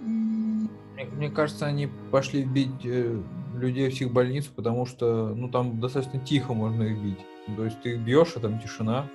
Мне, 0.00 1.04
мне 1.04 1.30
кажется, 1.30 1.66
они 1.66 1.88
пошли 2.10 2.44
бить 2.44 2.84
э, 2.84 3.20
людей 3.54 3.90
в 3.90 3.92
психбольницу, 3.92 4.50
потому 4.54 4.86
что, 4.86 5.34
ну, 5.34 5.48
там 5.48 5.80
достаточно 5.80 6.20
тихо 6.20 6.54
можно 6.54 6.84
их 6.84 6.98
бить. 6.98 7.18
То 7.56 7.64
есть 7.64 7.80
ты 7.82 7.94
их 7.94 8.00
бьешь, 8.00 8.32
а 8.36 8.40
там 8.40 8.60
тишина. 8.60 9.06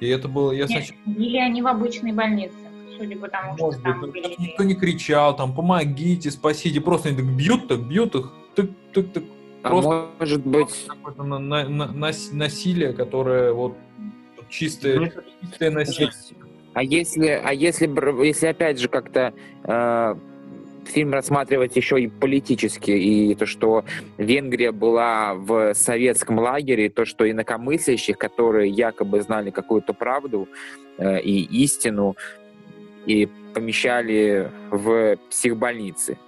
И 0.00 0.08
это 0.08 0.28
было, 0.28 0.52
я 0.52 0.66
Нет, 0.66 0.84
сначала... 0.86 1.16
Или 1.16 1.38
они 1.38 1.62
в 1.62 1.66
обычной 1.66 2.12
больнице, 2.12 2.54
судя 2.96 3.16
по 3.16 3.28
тому, 3.28 3.56
что 3.56 3.64
Может 3.66 3.82
быть, 3.82 3.92
там 3.92 4.00
но 4.00 4.06
были. 4.08 4.34
никто 4.38 4.62
не 4.64 4.74
кричал, 4.74 5.36
там, 5.36 5.54
помогите, 5.54 6.30
спасите. 6.30 6.80
Просто 6.80 7.08
они 7.08 7.18
так 7.18 7.26
бьют, 7.36 7.68
так 7.68 7.80
бьют 7.86 8.14
их, 8.14 8.32
так, 8.54 8.66
так, 8.92 9.12
так. 9.12 9.22
А 9.62 9.68
Просто 9.70 10.08
может 10.20 10.46
быть, 10.46 10.84
какое-то 10.86 11.22
на- 11.22 11.38
на- 11.38 11.68
на- 11.68 11.92
нас- 11.92 12.30
насилие, 12.32 12.92
которое 12.92 13.52
вот 13.52 13.76
чистое, 14.50 15.12
чистое 15.42 15.70
насилие. 15.70 16.10
А 16.74 16.82
если, 16.82 17.28
а 17.28 17.52
если, 17.52 17.88
если 18.26 18.46
опять 18.48 18.78
же 18.78 18.88
как-то 18.88 19.32
э, 19.62 20.14
фильм 20.86 21.12
рассматривать 21.14 21.76
еще 21.76 21.98
и 22.02 22.08
политически, 22.08 22.90
и 22.90 23.34
то, 23.36 23.46
что 23.46 23.84
Венгрия 24.18 24.70
была 24.72 25.34
в 25.34 25.72
советском 25.74 26.38
лагере, 26.38 26.90
то, 26.90 27.04
что 27.06 27.30
инакомыслящих, 27.30 28.18
которые 28.18 28.70
якобы 28.70 29.22
знали 29.22 29.50
какую-то 29.50 29.94
правду 29.94 30.46
э, 30.98 31.20
и 31.22 31.42
истину, 31.62 32.16
и 33.06 33.26
помещали 33.54 34.50
в 34.70 35.16
психбольницы. 35.30 36.18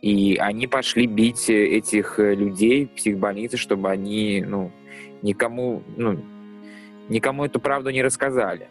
И 0.00 0.36
они 0.36 0.66
пошли 0.66 1.06
бить 1.06 1.48
э, 1.48 1.54
этих 1.54 2.18
э, 2.18 2.34
людей 2.34 2.86
в 2.86 2.90
психбольнице, 2.96 3.56
чтобы 3.56 3.88
они, 3.88 4.44
ну, 4.46 4.72
никому, 5.22 5.82
ну, 5.96 6.18
никому 7.08 7.44
эту 7.44 7.60
правду 7.60 7.90
не 7.90 8.02
рассказали. 8.02 8.68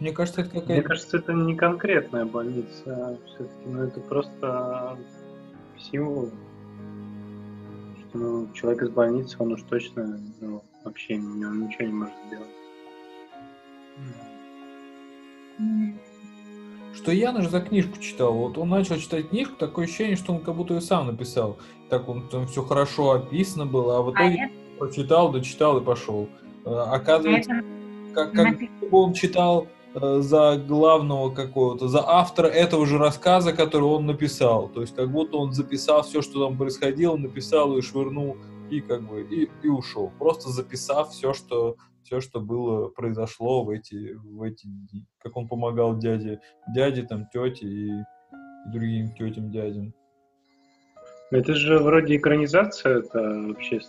Мне 0.00 0.12
кажется, 0.12 0.40
это 0.40 0.50
Мне 0.52 0.60
какая-то... 0.62 0.88
кажется, 0.88 1.16
это 1.18 1.32
не 1.32 1.54
конкретная 1.54 2.24
больница, 2.24 3.18
все-таки, 3.26 3.66
ну 3.66 3.82
это 3.82 4.00
просто 4.00 4.98
символ, 5.78 6.30
что 8.08 8.18
ну, 8.18 8.48
человек 8.54 8.82
из 8.82 8.88
больницы, 8.90 9.36
он 9.38 9.52
уж 9.52 9.62
точно 9.62 10.18
ну, 10.40 10.64
вообще 10.82 11.14
он 11.14 11.66
ничего 11.66 11.86
не 11.86 11.92
может 11.92 12.14
сделать. 12.26 12.48
Что 16.94 17.10
Яна 17.12 17.42
же 17.42 17.50
за 17.50 17.60
книжку 17.60 17.98
читал. 17.98 18.32
Вот 18.34 18.56
он 18.56 18.68
начал 18.68 18.96
читать 18.96 19.28
книжку, 19.30 19.56
такое 19.56 19.86
ощущение, 19.86 20.16
что 20.16 20.32
он 20.32 20.40
как 20.40 20.54
будто 20.54 20.74
ее 20.74 20.80
сам 20.80 21.08
написал. 21.08 21.58
Так 21.90 22.08
он 22.08 22.28
там 22.28 22.46
все 22.46 22.62
хорошо 22.62 23.12
описано 23.12 23.66
было, 23.66 23.98
а 23.98 24.02
в 24.02 24.08
А 24.08 24.12
итоге 24.12 24.44
это, 24.44 24.78
прочитал, 24.78 25.32
дочитал 25.32 25.78
и 25.78 25.84
пошел. 25.84 26.28
Э, 26.64 26.70
а 26.70 26.94
Оказывается, 26.94 27.52
это 27.52 27.64
как, 28.14 28.32
как 28.32 28.58
бы 28.58 28.68
он 28.92 29.12
читал 29.12 29.66
э, 29.94 30.20
за 30.20 30.56
главного 30.56 31.30
какого-то, 31.30 31.88
за 31.88 32.08
автора 32.08 32.46
этого 32.46 32.86
же 32.86 32.96
рассказа, 32.98 33.52
который 33.52 33.84
он 33.84 34.06
написал. 34.06 34.68
То 34.68 34.80
есть 34.80 34.94
как 34.94 35.10
будто 35.10 35.36
он 35.36 35.52
записал 35.52 36.02
все, 36.02 36.22
что 36.22 36.46
там 36.46 36.56
происходило, 36.56 37.16
написал 37.16 37.76
и 37.76 37.82
швырнул, 37.82 38.36
и 38.70 38.80
как 38.80 39.02
бы 39.02 39.22
и, 39.22 39.50
и 39.62 39.68
ушел. 39.68 40.12
Просто 40.18 40.50
записав 40.50 41.10
все, 41.10 41.34
что 41.34 41.76
все, 42.04 42.20
что 42.20 42.40
было, 42.40 42.88
произошло 42.88 43.64
в 43.64 43.70
эти, 43.70 44.12
в 44.12 44.42
эти 44.42 44.66
дни. 44.66 45.04
Как 45.18 45.36
он 45.36 45.48
помогал 45.48 45.96
дяде, 45.98 46.40
дяде, 46.74 47.02
там, 47.02 47.26
тете 47.32 47.66
и, 47.66 47.88
и 47.88 48.02
другим 48.72 49.12
тетям, 49.14 49.50
дядям. 49.50 49.92
Это 51.30 51.54
же 51.54 51.78
вроде 51.78 52.16
экранизация, 52.16 52.98
это 52.98 53.18
вообще 53.48 53.80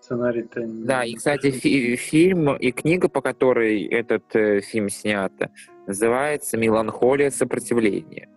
сценарий-то... 0.00 0.62
не- 0.62 0.84
Да, 0.86 1.04
и, 1.04 1.14
кстати, 1.14 1.50
фи- 1.50 1.96
фильм 1.96 2.56
и 2.56 2.72
книга, 2.72 3.08
по 3.08 3.20
которой 3.20 3.84
этот 3.84 4.34
э, 4.34 4.60
фильм 4.62 4.88
снят, 4.88 5.32
называется 5.86 6.56
«Меланхолия 6.56 7.30
сопротивления». 7.30 8.28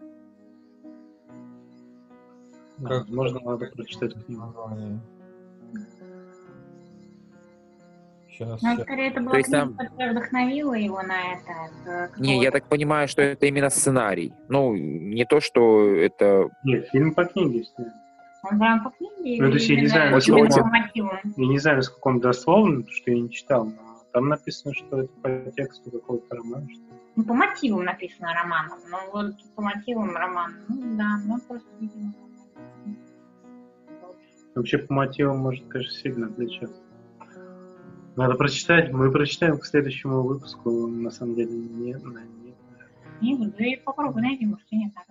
Да, 2.77 2.89
Как- 2.89 2.99
Возможно, 3.07 3.39
надо 3.39 3.67
прочитать 3.67 4.13
книгу. 4.25 4.41
Название. 4.41 4.99
Сейчас, 8.45 8.61
Ну, 8.61 8.81
скорее, 8.83 9.09
это 9.09 9.19
была 9.21 9.31
То 9.31 9.37
есть 9.37 9.49
книга, 9.49 9.61
там- 9.61 9.75
которая 9.77 10.11
вдохновила 10.11 10.73
его 10.73 11.01
на 11.03 11.33
это. 11.33 12.11
Не, 12.17 12.41
я 12.41 12.51
так 12.51 12.67
понимаю, 12.67 13.07
что 13.07 13.21
это 13.21 13.45
именно 13.45 13.69
сценарий. 13.69 14.33
Ну, 14.49 14.75
не 14.75 15.25
то, 15.25 15.39
что 15.39 15.93
это... 15.95 16.49
Нет, 16.63 16.89
фильм 16.89 17.13
по 17.13 17.25
книге 17.25 17.63
снят. 17.65 17.89
Он 18.43 18.57
прям 18.57 18.83
по 18.83 18.89
книге? 18.89 19.43
Ну, 19.43 19.49
то 19.49 19.53
есть 19.57 19.69
я 19.69 19.75
не 19.75 19.81
или 19.81 19.87
знаю, 19.87 20.11
насколько- 20.11 20.63
мотивам? 20.65 21.19
Я 21.37 21.47
не 21.47 21.59
знаю, 21.59 21.77
насколько 21.77 22.07
он 22.07 22.19
дословно, 22.19 22.77
потому 22.77 22.93
что 22.95 23.11
я 23.11 23.19
не 23.19 23.29
читал, 23.29 23.65
но 23.65 24.01
там 24.11 24.29
написано, 24.29 24.73
что 24.73 25.01
это 25.01 25.13
по 25.21 25.51
тексту 25.51 25.91
какого-то 25.91 26.35
романа. 26.35 26.67
Что... 26.67 26.79
ли. 26.79 26.99
Ну, 27.17 27.23
по 27.23 27.33
мотивам 27.35 27.83
написано 27.83 28.33
романом. 28.33 28.79
Ну, 28.89 28.97
вот 29.11 29.35
по 29.55 29.61
мотивам 29.61 30.15
роман. 30.15 30.55
Ну, 30.69 30.97
да, 30.97 31.19
ну, 31.25 31.37
просто, 31.47 31.69
видимо. 31.79 32.13
Вообще 34.55 34.79
по 34.79 34.93
мотивам 34.93 35.37
может, 35.39 35.65
конечно, 35.67 35.93
сильно 35.93 36.27
отличаться. 36.27 36.81
Надо 38.22 38.36
прочитать. 38.36 38.91
Мы 38.91 39.11
прочитаем 39.11 39.57
к 39.57 39.65
следующему 39.65 40.22
выпуску. 40.22 40.88
На 40.88 41.09
самом 41.09 41.34
деле 41.36 41.49
нет, 41.51 42.03
на-. 42.03 42.22
Не, 43.19 43.36
ну, 43.36 43.51
да 43.57 43.65
и 43.65 43.76
попробуй 43.78 44.22
найди, 44.22 44.45
может, 44.45 44.65
и 44.69 44.78
нет. 44.78 44.91
так. 44.93 45.05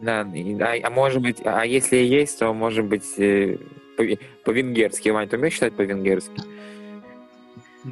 Да, 0.00 0.20
а, 0.20 0.76
а 0.86 0.90
может 0.90 1.22
быть, 1.22 1.40
а 1.44 1.64
если 1.64 1.96
и 1.96 2.04
есть, 2.06 2.38
то 2.38 2.52
может 2.52 2.84
быть 2.84 3.18
э, 3.18 3.56
по- 3.96 4.04
по-венгерски. 4.44 5.08
Вань, 5.08 5.28
ты 5.28 5.36
умеешь 5.38 5.54
читать 5.54 5.74
по-венгерски? 5.74 6.40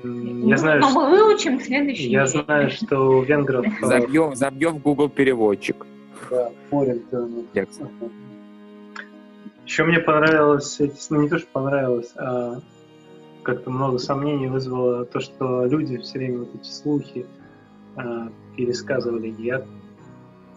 М, 0.05 0.47
Я 0.47 0.57
знаю, 0.59 0.81
Ну, 0.83 0.91
что, 0.91 1.01
мы 1.01 1.11
выучим 1.11 1.59
следующий 1.61 2.11
я 2.11 2.27
день. 2.27 2.43
знаю, 2.45 2.71
что 2.71 2.99
у 3.19 3.23
венгров 3.23 3.65
Забьем, 3.81 4.37
забьем 4.37 4.75
в 4.77 4.83
Google 4.83 5.09
переводчик. 5.09 5.87
да, 6.31 6.51
Текст. 7.55 7.81
Еще 9.65 9.85
мне 9.85 9.99
понравилось, 9.99 10.79
ну 11.11 11.23
не 11.23 11.29
то, 11.29 11.39
что 11.39 11.49
понравилось, 11.53 12.13
а 12.17 12.61
как-то 13.47 13.71
много 13.71 13.99
сомнений 13.99 14.49
вызвало 14.49 15.05
то, 15.05 15.21
что 15.21 15.67
люди 15.67 15.99
все 15.99 16.19
время 16.19 16.41
вот 16.41 16.55
эти 16.57 16.69
слухи 16.69 17.25
а, 17.95 18.29
пересказывали. 18.57 19.33
Я 19.39 19.65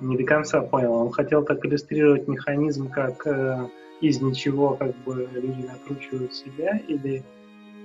не 0.01 0.17
до 0.17 0.23
конца 0.23 0.61
понял. 0.61 0.93
Он 0.93 1.11
хотел 1.11 1.45
так 1.45 1.63
иллюстрировать 1.63 2.27
механизм, 2.27 2.89
как 2.89 3.27
э, 3.27 3.69
из 4.01 4.21
ничего 4.21 4.75
как 4.75 4.95
бы 5.03 5.29
люди 5.33 5.67
накручивают 5.67 6.33
себя, 6.33 6.79
или 6.87 7.23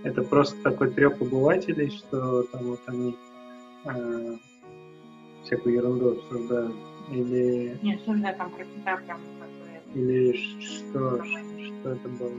это 0.05 0.23
просто 0.23 0.57
такой 0.63 0.91
треп 0.91 1.21
обывателей, 1.21 1.91
что 1.91 2.45
там 2.45 2.63
вот 2.65 2.81
они 2.87 3.15
э, 3.85 4.37
всякую 5.43 5.75
ерунду 5.75 6.13
обсуждают, 6.13 6.75
или 7.11 7.79
Нет, 7.83 8.01
слушай, 8.05 8.23
да, 8.23 8.33
там 8.33 8.51
про 8.53 8.65
тебя 8.65 8.97
прям 8.97 9.21
как 9.39 9.49
бы... 9.51 10.01
или 10.01 10.33
что, 10.33 11.23
ш- 11.23 11.81
что 11.81 11.91
это 11.91 12.09
было? 12.09 12.33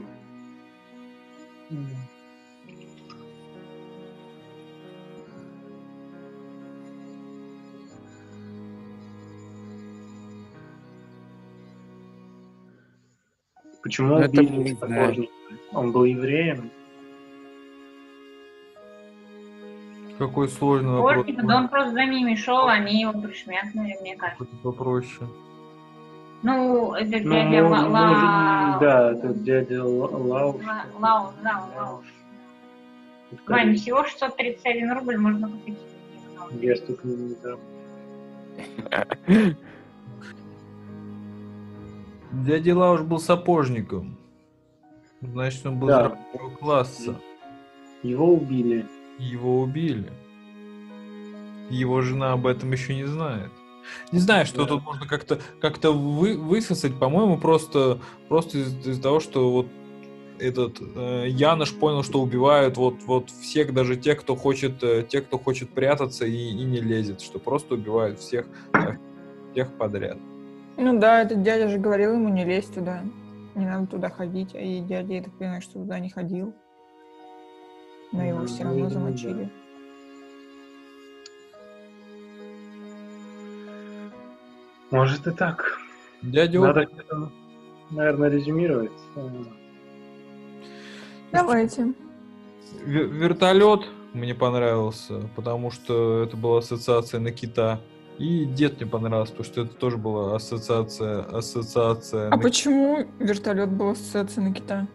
Почему 13.86 14.18
Это 14.18 14.40
убили 14.40 14.74
знаю. 14.74 15.04
сапожника? 15.04 15.32
Он 15.72 15.92
был 15.92 16.04
евреем? 16.04 16.72
Какой 20.18 20.48
сложный 20.48 20.90
вопрос. 20.90 21.24
Да 21.44 21.56
он 21.58 21.68
просто 21.68 21.92
за 21.92 22.04
ними 22.04 22.34
шел, 22.34 22.66
они 22.66 23.02
его 23.02 23.12
пришмякнули, 23.12 23.96
мне 24.00 24.16
кажется. 24.16 24.44
Какой-то 24.44 24.56
попроще. 24.64 25.28
Ну, 26.42 26.94
это 26.94 27.18
Ну, 27.20 27.32
дядя 27.32 27.62
Ла... 27.68 27.80
может, 27.82 27.92
Ла- 27.92 28.78
да, 28.80 29.12
это 29.12 29.34
дядя 29.34 29.84
Ла- 29.84 30.08
Лауш. 30.08 30.64
Ла- 30.64 30.86
Лау, 30.98 31.32
да, 31.44 31.64
Лауш. 31.76 32.06
Это 33.30 33.52
Вань, 33.52 33.76
всего 33.76 34.02
631 34.04 34.92
рубль 34.94 35.16
можно 35.16 35.48
купить. 35.48 35.78
Я 36.60 36.74
столько 36.74 37.06
не 37.06 37.34
знаю. 37.34 37.58
Дядя 42.44 42.76
Лауш 42.76 43.00
был 43.02 43.18
сапожником. 43.18 44.18
Значит, 45.22 45.64
он 45.66 45.78
был 45.78 45.88
Да. 45.88 46.18
из 46.34 46.58
класса. 46.58 47.16
Его 48.02 48.34
убили. 48.34 48.86
Его 49.18 49.60
убили. 49.60 50.12
Его 51.70 52.02
жена 52.02 52.32
об 52.32 52.46
этом 52.46 52.70
еще 52.72 52.94
не 52.94 53.04
знает. 53.04 53.50
Не 54.12 54.18
знаю, 54.18 54.46
что 54.46 54.62
Да. 54.62 54.66
тут 54.66 54.84
можно 54.84 55.06
как-то 55.06 55.40
как-то 55.60 55.92
вы, 55.92 56.36
высосать. 56.36 56.98
По-моему, 56.98 57.38
просто, 57.38 57.98
просто 58.28 58.58
из- 58.58 58.86
из-за 58.86 59.00
того, 59.02 59.20
что 59.20 59.50
вот 59.50 59.66
этот 60.38 60.76
э, 60.94 61.26
Янош 61.28 61.72
понял, 61.72 62.02
что 62.02 62.20
убивают 62.20 62.76
вот, 62.76 62.96
вот 63.06 63.30
всех, 63.30 63.72
даже 63.72 63.96
тех, 63.96 64.20
кто 64.20 64.36
хочет, 64.36 64.82
э, 64.82 65.02
тех, 65.08 65.26
кто 65.26 65.38
хочет 65.38 65.70
прятаться 65.70 66.26
и, 66.26 66.36
и 66.50 66.64
не 66.64 66.80
лезет, 66.80 67.20
что 67.22 67.38
просто 67.38 67.74
убивают 67.74 68.20
всех, 68.20 68.46
э, 68.74 68.96
всех 69.52 69.72
подряд. 69.78 70.18
Ну 70.76 70.98
да, 70.98 71.22
этот 71.22 71.42
дядя 71.42 71.68
же 71.68 71.78
говорил 71.78 72.14
ему 72.14 72.28
не 72.28 72.44
лезть 72.44 72.74
туда. 72.74 73.02
Не 73.54 73.64
надо 73.66 73.86
туда 73.86 74.10
ходить. 74.10 74.54
А 74.54 74.58
и 74.58 74.80
дядя, 74.80 75.14
я 75.14 75.22
так 75.22 75.32
понимаю, 75.38 75.62
что 75.62 75.74
туда 75.74 75.98
не 75.98 76.10
ходил. 76.10 76.54
Но 78.12 78.22
его 78.24 78.40
Ну, 78.40 78.46
все 78.46 78.64
равно 78.64 78.88
замочили. 78.90 79.50
Может 84.90 85.26
и 85.26 85.30
так. 85.32 85.78
Дядя 86.22 86.60
Надо, 86.60 86.86
наверное, 87.90 88.28
резюмировать. 88.30 88.90
Э, 89.16 89.28
Давайте. 91.32 91.92
Ве- 92.84 93.04
Вертолет 93.06 93.80
мне 94.12 94.34
понравился, 94.34 95.28
потому 95.34 95.70
что 95.70 96.22
это 96.22 96.36
была 96.36 96.58
ассоциация 96.58 97.20
на 97.20 97.32
кита. 97.32 97.80
И 98.18 98.46
дед 98.46 98.80
мне 98.80 98.86
понравился, 98.90 99.32
потому 99.34 99.44
что 99.52 99.60
это 99.62 99.74
тоже 99.74 99.98
была 99.98 100.34
ассоциация, 100.36 101.22
ассоциация. 101.24 102.28
А 102.28 102.36
на- 102.36 102.38
почему 102.42 103.06
вертолет 103.18 103.70
был 103.70 103.90
ассоциация 103.90 104.42
на 104.44 104.52
кита? 104.54 104.86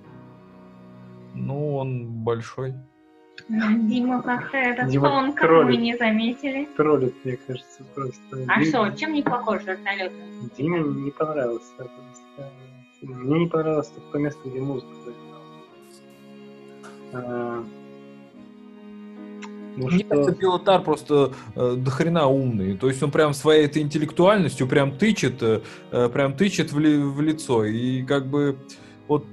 Ну, 1.35 1.75
он 1.75 2.07
большой. 2.07 2.73
Дима 3.47 4.21
как-то 4.21 4.85
Дима 4.87 5.07
тонко, 5.09 5.45
кролик. 5.45 5.75
мы 5.79 5.81
не 5.83 5.97
заметили. 5.97 6.67
Троллит, 6.77 7.13
мне 7.25 7.37
кажется, 7.37 7.83
просто. 7.95 8.21
А 8.47 8.59
Дим- 8.59 8.69
что, 8.69 8.89
чем 8.97 9.13
не 9.13 9.21
похож 9.23 9.63
вертолет? 9.63 10.11
Диме 10.57 10.79
не 10.79 11.11
понравился 11.11 11.65
фильм. 11.77 13.19
Мне 13.23 13.39
не 13.41 13.47
понравилось 13.47 13.87
только 13.89 14.11
то 14.11 14.17
место, 14.19 14.49
где 14.49 14.59
музыка 14.59 14.91
заиграла. 17.13 17.65
Ну 19.77 19.87
Мне 19.87 19.99
что, 19.99 20.07
кажется, 20.07 20.31
Пилотар 20.33 20.81
просто 20.81 21.33
э, 21.55 21.75
дохрена 21.77 22.27
умный. 22.27 22.77
То 22.77 22.87
есть 22.87 23.01
он 23.01 23.11
прям 23.11 23.33
своей 23.33 23.65
этой 23.65 23.81
интеллектуальностью 23.81 24.67
прям 24.67 24.97
тычет, 24.97 25.41
э, 25.41 25.61
э, 25.91 26.09
прям 26.09 26.35
тычет 26.35 26.71
в, 26.71 26.79
ли- 26.79 26.97
в 26.97 27.21
лицо. 27.21 27.65
И 27.65 28.03
как 28.03 28.27
бы 28.27 28.57
вот 29.07 29.25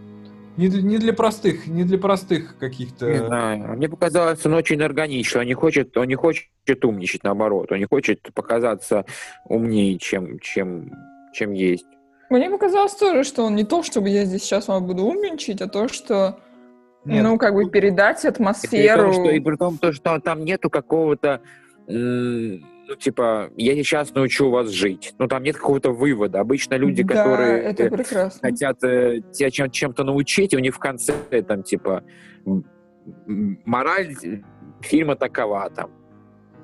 не, 0.56 0.68
для- 0.68 0.82
не 0.82 0.98
для 0.98 1.12
простых, 1.12 1.66
не 1.66 1.84
для 1.84 1.98
простых 1.98 2.56
каких-то... 2.58 3.10
Не 3.10 3.18
знаю. 3.26 3.76
Мне 3.76 3.88
показалось, 3.88 4.44
он 4.46 4.54
очень 4.54 4.80
органичный. 4.82 5.40
Он 5.40 5.46
не 5.46 5.54
хочет, 5.54 5.96
он 5.96 6.06
не 6.06 6.14
хочет 6.14 6.48
умничать, 6.82 7.24
наоборот. 7.24 7.72
Он 7.72 7.78
не 7.78 7.86
хочет 7.86 8.20
показаться 8.34 9.04
умнее, 9.44 9.98
чем, 9.98 10.38
чем, 10.40 10.92
чем 11.32 11.52
есть. 11.52 11.86
Мне 12.30 12.50
показалось 12.50 12.94
тоже, 12.94 13.24
что 13.24 13.44
он 13.44 13.56
не 13.56 13.64
то, 13.64 13.82
чтобы 13.82 14.10
я 14.10 14.24
здесь 14.24 14.42
сейчас 14.42 14.68
вам 14.68 14.86
буду 14.86 15.04
умничать, 15.04 15.62
а 15.62 15.68
то, 15.68 15.88
что, 15.88 16.38
Нет, 17.14 17.24
ну, 17.24 17.38
как 17.38 17.54
бы 17.54 17.68
передать 17.70 18.24
И 18.24 18.28
при 18.28 18.34
том, 18.34 18.46
атмосферу. 18.46 19.12
что, 19.12 19.30
и 19.30 19.40
при 19.40 19.56
том, 19.56 19.78
то, 19.78 19.92
что 19.92 20.18
там 20.20 20.44
нету 20.44 20.70
какого-то, 20.70 21.40
ну, 21.86 22.94
типа, 22.98 23.50
я 23.56 23.74
сейчас 23.76 24.14
научу 24.14 24.50
вас 24.50 24.68
жить. 24.70 25.14
Ну, 25.18 25.26
там 25.26 25.42
нет 25.42 25.56
какого-то 25.56 25.90
вывода. 25.92 26.40
Обычно 26.40 26.74
люди, 26.74 27.02
да, 27.02 27.14
которые 27.14 27.62
это 27.62 27.84
э, 27.84 27.90
прекрасно. 27.90 28.40
хотят 28.48 28.82
э, 28.84 29.20
тебя 29.32 29.50
чем- 29.50 29.70
чем-то 29.70 30.04
научить, 30.04 30.52
и 30.54 30.56
у 30.56 30.60
них 30.60 30.74
в 30.74 30.78
конце 30.78 31.12
там, 31.46 31.62
типа, 31.62 32.02
мораль 33.64 34.14
фильма 34.80 35.16
такова 35.16 35.68
там. 35.70 35.90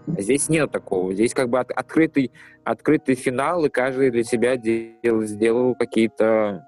Здесь 0.07 0.49
нет 0.51 0.71
такого. 0.71 1.15
Здесь 1.15 1.33
как 1.33 1.49
бы 1.49 1.59
от- 1.61 1.71
открытый, 1.71 2.31
открытый 2.65 3.15
финал, 3.15 3.65
и 3.65 3.71
каждый 3.71 4.11
для 4.11 4.23
себя 4.25 4.57
дел- 4.57 5.23
сделал 5.25 5.75
какие-то 5.75 6.67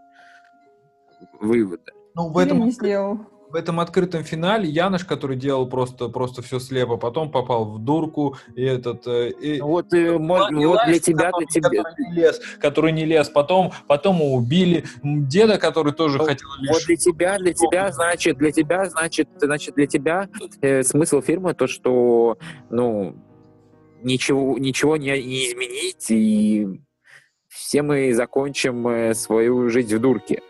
выводы. 1.41 1.93
ну, 2.15 2.31
в 2.31 2.39
этом 2.39 2.61
не 2.61 2.71
сделал. 2.71 3.19
В 3.57 3.59
этом 3.59 3.81
открытом 3.81 4.23
финале 4.23 4.69
Янош, 4.69 5.07
который 5.07 5.35
делал 5.35 5.67
просто, 5.67 6.11
просто 6.11 6.43
все 6.43 6.59
слепо, 6.59 6.99
потом 6.99 7.31
попал 7.31 7.65
в 7.65 7.79
дурку, 7.79 8.37
и 8.55 8.63
этот... 8.63 9.07
э, 9.07 9.31
и- 9.31 9.61
Ну, 9.61 9.69
Вот, 9.69 9.95
э, 9.95 10.17
мож- 10.19 10.51
И 10.61 10.67
вот 10.67 10.81
для 10.87 10.99
тебя, 10.99 11.31
который, 11.31 11.47
для 11.47 11.61
тебя, 11.71 11.83
который 11.83 12.07
не 12.11 12.15
лез, 12.17 12.41
который 12.61 12.93
не 12.93 13.05
лез, 13.07 13.31
потом, 13.31 13.73
потом 13.87 14.17
его 14.17 14.35
убили, 14.35 14.85
деда, 15.03 15.57
который 15.57 15.95
тоже 15.95 16.19
Ну, 16.19 16.25
хотел 16.27 16.49
Вот 16.69 16.77
лишь... 16.77 16.85
для 16.85 16.97
тебя, 16.97 17.39
для 17.39 17.55
тебя, 17.55 17.93
значит, 17.93 18.37
для 18.37 18.53
тебя, 18.53 18.91
значит, 18.91 19.27
значит, 19.41 19.75
для 19.75 19.87
тебя 19.87 20.29
э, 20.61 20.83
смысл 20.83 21.23
фильма 21.23 21.55
то, 21.55 21.67
что, 21.67 22.37
ну, 22.69 23.17
ничего, 24.03 24.59
ничего 24.59 24.99
не, 24.99 25.13
не 25.23 25.49
изменить, 25.49 26.11
и 26.11 26.79
все 27.49 27.81
мы 27.81 28.13
закончим 28.13 28.87
э, 28.87 29.15
свою 29.15 29.71
жизнь 29.71 29.97
в 29.97 29.99
дурке. 29.99 30.43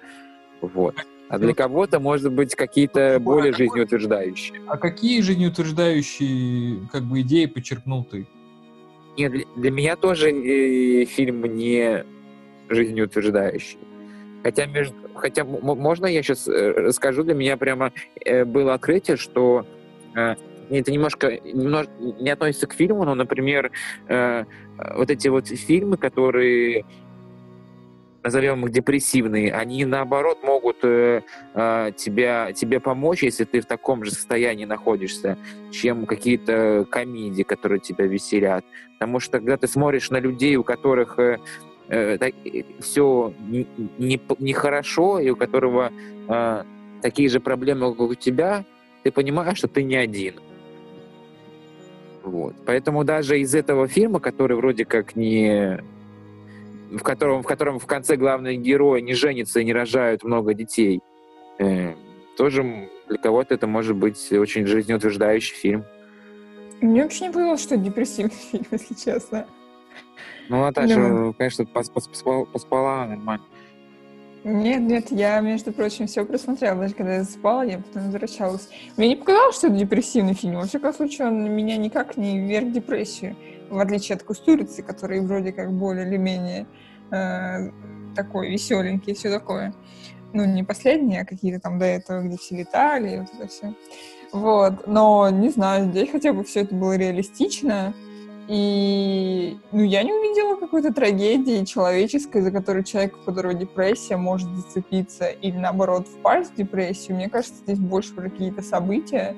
Вот. 0.61 0.97
А 1.29 1.39
для 1.39 1.55
кого-то, 1.55 1.99
может 1.99 2.33
быть, 2.33 2.55
какие-то? 2.55 3.17
А 3.17 3.19
более 3.19 3.53
какой- 3.53 3.67
жизнеутверждающие. 3.67 4.61
А 4.67 4.77
какие 4.77 5.21
жизнеутверждающие 5.21 6.89
как 6.93 7.03
бы 7.03 7.21
идеи 7.23 7.47
подчеркнул 7.47 8.05
ты? 8.05 8.27
Нет, 9.19 9.33
для, 9.33 9.45
для 9.57 9.71
меня 9.71 9.97
тоже 9.97 10.31
э, 10.31 11.05
фильм 11.07 11.43
не 11.57 12.05
жизнеутверждающий. 12.69 13.79
Хотя, 14.43 14.67
между, 14.67 14.95
хотя 15.15 15.45
можно 15.45 16.07
я 16.07 16.23
сейчас 16.23 16.47
расскажу, 16.47 17.25
для 17.25 17.35
меня 17.35 17.57
прямо 17.57 17.93
э, 18.25 18.45
было 18.45 18.75
открытие, 18.75 19.17
что 19.17 19.67
э, 20.15 20.37
это 20.71 20.93
немножко, 20.93 21.41
немножко 21.43 21.93
не 21.99 22.31
относится 22.31 22.67
к 22.67 22.75
фильму, 22.75 23.05
но, 23.05 23.15
например, 23.15 23.73
э, 24.09 24.45
вот 24.95 25.11
эти 25.11 25.29
вот 25.29 25.49
фильмы, 25.49 25.97
которые 25.97 26.85
назовем 28.27 28.67
их 28.67 28.73
депрессивные, 28.73 29.53
они 29.53 29.85
наоборот 29.85 30.43
могут 30.43 30.79
э, 30.83 31.23
э, 31.55 31.93
тебя, 31.97 32.53
тебе 32.53 32.81
помочь, 32.81 33.23
если 33.23 33.45
ты 33.45 33.61
в 33.61 33.67
таком 33.67 34.05
же 34.05 34.11
состоянии 34.11 34.65
находишься, 34.65 35.39
чем 35.71 36.07
какие-то 36.07 36.85
комедии, 36.91 37.45
которые 37.45 37.79
тебя 37.79 38.07
веселят. 38.07 38.65
Потому 38.99 39.21
что 39.21 39.39
когда 39.39 39.57
ты 39.57 39.69
смотришь 39.69 40.11
на 40.11 40.19
людей, 40.19 40.57
у 40.57 40.65
которых 40.65 41.21
э, 41.21 41.39
все 42.81 43.33
нехорошо, 44.41 45.21
и 45.21 45.31
у 45.31 45.37
которого 45.37 45.93
э, 46.29 46.65
такие 47.03 47.29
же 47.29 47.39
проблемы, 47.39 47.95
как 47.95 48.01
у 48.01 48.15
тебя, 48.17 48.65
ты 49.05 49.13
понимаешь, 49.13 49.59
что 49.59 49.69
ты 49.69 49.85
не 49.85 49.95
один. 49.95 50.35
Вот. 52.25 52.57
Поэтому 52.67 53.05
даже 53.05 53.39
из 53.39 53.55
этого 53.55 53.87
фильма, 53.87 54.19
который 54.19 54.57
вроде 54.57 54.85
как 54.85 55.15
не 55.15 55.81
в 56.91 57.03
котором, 57.03 57.43
в 57.43 57.47
котором 57.47 57.79
в 57.79 57.87
конце 57.87 58.17
главные 58.17 58.57
герои 58.57 59.01
не 59.01 59.15
женятся 59.15 59.61
и 59.61 59.65
не 59.65 59.73
рожают 59.73 60.23
много 60.25 60.55
детей, 60.55 61.01
э, 61.59 61.95
тоже 62.37 62.89
для 63.09 63.19
кого-то 63.19 63.55
это 63.55 63.67
может 63.67 63.97
быть 63.97 64.33
очень 64.33 64.67
жизнеутверждающий 64.67 65.57
фильм. 65.57 65.85
Мне 66.81 67.03
вообще 67.03 67.27
не 67.27 67.31
показалось, 67.33 67.63
что 67.63 67.75
это 67.75 67.85
депрессивный 67.85 68.31
фильм, 68.51 68.65
если 68.71 68.95
честно. 68.95 69.47
Ну, 70.49 70.61
Наташа, 70.61 70.95
Да. 70.95 71.33
конечно, 71.39 71.63
пос- 71.63 71.93
пос- 71.93 72.09
поспала, 72.11 72.45
поспала 72.45 73.07
нормально. 73.07 73.45
Нет, 74.45 74.83
нет, 74.83 75.11
я, 75.11 75.41
между 75.41 75.73
прочим, 75.73 76.07
все 76.07 76.25
просмотрела. 76.25 76.77
Даже 76.83 76.95
когда 76.95 77.17
я 77.17 77.25
спала, 77.25 77.65
я 77.65 77.79
потом 77.79 78.05
возвращалась. 78.05 78.69
Мне 78.97 79.09
не 79.09 79.17
показалось, 79.17 79.57
что 79.57 79.67
это 79.67 79.77
депрессивный 79.77 80.35
фильм. 80.35 80.55
Во 80.61 80.67
всяком 80.67 80.95
случае, 80.95 81.27
он 81.29 81.51
меня 81.51 81.77
никак 81.77 82.17
не 82.17 82.39
вверх 82.39 82.67
в 82.69 82.73
депрессию. 82.73 83.35
В 83.71 83.79
отличие 83.79 84.17
от 84.17 84.23
«Кустурицы», 84.23 84.83
который 84.83 85.21
вроде 85.21 85.53
как 85.53 85.73
более 85.73 86.07
или 86.07 86.17
менее 86.17 86.67
э, 87.11 87.71
такой 88.15 88.51
веселенький 88.51 89.13
и 89.13 89.17
все 89.17 89.31
такое. 89.31 89.75
Ну, 90.33 90.45
не 90.45 90.63
последние, 90.63 91.23
а 91.23 91.25
какие-то 91.25 91.61
там 91.61 91.79
до 91.79 91.87
этого, 91.87 92.23
где 92.23 92.37
все 92.37 92.57
летали, 92.57 93.15
и 93.15 93.19
вот 93.19 93.29
это 93.35 93.49
все. 93.49 93.75
Вот. 94.33 94.87
Но, 94.87 95.31
не 95.31 95.49
знаю, 95.51 95.91
здесь 95.91 96.11
хотя 96.11 96.33
бы 96.33 96.45
все 96.45 96.61
это 96.61 96.75
было 96.75 96.97
реалистично. 96.97 97.95
И 98.49 99.59
ну, 99.73 99.83
я 99.83 100.05
не 100.05 100.13
увидела 100.13 100.57
какой-то 100.57 100.93
трагедии 100.93 101.65
человеческой, 101.65 102.43
за 102.43 102.53
которой 102.53 102.85
человек, 102.85 103.17
у 103.17 103.25
которого 103.25 103.55
депрессия, 103.55 104.17
может 104.17 104.49
зацепиться 104.55 105.27
или, 105.27 105.57
наоборот, 105.57 106.07
впасть 106.07 106.53
в 106.53 106.57
депрессию. 106.57 107.17
Мне 107.17 107.29
кажется, 107.29 107.57
здесь 107.65 107.79
больше 107.79 108.15
про 108.15 108.31
какие-то 108.31 108.63
события, 108.63 109.35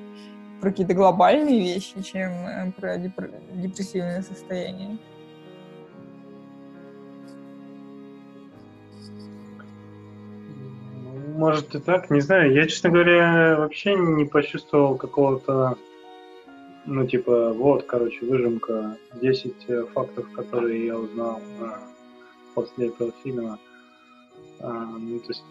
про 0.59 0.71
какие-то 0.71 0.93
глобальные 0.93 1.59
вещи, 1.59 2.01
чем 2.01 2.31
э, 2.31 2.71
про 2.71 2.97
депрессивное 2.97 4.21
состояние. 4.21 4.97
Может 11.35 11.73
и 11.73 11.79
так, 11.79 12.09
не 12.09 12.19
знаю. 12.19 12.53
Я, 12.53 12.67
честно 12.67 12.89
говоря, 12.89 13.55
вообще 13.57 13.95
не 13.95 14.25
почувствовал 14.25 14.97
какого-то, 14.97 15.77
ну, 16.85 17.07
типа, 17.07 17.53
вот, 17.53 17.83
короче, 17.83 18.25
выжимка, 18.25 18.97
10 19.21 19.55
э, 19.69 19.85
фактов, 19.93 20.29
которые 20.33 20.87
я 20.87 20.97
узнал 20.97 21.39
а, 21.61 21.79
после 22.55 22.87
этого 22.87 23.13
фильма. 23.23 23.57
А, 24.59 24.69
ну, 24.99 25.19
то 25.19 25.29
есть, 25.29 25.43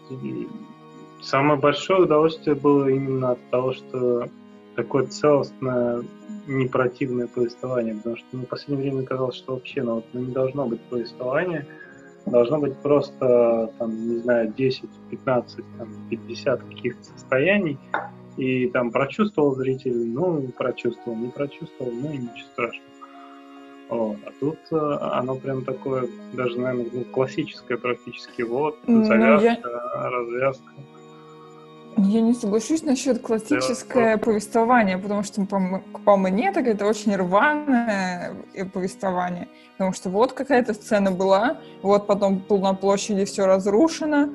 самое 1.23 1.59
большое 1.59 2.03
удовольствие 2.03 2.55
было 2.55 2.87
именно 2.87 3.31
от 3.31 3.49
того, 3.49 3.73
что 3.73 4.29
такое 4.81 5.07
целостное, 5.07 6.03
не 6.47 6.67
противное 6.67 7.27
повествование, 7.27 7.95
потому 7.95 8.15
что 8.15 8.25
ну, 8.31 8.43
в 8.43 8.45
последнее 8.45 8.91
время 8.91 9.05
казалось, 9.05 9.35
что 9.35 9.55
вообще 9.55 9.83
ну, 9.83 9.95
вот, 9.95 10.05
ну, 10.13 10.21
не 10.21 10.31
должно 10.31 10.67
быть 10.67 10.79
повествования, 10.81 11.67
должно 12.25 12.59
быть 12.59 12.77
просто, 12.77 13.73
там, 13.77 14.09
не 14.09 14.17
знаю, 14.19 14.53
10, 14.57 14.89
15, 15.09 15.65
там, 15.77 15.89
50 16.09 16.63
каких-то 16.63 17.03
состояний, 17.03 17.77
и 18.37 18.67
там 18.69 18.91
прочувствовал 18.91 19.53
зритель, 19.55 20.07
ну, 20.07 20.47
прочувствовал, 20.57 21.17
не 21.17 21.27
прочувствовал, 21.27 21.91
ну, 21.91 22.13
и 22.13 22.17
ничего 22.17 22.47
страшного. 22.53 22.89
Вот. 23.89 24.17
А 24.25 24.31
тут 24.39 24.59
э, 24.71 24.97
оно 25.01 25.35
прям 25.35 25.65
такое, 25.65 26.07
даже, 26.33 26.57
наверное, 26.57 26.89
ну, 26.93 27.03
классическое 27.03 27.77
практически. 27.77 28.43
Вот, 28.43 28.77
ну, 28.87 29.03
завязка, 29.03 29.69
я... 29.69 30.09
развязка. 30.09 30.71
Я 31.97 32.21
не 32.21 32.33
соглашусь 32.33 32.83
насчет 32.83 33.21
классическое 33.21 34.17
повествование, 34.17 34.97
потому 34.97 35.23
что 35.23 35.45
по, 35.45 35.81
по 36.05 36.17
мне 36.17 36.51
так 36.51 36.67
это 36.67 36.85
очень 36.85 37.15
рваное 37.15 38.33
э, 38.53 38.65
повествование. 38.65 39.47
Потому 39.73 39.93
что 39.93 40.09
вот 40.09 40.33
какая-то 40.33 40.73
сцена 40.73 41.11
была, 41.11 41.59
вот 41.81 42.07
потом 42.07 42.43
на 42.49 42.73
площади 42.73 43.25
все 43.25 43.45
разрушено, 43.45 44.29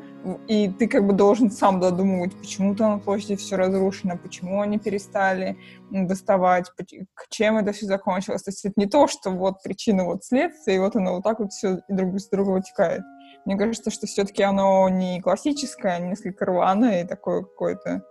и 0.49 0.69
ты 0.69 0.89
как 0.89 1.07
бы 1.07 1.13
должен 1.13 1.51
сам 1.51 1.81
додумывать, 1.81 2.35
почему 2.35 2.75
там 2.75 2.93
на 2.93 2.99
площади 2.99 3.37
все 3.37 3.57
разрушено, 3.57 4.17
почему 4.17 4.61
они 4.61 4.79
перестали 4.79 5.59
доставать, 5.91 6.71
чем 7.31 7.59
это 7.59 7.73
все 7.73 7.87
закончилось. 7.87 8.43
То 8.43 8.51
есть 8.51 8.65
это 8.65 8.75
не 8.77 8.87
то, 8.87 9.07
что 9.07 9.31
вот 9.31 9.63
причина, 9.63 10.05
вот 10.05 10.25
следствие, 10.25 10.77
и 10.77 10.81
вот 10.81 10.97
оно 10.97 11.17
вот 11.17 11.25
так 11.25 11.41
вот 11.41 11.53
все 11.53 11.81
друг 11.89 12.19
с 12.19 12.29
друга 12.29 12.51
вытекает. 12.51 13.03
Мне 13.45 13.57
кажется, 13.57 13.91
что 13.91 14.07
все-таки 14.07 14.43
оно 14.43 14.89
не 14.89 15.21
классическое, 15.21 15.97
а 15.97 15.99
несколько 15.99 16.47
рваное 16.47 17.03
и 17.03 17.07
такое 17.07 17.43
какое-то, 17.43 18.03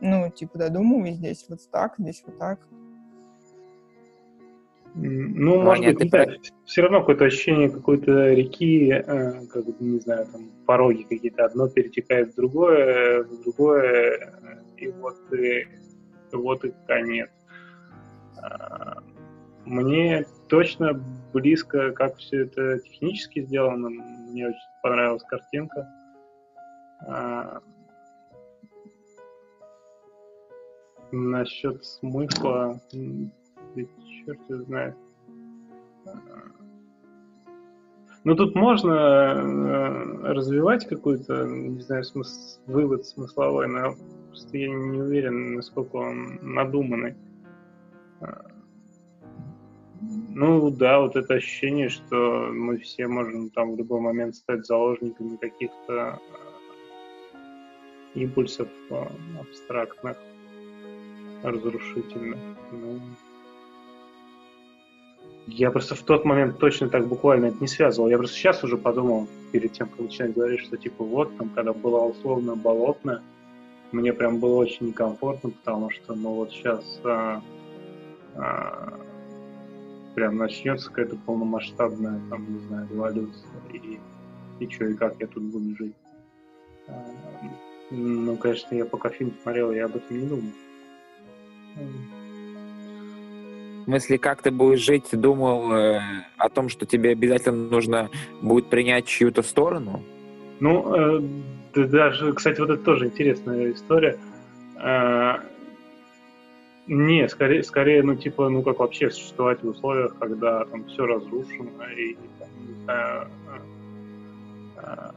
ну, 0.00 0.28
типа, 0.30 0.58
додумывай, 0.58 1.12
здесь 1.12 1.46
вот 1.48 1.60
так, 1.70 1.94
здесь 1.98 2.22
вот 2.26 2.38
так. 2.38 2.58
Ну, 4.94 5.54
ну 5.54 5.62
может 5.62 5.94
быть, 5.94 6.10
да, 6.10 6.26
все 6.66 6.82
равно 6.82 7.00
какое-то 7.00 7.24
ощущение 7.24 7.70
какой-то 7.70 8.32
реки, 8.34 8.90
э, 8.92 9.46
как 9.46 9.64
бы, 9.64 9.74
не 9.80 10.00
знаю, 10.00 10.26
там 10.26 10.50
пороги 10.66 11.02
какие-то, 11.02 11.46
одно 11.46 11.68
перетекает 11.68 12.32
в 12.32 12.36
другое, 12.36 13.24
в 13.24 13.42
другое, 13.42 14.16
э, 14.18 14.62
и 14.76 14.88
вот 14.90 15.16
и, 15.32 15.66
вот 16.32 16.64
и 16.64 16.72
конец. 16.86 17.30
А, 18.42 18.98
мне 19.64 20.26
точно 20.48 21.00
близко, 21.32 21.92
как 21.92 22.16
все 22.16 22.42
это 22.42 22.78
технически 22.80 23.42
сделано. 23.42 23.88
Мне 23.88 24.48
очень 24.48 24.58
понравилась 24.82 25.22
картинка. 25.22 25.88
А, 27.06 27.60
насчет 31.12 31.84
смысла, 31.84 32.80
черт 34.24 34.38
его 34.48 34.62
знает. 34.64 34.96
Ну, 38.24 38.36
тут 38.36 38.54
можно 38.54 38.92
э, 38.92 40.32
развивать 40.32 40.86
какой-то, 40.86 41.44
не 41.44 41.80
знаю, 41.80 42.04
смысл, 42.04 42.60
вывод 42.66 43.04
смысловой, 43.04 43.66
но 43.66 43.96
просто 44.28 44.58
я 44.58 44.68
не 44.68 45.00
уверен, 45.00 45.54
насколько 45.54 45.96
он 45.96 46.38
надуманный. 46.40 47.16
А, 48.20 48.46
ну 50.00 50.70
да, 50.70 51.00
вот 51.00 51.16
это 51.16 51.34
ощущение, 51.34 51.88
что 51.88 52.48
мы 52.52 52.78
все 52.78 53.08
можем 53.08 53.50
там 53.50 53.72
в 53.72 53.78
любой 53.78 54.00
момент 54.00 54.36
стать 54.36 54.66
заложниками 54.66 55.36
каких-то 55.36 56.20
э, 57.34 58.18
импульсов 58.20 58.68
э, 58.90 59.04
абстрактных, 59.40 60.16
разрушительных. 61.42 62.38
Ну, 62.70 63.00
я 65.46 65.70
просто 65.70 65.94
в 65.94 66.02
тот 66.02 66.24
момент 66.24 66.58
точно 66.58 66.88
так 66.88 67.08
буквально 67.08 67.46
это 67.46 67.56
не 67.60 67.66
связывал. 67.66 68.08
Я 68.08 68.18
просто 68.18 68.36
сейчас 68.36 68.62
уже 68.62 68.76
подумал, 68.76 69.28
перед 69.50 69.72
тем, 69.72 69.88
как 69.88 70.00
начинать 70.00 70.34
говорить, 70.34 70.60
что 70.60 70.76
типа 70.76 71.04
вот, 71.04 71.36
там, 71.36 71.50
когда 71.50 71.72
была 71.72 72.04
условно 72.04 72.54
болотная, 72.56 73.22
мне 73.90 74.12
прям 74.12 74.38
было 74.38 74.56
очень 74.56 74.88
некомфортно, 74.88 75.50
потому 75.50 75.90
что, 75.90 76.14
ну 76.14 76.34
вот 76.34 76.50
сейчас 76.50 77.00
а, 77.04 77.42
а, 78.34 78.98
прям 80.14 80.36
начнется 80.36 80.88
какая-то 80.88 81.16
полномасштабная, 81.16 82.20
там, 82.30 82.52
не 82.52 82.60
знаю, 82.60 82.88
революция, 82.90 83.50
и, 83.72 83.98
и 84.60 84.70
что, 84.70 84.86
и 84.86 84.94
как 84.94 85.20
я 85.20 85.26
тут 85.26 85.42
буду 85.42 85.76
жить. 85.76 85.94
А, 86.88 87.04
ну, 87.90 88.36
конечно, 88.36 88.74
я 88.74 88.86
пока 88.86 89.10
фильм 89.10 89.34
смотрел, 89.42 89.72
я 89.72 89.84
об 89.84 89.96
этом 89.96 90.18
не 90.18 90.26
думал. 90.26 90.52
В 93.82 93.84
смысле, 93.86 94.18
как 94.18 94.42
ты 94.42 94.52
будешь 94.52 94.78
жить, 94.78 95.08
думал 95.10 95.72
э, 95.72 96.00
о 96.36 96.48
том, 96.48 96.68
что 96.68 96.86
тебе 96.86 97.10
обязательно 97.10 97.68
нужно 97.68 98.10
будет 98.40 98.70
принять 98.70 99.06
чью-то 99.06 99.42
сторону? 99.42 100.04
Ну, 100.60 100.94
э, 100.94 101.20
даже, 101.74 102.32
кстати, 102.32 102.60
вот 102.60 102.70
это 102.70 102.84
тоже 102.84 103.06
интересная 103.06 103.72
история. 103.72 104.16
Э, 104.80 105.38
не, 106.86 107.28
скорее, 107.28 107.64
скорее, 107.64 108.04
ну, 108.04 108.14
типа, 108.14 108.48
ну, 108.48 108.62
как 108.62 108.78
вообще 108.78 109.10
существовать 109.10 109.60
в 109.64 109.68
условиях, 109.68 110.14
когда 110.20 110.64
там 110.66 110.84
все 110.84 111.04
разрушено 111.04 111.84
и, 111.96 112.16
там, 112.38 112.48
не 112.60 112.84
знаю, 112.84 113.28
а, 113.48 113.62
а, 114.76 115.14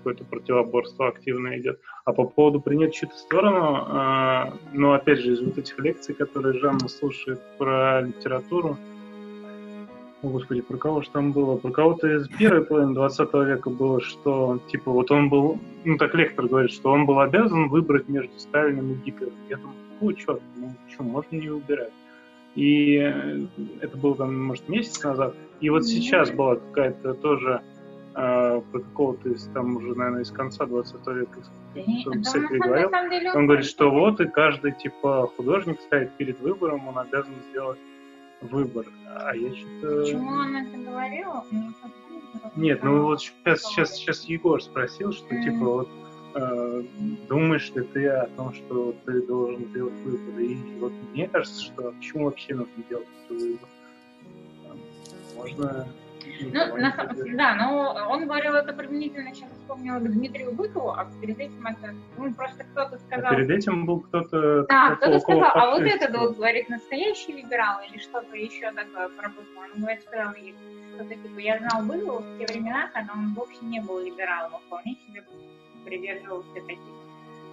какое-то 0.00 0.24
противоборство 0.24 1.08
активно 1.08 1.58
идет. 1.58 1.78
А 2.04 2.12
по 2.12 2.24
поводу 2.24 2.60
принять 2.60 2.94
чью-то 2.94 3.14
сторону, 3.14 3.84
а, 3.88 4.54
ну, 4.72 4.92
опять 4.92 5.20
же, 5.20 5.32
из 5.32 5.40
вот 5.42 5.58
этих 5.58 5.78
лекций, 5.78 6.14
которые 6.14 6.58
Жанна 6.58 6.88
слушает 6.88 7.40
про 7.58 8.00
литературу, 8.00 8.78
о, 10.22 10.28
господи, 10.28 10.60
про 10.60 10.76
кого 10.76 11.00
же 11.00 11.08
там 11.10 11.32
было? 11.32 11.56
Про 11.56 11.70
кого-то 11.70 12.14
из 12.14 12.28
первой 12.28 12.62
половины 12.62 12.94
20 12.94 13.34
века 13.46 13.70
было, 13.70 14.00
что, 14.00 14.60
типа, 14.70 14.90
вот 14.90 15.10
он 15.10 15.30
был, 15.30 15.58
ну, 15.84 15.96
так 15.96 16.14
лектор 16.14 16.46
говорит, 16.46 16.72
что 16.72 16.90
он 16.90 17.06
был 17.06 17.20
обязан 17.20 17.68
выбрать 17.68 18.08
между 18.08 18.38
Сталиным 18.38 18.92
и 18.92 18.94
Гитлером. 18.96 19.34
Я 19.48 19.56
думаю, 19.56 19.76
какого 19.94 20.14
черта? 20.14 20.44
Ну, 20.56 20.74
что, 20.92 21.02
можно 21.04 21.36
не 21.36 21.48
выбирать. 21.48 21.92
И 22.54 22.94
это 23.80 23.96
было, 23.96 24.16
там, 24.16 24.44
может, 24.44 24.68
месяц 24.68 25.02
назад. 25.02 25.34
И 25.60 25.70
вот 25.70 25.86
сейчас 25.86 26.30
была 26.30 26.56
какая-то 26.56 27.14
тоже 27.14 27.62
э, 28.14 28.60
про 28.72 28.80
какого-то 28.80 29.28
из, 29.28 29.44
там 29.48 29.76
уже, 29.76 29.94
наверное, 29.94 30.22
из 30.22 30.30
конца 30.30 30.66
20 30.66 31.06
века 31.08 31.40
писатель 31.74 32.58
говорил. 32.58 32.90
Он 33.34 33.46
говорит, 33.46 33.66
что 33.66 33.90
вот 33.90 34.20
и 34.20 34.26
каждый, 34.26 34.72
типа, 34.72 35.30
художник 35.36 35.80
стоит 35.80 36.12
перед 36.16 36.40
выбором, 36.40 36.88
он 36.88 36.98
обязан 36.98 37.34
сделать 37.50 37.78
выбор. 38.42 38.86
А 39.06 39.34
я 39.34 39.54
что-то... 39.54 40.02
Почему 40.02 40.30
он 40.30 40.56
это 40.56 40.76
говорил? 40.76 41.44
Нет, 42.56 42.82
ну 42.82 43.02
вот 43.04 43.20
сейчас, 43.20 43.62
сейчас, 43.62 43.94
сейчас 43.94 44.24
Егор 44.24 44.62
спросил, 44.62 45.12
что 45.12 45.34
mm-hmm. 45.34 45.42
типа 45.44 45.64
вот 45.64 45.88
э, 46.34 46.82
думаешь 47.28 47.70
ли 47.72 47.82
ты 47.82 48.06
о 48.08 48.26
том, 48.28 48.54
что 48.54 48.94
ты 49.04 49.22
должен 49.22 49.66
сделать 49.66 49.94
выбор. 50.04 50.40
И 50.40 50.56
вот 50.80 50.92
мне 51.12 51.28
кажется, 51.28 51.62
что 51.62 51.92
почему 51.92 52.26
вообще 52.26 52.54
нужно 52.54 52.82
делать 52.88 53.06
выбор? 53.28 53.68
Можно 55.36 55.88
ну, 56.40 56.76
на, 56.76 57.14
да, 57.36 57.54
но 57.54 58.06
он 58.08 58.26
говорил 58.26 58.54
это 58.54 58.72
применительно, 58.72 59.34
сейчас 59.34 59.50
вспомнила 59.50 59.98
к 59.98 60.10
Дмитрию 60.10 60.52
Быкову, 60.52 60.90
а 60.90 61.06
перед 61.20 61.38
этим 61.38 61.66
это, 61.66 61.94
ну, 62.16 62.32
просто 62.34 62.64
кто-то 62.64 62.98
сказал... 62.98 63.32
А 63.32 63.34
перед 63.34 63.50
этим 63.50 63.86
был 63.86 64.00
кто-то... 64.00 64.66
Да, 64.68 64.96
кто-то 64.96 65.18
сказал, 65.20 65.50
а 65.54 65.70
вот 65.70 65.82
этот 65.82 66.16
вот, 66.16 66.36
говорит, 66.36 66.68
настоящий 66.68 67.32
либерал 67.32 67.80
или 67.88 67.98
что-то 67.98 68.36
еще 68.36 68.70
такое 68.72 69.08
про 69.08 69.28
Быкова. 69.28 69.64
Он 69.74 69.80
говорит, 69.80 70.02
сказал, 70.02 70.32
что-то 70.32 71.14
типа, 71.14 71.38
я 71.38 71.58
знал 71.58 71.82
Быкова 71.84 72.20
в 72.20 72.38
те 72.38 72.46
времена, 72.46 72.90
когда 72.92 73.12
он 73.12 73.34
вовсе 73.34 73.64
не 73.64 73.80
был 73.80 74.00
либералом, 74.00 74.56
а 74.56 74.58
вполне 74.58 74.96
себе 75.06 75.24
придерживался 75.84 76.54
таких 76.54 76.78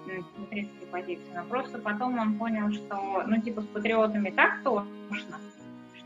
центристских 0.05 0.87
позиций. 0.89 1.29
Но 1.35 1.43
просто 1.45 1.79
потом 1.79 2.17
он 2.17 2.37
понял, 2.37 2.71
что, 2.71 3.23
ну, 3.27 3.41
типа, 3.41 3.61
с 3.61 3.65
патриотами 3.67 4.29
так 4.31 4.63
тошно, 4.63 5.37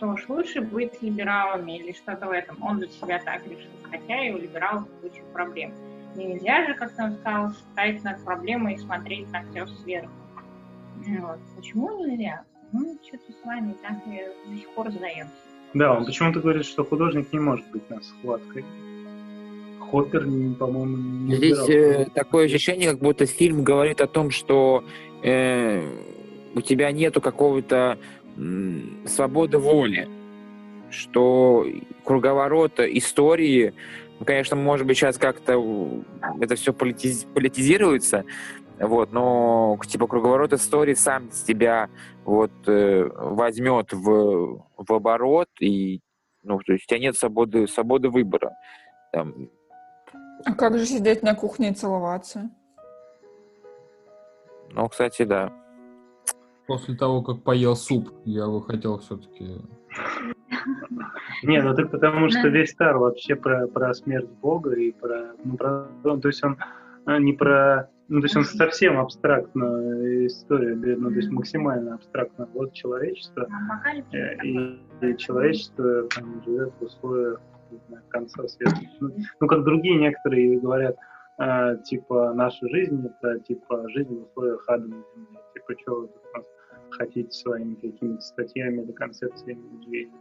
что 0.01 0.07
уж 0.07 0.27
лучше 0.29 0.61
быть 0.61 0.99
либералами 1.03 1.77
или 1.77 1.91
что-то 1.91 2.25
в 2.25 2.31
этом. 2.31 2.57
Он 2.63 2.79
для 2.79 2.87
себя 2.87 3.21
так 3.23 3.45
решил, 3.45 3.69
хотя 3.83 4.25
и 4.25 4.31
у 4.31 4.37
либералов 4.39 4.87
куча 4.99 5.21
проблем. 5.31 5.73
Нельзя 6.15 6.65
же, 6.65 6.73
как 6.73 6.91
он 6.97 7.13
сказал, 7.17 7.51
стать 7.51 8.03
над 8.03 8.23
проблемой 8.25 8.73
и 8.73 8.77
смотреть 8.79 9.29
на 9.31 9.43
все 9.43 9.67
сверху. 9.67 10.11
Вот. 10.97 11.37
Почему 11.55 12.03
нельзя? 12.03 12.41
Ну, 12.71 12.97
что-то 13.05 13.31
с 13.31 13.45
вами 13.45 13.75
так 13.83 13.97
и 14.07 14.49
до 14.49 14.57
сих 14.57 14.69
пор 14.69 14.91
задаемся. 14.91 15.33
Да, 15.75 15.93
он 15.93 16.05
почему-то 16.05 16.39
говорит, 16.39 16.65
что 16.65 16.83
художник 16.83 17.31
не 17.31 17.39
может 17.39 17.69
быть 17.69 17.87
на 17.91 18.01
схваткой. 18.01 18.65
Хоппер, 19.79 20.23
по-моему, 20.57 20.97
не 21.27 21.35
Здесь 21.35 21.69
э, 21.69 22.07
такое 22.15 22.45
ощущение, 22.45 22.89
как 22.89 22.99
будто 22.99 23.27
фильм 23.27 23.63
говорит 23.63 24.01
о 24.01 24.07
том, 24.07 24.31
что 24.31 24.83
э, 25.21 25.83
у 26.55 26.61
тебя 26.61 26.91
нету 26.91 27.21
какого-то 27.21 27.99
м, 28.37 29.05
свободы 29.05 29.57
воли, 29.57 30.07
что 30.89 31.65
круговорот 32.03 32.79
истории, 32.79 33.73
конечно, 34.25 34.55
может 34.55 34.85
быть, 34.85 34.97
сейчас 34.97 35.17
как-то 35.17 36.03
это 36.39 36.55
все 36.55 36.71
политиз- 36.73 37.25
политизируется, 37.33 38.25
вот, 38.79 39.11
но 39.11 39.77
типа 39.87 40.07
круговорот 40.07 40.53
истории 40.53 40.93
сам 40.93 41.29
тебя 41.29 41.89
вот 42.25 42.51
э, 42.67 43.09
возьмет 43.15 43.93
в, 43.93 44.65
в 44.77 44.93
оборот 44.93 45.49
и 45.59 46.01
ну, 46.43 46.57
то 46.59 46.73
есть 46.73 46.85
у 46.85 46.87
тебя 46.87 46.99
нет 46.99 47.15
свободы, 47.15 47.67
свободы 47.67 48.09
выбора. 48.09 48.55
Там, 49.11 49.49
А 50.45 50.55
как 50.55 50.77
же 50.77 50.85
сидеть 50.85 51.21
на 51.21 51.35
кухне 51.35 51.69
и 51.69 51.73
целоваться? 51.73 52.49
ну, 54.71 54.87
кстати, 54.89 55.23
да. 55.23 55.51
После 56.71 56.95
того, 56.95 57.21
как 57.21 57.43
поел 57.43 57.75
суп, 57.75 58.13
я 58.23 58.47
бы 58.47 58.63
хотел 58.63 58.97
все-таки... 58.99 59.59
Не, 61.43 61.61
ну 61.61 61.75
так 61.75 61.91
потому 61.91 62.29
что 62.29 62.47
весь 62.47 62.69
Стар 62.69 62.97
вообще 62.97 63.35
про, 63.35 63.67
про 63.67 63.93
смерть 63.93 64.29
Бога 64.41 64.71
и 64.71 64.93
про, 64.93 65.33
ну, 65.43 65.57
про... 65.57 65.87
ну, 66.05 66.21
То 66.21 66.29
есть 66.29 66.41
он 66.45 66.57
а, 67.05 67.19
не 67.19 67.33
про... 67.33 67.89
Ну, 68.07 68.21
то 68.21 68.25
есть 68.25 68.37
он 68.37 68.45
совсем 68.45 68.99
абстрактная 68.99 70.27
история, 70.27 70.75
ну, 70.95 71.09
то 71.09 71.15
есть 71.15 71.29
максимально 71.29 71.95
абстрактно. 71.95 72.47
Вот 72.53 72.71
человечество, 72.71 73.43
Апокалипсис 73.43 74.13
э, 74.13 74.37
и, 74.45 75.11
и 75.11 75.17
человечество 75.17 76.03
там, 76.03 76.41
живет 76.45 76.71
в 76.79 76.85
условиях 76.85 77.41
знаю, 77.89 78.03
конца 78.07 78.47
света. 78.47 78.77
Ну, 79.01 79.09
ну, 79.41 79.47
как 79.47 79.65
другие 79.65 79.99
некоторые 79.99 80.57
говорят, 80.57 80.95
а, 81.37 81.75
типа, 81.75 82.31
наша 82.33 82.65
жизнь— 82.69 83.05
это, 83.21 83.39
типа, 83.39 83.89
жизнь 83.89 84.15
в 84.15 84.23
условиях 84.29 84.63
ада 84.69 84.87
на 84.87 85.03
земле. 85.13 85.39
Типа, 85.53 85.73
что 85.81 86.09
хотите 86.91 87.31
своими 87.31 87.75
какими-то 87.75 88.21
статьями 88.21 88.81
или 88.83 88.91
концепциями 88.91 89.61
людей? 89.77 90.11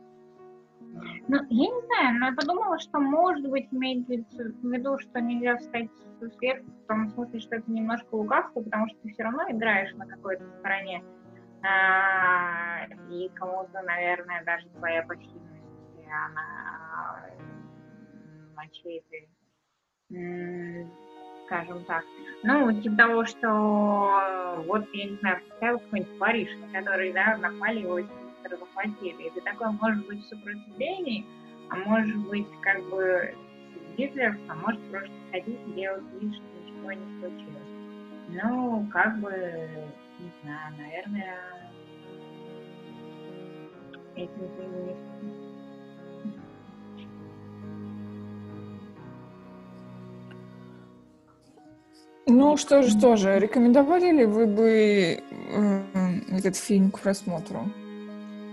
Ну, 1.29 1.39
я 1.49 1.69
не 1.69 1.87
знаю, 1.87 2.19
но 2.19 2.27
я 2.27 2.33
подумала, 2.35 2.79
что, 2.79 2.99
может 2.99 3.49
быть, 3.49 3.69
имеется 3.71 4.13
в 4.13 4.73
виду, 4.73 4.99
что 4.99 5.21
нельзя 5.21 5.57
встать 5.57 5.89
сверху, 6.37 6.67
в 6.71 6.87
том 6.87 7.09
смысле, 7.11 7.41
что 7.41 7.57
это 7.57 7.71
немножко 7.71 8.15
лукавство, 8.15 8.61
потому 8.61 8.89
что 8.89 8.99
ты 9.03 9.13
все 9.13 9.23
равно 9.23 9.51
играешь 9.51 9.95
на 9.95 10.07
какой-то 10.07 10.45
стороне. 10.59 11.03
А, 11.63 12.87
и 13.11 13.29
кому-то, 13.35 13.83
наверное, 13.83 14.43
даже 14.45 14.69
твоя 14.71 15.03
пассивность, 15.03 15.65
она 16.11 17.27
на 18.57 18.69
чьей-то, 18.69 19.17
скажем 21.51 21.85
так, 21.85 22.05
ну, 22.45 22.73
типа 22.81 22.97
того, 22.97 23.25
что 23.25 24.63
вот, 24.67 24.85
я 24.93 25.11
не 25.11 25.17
знаю, 25.17 25.41
представил 25.41 25.81
какой-нибудь 25.81 26.19
Париж, 26.19 26.49
который, 26.73 27.13
да, 27.13 27.37
напали 27.39 27.81
его 27.81 27.99
захватили. 28.49 29.27
И 29.27 29.31
ты 29.31 29.41
такой, 29.41 29.71
может 29.73 30.07
быть, 30.07 30.25
в 30.25 30.31
а 31.73 31.77
может 31.77 32.17
быть, 32.29 32.47
как 32.63 32.83
бы 32.89 33.35
Гитлер, 33.97 34.39
а 34.49 34.55
может 34.55 34.81
просто 34.91 35.11
ходить 35.33 35.59
и 35.67 35.73
делать 35.73 36.03
вид, 36.21 36.35
что 36.35 36.45
ничего 36.65 36.93
не 36.93 37.21
случилось. 37.21 37.61
Ну, 38.29 38.89
как 38.93 39.21
бы, 39.21 39.31
не 40.21 40.31
знаю, 40.43 40.75
наверное, 40.79 41.73
этим 44.15 44.49
ты 44.57 45.40
Ну 52.33 52.57
что 52.57 52.83
же, 52.83 52.91
что 52.91 53.17
же, 53.17 53.41
рекомендовали 53.41 54.13
ли 54.13 54.25
вы 54.25 54.47
бы 54.47 55.21
э, 55.51 55.83
этот 56.31 56.55
фильм 56.55 56.93
к 56.93 57.01
просмотру? 57.01 57.69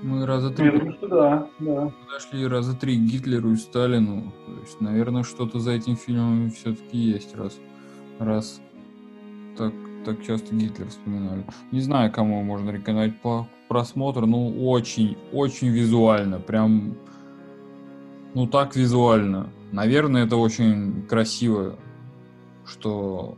Мы 0.01 0.25
раза 0.25 0.49
Я 0.49 0.53
три 0.55 0.71
думаю, 0.71 0.93
что 0.93 1.07
да, 1.07 1.47
да. 1.59 1.93
подошли, 2.05 2.47
раза 2.47 2.75
три 2.75 2.97
к 2.97 3.01
Гитлеру 3.01 3.51
и 3.51 3.55
Сталину. 3.55 4.31
То 4.47 4.61
есть, 4.61 4.81
наверное, 4.81 5.21
что-то 5.21 5.59
за 5.59 5.73
этим 5.73 5.95
фильмом 5.95 6.49
все-таки 6.49 6.97
есть, 6.97 7.35
раз, 7.35 7.59
раз 8.17 8.61
так, 9.57 9.73
так 10.05 10.23
часто 10.25 10.55
Гитлер 10.55 10.87
вспоминали. 10.87 11.45
Не 11.71 11.81
знаю, 11.81 12.11
кому 12.11 12.41
можно 12.41 12.71
рекомендовать 12.71 13.21
по 13.21 13.47
просмотру. 13.67 14.25
Ну, 14.25 14.69
очень, 14.69 15.17
очень 15.31 15.67
визуально. 15.67 16.39
Прям, 16.39 16.95
ну, 18.33 18.47
так 18.47 18.75
визуально. 18.75 19.49
Наверное, 19.71 20.25
это 20.25 20.37
очень 20.37 21.03
красиво, 21.07 21.75
что 22.65 23.37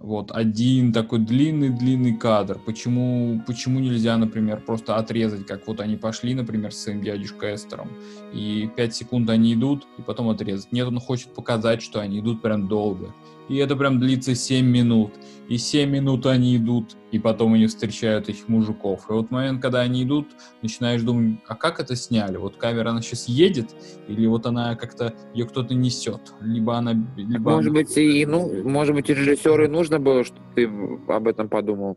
вот 0.00 0.30
один 0.30 0.92
такой 0.92 1.18
длинный-длинный 1.18 2.16
кадр. 2.16 2.58
Почему, 2.64 3.42
почему 3.46 3.80
нельзя, 3.80 4.16
например, 4.16 4.60
просто 4.60 4.96
отрезать, 4.96 5.46
как 5.46 5.66
вот 5.66 5.80
они 5.80 5.96
пошли, 5.96 6.34
например, 6.34 6.72
с 6.72 6.78
своим 6.78 7.02
дядюшкой 7.02 7.54
Эстером, 7.54 7.90
и 8.32 8.70
5 8.76 8.94
секунд 8.94 9.30
они 9.30 9.54
идут, 9.54 9.86
и 9.98 10.02
потом 10.02 10.28
отрезать. 10.28 10.72
Нет, 10.72 10.86
он 10.86 11.00
хочет 11.00 11.34
показать, 11.34 11.82
что 11.82 12.00
они 12.00 12.20
идут 12.20 12.42
прям 12.42 12.68
долго. 12.68 13.12
И 13.48 13.56
это 13.56 13.76
прям 13.76 13.98
длится 13.98 14.34
7 14.34 14.66
минут. 14.66 15.12
И 15.48 15.56
7 15.56 15.88
минут 15.90 16.26
они 16.26 16.56
идут, 16.58 16.96
и 17.10 17.18
потом 17.18 17.54
они 17.54 17.66
встречают 17.66 18.28
этих 18.28 18.48
мужиков. 18.48 19.08
И 19.08 19.12
вот 19.14 19.30
момент, 19.30 19.62
когда 19.62 19.80
они 19.80 20.02
идут, 20.02 20.26
начинаешь 20.60 21.00
думать, 21.02 21.38
а 21.48 21.54
как 21.54 21.80
это 21.80 21.96
сняли? 21.96 22.36
Вот 22.36 22.56
камера, 22.56 22.90
она 22.90 23.00
сейчас 23.00 23.28
едет, 23.28 23.74
или 24.08 24.26
вот 24.26 24.44
она 24.44 24.74
как-то, 24.76 25.14
ее 25.32 25.46
кто-то 25.46 25.74
несет? 25.74 26.34
Либо 26.42 26.76
она... 26.76 26.92
Либо 27.16 27.50
Может 27.50 27.70
она- 27.70 27.80
быть, 27.80 27.96
и, 27.96 28.26
ну, 28.26 28.62
может 28.68 28.94
быть, 28.94 29.08
и 29.08 29.14
режиссеру 29.14 29.64
и 29.64 29.68
нужно 29.68 29.98
было, 29.98 30.22
что 30.24 30.36
ты 30.54 30.70
об 31.08 31.26
этом 31.26 31.48
подумал. 31.48 31.96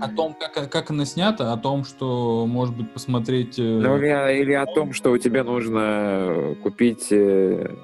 о 0.00 0.08
том, 0.08 0.34
как, 0.34 0.70
как 0.72 0.90
она 0.90 1.04
снята, 1.04 1.52
о 1.52 1.56
том, 1.58 1.84
что, 1.84 2.46
может 2.46 2.74
быть, 2.76 2.90
посмотреть... 2.92 3.58
э, 3.58 3.62
Ну, 3.62 3.98
или, 3.98 4.40
или 4.40 4.52
о 4.54 4.64
том, 4.66 4.92
что 4.94 5.16
тебе 5.18 5.42
нужно 5.42 6.56
купить 6.62 7.08
э, 7.12 7.76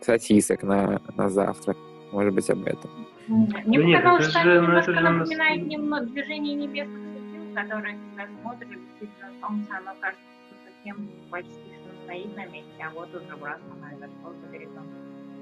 сосисок 0.00 0.62
на, 0.62 1.00
на 1.16 1.28
завтрак. 1.28 1.76
Может 2.12 2.34
быть, 2.34 2.48
об 2.50 2.64
этом. 2.66 2.90
Мне 3.26 3.76
нет, 3.76 3.98
показалось, 3.98 4.24
это 4.24 4.30
что 4.30 4.42
же- 4.42 4.50
они 4.50 4.60
ну, 4.60 4.66
немножко 4.66 4.90
это 4.92 5.00
же 5.00 5.04
нас- 5.08 5.18
напоминает 5.18 5.66
немного 5.66 6.06
движение 6.06 6.54
небесных 6.54 6.98
светил, 7.12 7.54
которые, 7.54 7.98
когда 8.16 8.32
смотришь, 8.40 8.68
действительно, 8.68 9.30
солнце, 9.40 9.76
оно 9.76 9.92
кажется 10.00 10.24
совсем 10.64 11.10
почти 11.30 11.52
что 11.52 11.90
стоит 12.04 12.36
на 12.36 12.46
месте, 12.46 12.82
а 12.82 12.90
вот 12.90 13.08
уже 13.14 13.28
раз 13.44 13.60
оно 13.70 13.86
отошло 13.86 14.32
за 14.42 14.50
горизонт. 14.50 14.88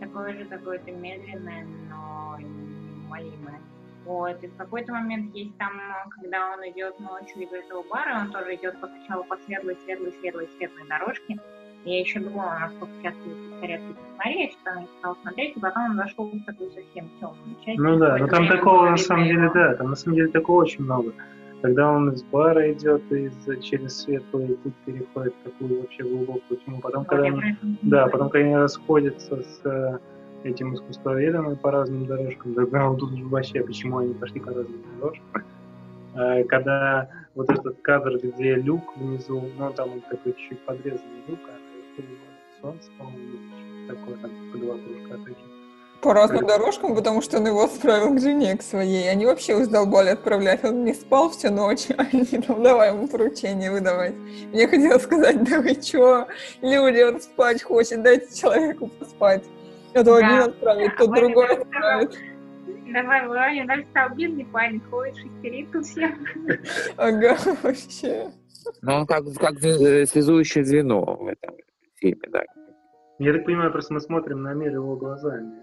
Такое 0.00 0.32
же 0.34 0.44
какое-то 0.46 0.90
медленное, 0.90 1.64
но 1.88 2.36
неумолимое. 2.40 3.60
Вот, 4.04 4.42
и 4.42 4.46
в 4.46 4.56
какой-то 4.56 4.92
момент 4.92 5.34
есть 5.34 5.56
там, 5.58 5.72
когда 6.10 6.52
он 6.52 6.60
идет 6.70 6.98
ночью 7.00 7.42
из 7.42 7.52
этого 7.52 7.84
бара, 7.88 8.20
он 8.20 8.30
тоже 8.32 8.54
идет 8.56 8.76
сначала 8.78 9.22
по 9.24 9.36
светлой, 9.38 9.76
светлой, 9.84 10.12
светлой, 10.20 10.48
светлой 10.56 10.86
дорожке. 10.88 11.36
Я 11.86 12.00
еще 12.00 12.18
думала, 12.20 12.58
насколько 12.60 12.92
часто 13.02 13.20
будет 13.22 13.50
повторяться 13.50 13.86
эта 13.90 14.00
история, 14.12 14.50
что 14.50 14.70
он 14.78 14.86
стал 14.98 15.16
смотреть, 15.22 15.56
и 15.56 15.60
потом 15.60 15.84
он 15.90 15.96
зашел 15.96 16.24
в 16.26 16.44
такую 16.44 16.70
совсем 16.72 17.08
темную 17.20 17.56
часть. 17.64 17.78
Ну 17.78 17.96
да, 17.96 18.16
но 18.18 18.26
там 18.26 18.48
такого 18.48 18.90
на 18.90 18.96
самом 18.96 19.24
деле, 19.24 19.44
его. 19.44 19.54
да, 19.54 19.74
там 19.76 19.90
на 19.90 19.96
самом 19.96 20.16
деле 20.16 20.28
такого 20.28 20.62
очень 20.62 20.82
много. 20.84 21.12
Когда 21.62 21.90
он 21.90 22.10
из 22.12 22.22
бара 22.24 22.72
идет 22.72 23.02
и 23.12 23.30
через 23.62 24.02
светлый 24.02 24.56
путь 24.56 24.74
переходит 24.84 25.34
в 25.40 25.44
такую 25.44 25.80
вообще 25.80 26.02
глубокую 26.02 26.58
тьму. 26.64 26.80
Потом, 26.80 27.00
Вот, 27.04 27.08
когда 27.08 27.26
я 27.26 27.32
он- 27.32 27.38
про 27.40 27.48
это 27.48 27.66
не 27.66 27.78
Да, 27.82 28.06
потом, 28.08 28.28
когда 28.30 28.46
они 28.46 28.56
расходятся 28.56 29.42
с 29.42 29.60
э, 29.64 29.98
этим 30.44 30.74
искусствоведом 30.74 31.52
и 31.52 31.56
по 31.56 31.70
разным 31.70 32.04
дорожкам, 32.06 32.54
тогда 32.54 32.88
вот 32.88 32.98
тут 32.98 33.12
вообще, 33.22 33.62
почему 33.62 33.98
они 33.98 34.12
пошли 34.14 34.40
по 34.40 34.48
разным 34.52 34.82
дорожкам. 34.98 35.26
Э, 36.14 36.44
Когда 36.44 37.08
вот 37.34 37.50
этот 37.50 37.80
кадр, 37.82 38.18
где 38.22 38.54
люк 38.56 38.96
внизу, 38.96 39.42
ну 39.58 39.72
там 39.72 39.92
он 39.92 40.00
такой 40.02 40.34
чуть 40.34 40.58
подрезанный 40.60 41.22
люк, 41.28 41.38
а 41.48 41.65
солнце, 42.60 42.90
по-моему, 42.98 43.38
что-то 43.86 43.96
такое, 43.96 44.16
там 44.16 44.30
по 44.52 44.58
два 44.58 44.74
кружка 44.74 45.18
таких. 45.24 45.36
По 46.02 46.12
разным 46.12 46.46
дорожкам, 46.46 46.94
потому 46.94 47.22
что 47.22 47.38
он 47.38 47.46
его 47.46 47.64
отправил 47.64 48.14
к 48.14 48.20
жене, 48.20 48.56
к 48.56 48.62
своей. 48.62 49.10
Они 49.10 49.24
вообще 49.26 49.52
его 49.52 49.64
задолбали 49.64 50.10
отправлять. 50.10 50.62
Он 50.62 50.84
не 50.84 50.92
спал 50.92 51.30
всю 51.30 51.50
ночь, 51.50 51.86
а 51.96 52.02
они 52.12 52.24
там, 52.24 52.62
давай 52.62 52.90
ему 52.92 53.08
поручение 53.08 53.70
выдавать. 53.70 54.14
Мне 54.52 54.68
хотелось 54.68 55.02
сказать, 55.02 55.42
да 55.44 55.60
вы 55.60 55.74
чё, 55.74 56.26
люди, 56.60 57.02
он 57.02 57.20
спать 57.20 57.62
хочет, 57.62 58.02
дайте 58.02 58.38
человеку 58.38 58.88
поспать. 58.88 59.44
А 59.94 60.04
то 60.04 60.04
Да. 60.04 60.16
один 60.18 60.50
отправит, 60.50 60.96
то 60.96 61.06
Ваня, 61.06 61.20
другой 61.20 61.56
отправит. 61.56 62.18
Давай, 62.92 63.26
Ваня, 63.26 63.66
дальше 63.66 63.88
стал 63.90 64.10
бедный 64.10 64.44
парень, 64.44 64.80
ходит, 64.90 65.16
шестерит 65.16 65.72
тут 65.72 65.86
всем. 65.86 66.26
Ага, 66.96 67.36
вообще. 67.62 68.30
Ну, 68.82 68.94
он 68.94 69.06
как, 69.06 69.24
как 69.40 69.64
э, 69.64 70.06
связующее 70.06 70.64
звено 70.64 71.02
в 71.04 71.26
этом 71.26 71.56
фильме, 71.96 72.28
да. 72.30 72.42
Я 73.18 73.32
так 73.32 73.44
понимаю, 73.44 73.72
просто 73.72 73.94
мы 73.94 74.00
смотрим 74.00 74.42
на 74.42 74.54
мир 74.54 74.72
его 74.72 74.96
глазами. 74.96 75.62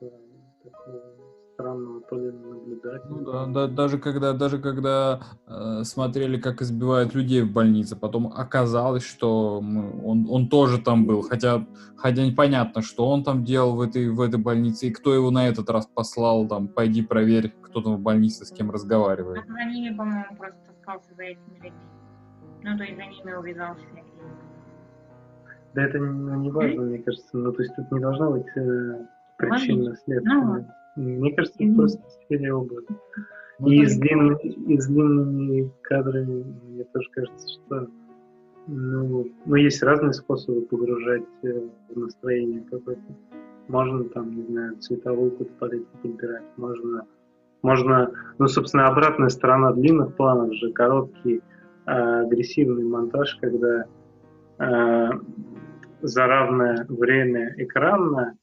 Это 0.00 0.16
такого 0.62 1.22
странного 1.54 2.00
то 2.02 2.16
ли 2.16 2.30
наблюдателя. 2.30 3.10
Ну 3.10 3.24
да, 3.24 3.46
да, 3.46 3.66
даже 3.66 3.98
когда, 3.98 4.32
даже 4.32 4.58
когда 4.58 5.20
э, 5.46 5.84
смотрели, 5.84 6.40
как 6.40 6.62
избивают 6.62 7.14
людей 7.14 7.42
в 7.42 7.52
больнице, 7.52 7.96
потом 7.96 8.32
оказалось, 8.34 9.04
что 9.04 9.60
мы, 9.60 10.04
он, 10.04 10.26
он 10.28 10.48
тоже 10.48 10.78
там 10.78 11.06
был, 11.06 11.22
хотя, 11.22 11.66
хотя 11.96 12.26
непонятно, 12.26 12.82
что 12.82 13.08
он 13.08 13.24
там 13.24 13.44
делал 13.44 13.76
в 13.76 13.80
этой, 13.80 14.10
в 14.10 14.20
этой 14.20 14.40
больнице, 14.40 14.86
и 14.86 14.90
кто 14.90 15.14
его 15.14 15.30
на 15.30 15.48
этот 15.48 15.70
раз 15.70 15.86
послал, 15.86 16.48
там, 16.48 16.68
пойди 16.68 17.02
проверь, 17.02 17.54
кто 17.62 17.82
там 17.82 17.96
в 17.96 18.00
больнице 18.00 18.44
с 18.44 18.50
кем 18.50 18.70
разговаривает. 18.70 19.44
За 19.46 19.64
ними, 19.64 19.94
по-моему, 19.96 20.36
просто 20.38 20.60
остался 20.70 21.14
за 21.14 21.22
этими 21.22 21.54
людьми. 21.54 21.72
Ну, 22.64 22.78
то 22.78 22.84
есть 22.84 22.96
за 22.96 23.02
ними 23.04 23.36
увязался. 23.36 23.84
Да 25.74 25.84
это 25.84 25.98
ну, 25.98 26.40
не 26.40 26.50
важно, 26.50 26.82
мне 26.82 26.98
кажется. 26.98 27.36
Ну, 27.36 27.52
то 27.52 27.62
есть 27.62 27.74
тут 27.76 27.90
не 27.92 28.00
должна 28.00 28.30
быть 28.30 28.46
э, 28.56 28.60
Ну, 28.60 29.08
причинно-следственная. 29.38 30.74
Мне 30.96 31.32
кажется, 31.32 31.64
это 31.64 31.74
просто 31.74 32.02
сфере 32.24 32.52
облака. 32.52 32.94
Ну, 33.58 33.68
И 33.68 33.86
с, 33.86 33.96
длинными, 33.96 34.38
и 34.42 34.78
с 34.78 34.86
длинными 34.86 35.70
кадрами, 35.82 36.44
мне 36.68 36.84
тоже 36.84 37.08
кажется, 37.12 37.48
что 37.48 37.88
ну, 38.66 39.28
ну, 39.44 39.54
есть 39.56 39.82
разные 39.82 40.12
способы 40.12 40.62
погружать 40.62 41.24
э, 41.42 41.68
в 41.88 41.98
настроение 41.98 42.62
какое-то. 42.70 43.02
Можно 43.68 44.04
там, 44.04 44.36
не 44.36 44.42
знаю, 44.44 44.76
цветовую 44.76 45.30
какую-то 45.32 45.54
палитру 45.58 45.98
подбирать, 46.02 46.44
можно, 46.56 47.06
можно, 47.62 48.12
ну, 48.38 48.48
собственно, 48.48 48.88
обратная 48.88 49.28
сторона 49.28 49.72
длинных 49.72 50.14
планов 50.16 50.54
же, 50.54 50.72
короткий 50.72 51.42
э, 51.86 51.90
агрессивный 51.90 52.84
монтаж, 52.84 53.38
когда 53.40 53.86
э, 54.62 55.10
за 56.02 56.26
равное 56.26 56.86
время 56.88 57.54
экранное 57.56 58.36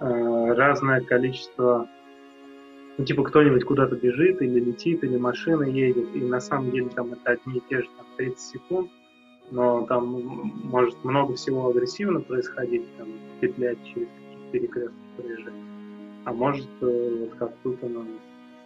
э, 0.00 0.52
разное 0.54 1.00
количество 1.00 1.88
ну, 2.98 3.04
типа, 3.04 3.24
кто-нибудь 3.24 3.64
куда-то 3.64 3.94
бежит, 3.96 4.40
или 4.40 4.58
летит, 4.58 5.04
или 5.04 5.18
машина 5.18 5.64
едет, 5.64 6.14
и 6.14 6.20
на 6.20 6.40
самом 6.40 6.70
деле 6.70 6.88
там 6.88 7.12
это 7.12 7.32
одни 7.32 7.58
и 7.58 7.62
те 7.68 7.82
же 7.82 7.88
там, 7.96 8.06
30 8.16 8.40
секунд, 8.40 8.90
но 9.50 9.86
там 9.86 10.06
может 10.64 11.04
много 11.04 11.34
всего 11.34 11.68
агрессивно 11.68 12.20
происходить, 12.20 12.84
там, 12.96 13.08
петлять 13.40 13.78
через 13.84 14.08
какие-то 14.08 14.50
перекрестки 14.50 14.96
проезжать, 15.16 15.54
а 16.24 16.32
может 16.32 16.68
э, 16.80 17.16
вот 17.20 17.38
как 17.38 17.54
тут 17.62 17.84
оно 17.84 18.06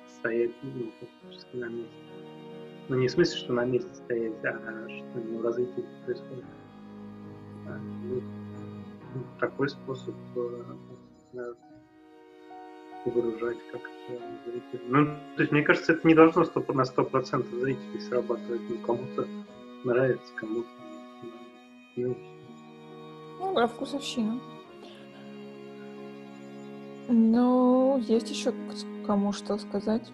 стоять 0.07 0.53
ну, 0.62 0.90
фактически 1.01 1.57
на 1.57 1.68
месте. 1.68 2.09
Ну, 2.89 2.97
не 2.97 3.09
в 3.09 3.11
смысле, 3.11 3.37
что 3.37 3.53
на 3.53 3.64
месте 3.64 3.95
стоять, 3.95 4.45
а 4.45 4.89
что 4.89 5.20
ну, 5.20 5.43
развитие 5.43 5.85
происходит. 6.05 6.45
А, 7.66 7.78
ну, 8.05 8.22
ну, 9.14 9.22
такой 9.39 9.68
способ 9.68 10.14
э, 10.37 10.41
не 10.41 11.33
знаю, 11.33 11.57
погружать 13.05 13.59
как-то. 13.72 13.91
Ну, 14.89 15.07
то 15.37 15.43
есть, 15.43 15.53
мне 15.53 15.62
кажется, 15.62 15.93
это 15.93 16.07
не 16.07 16.14
должно 16.14 16.45
100, 16.45 16.61
на 16.72 16.83
100% 16.83 17.61
зрителей 17.61 18.01
срабатывать. 18.01 18.61
Ну, 18.68 18.76
кому-то 18.87 19.26
нравится, 19.85 20.33
кому-то. 20.37 20.68
Ну. 21.97 22.16
Ну 23.41 23.55
да, 23.55 23.66
вкусовщина. 23.66 24.41
Ну, 27.09 27.99
есть 27.99 28.31
еще 28.31 28.53
кому 29.07 29.33
что 29.33 29.59
сказать. 29.59 30.12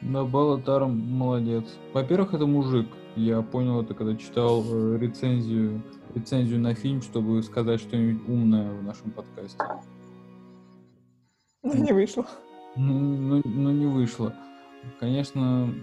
Да, 0.00 0.24
Балатар 0.24 0.86
молодец. 0.86 1.64
Во-первых, 1.92 2.34
это 2.34 2.46
мужик. 2.46 2.86
Я 3.16 3.42
понял 3.42 3.82
это, 3.82 3.94
когда 3.94 4.16
читал 4.16 4.64
э, 4.64 4.98
рецензию, 4.98 5.82
рецензию 6.14 6.60
на 6.60 6.74
фильм, 6.74 7.02
чтобы 7.02 7.42
сказать 7.42 7.80
что-нибудь 7.80 8.28
умное 8.28 8.72
в 8.72 8.82
нашем 8.84 9.10
подкасте. 9.10 9.58
Ну, 11.64 11.74
не 11.74 11.92
вышло. 11.92 12.24
Ну, 12.76 12.94
ну, 12.94 13.42
ну, 13.44 13.70
не 13.72 13.86
вышло. 13.86 14.32
Конечно, 15.00 15.74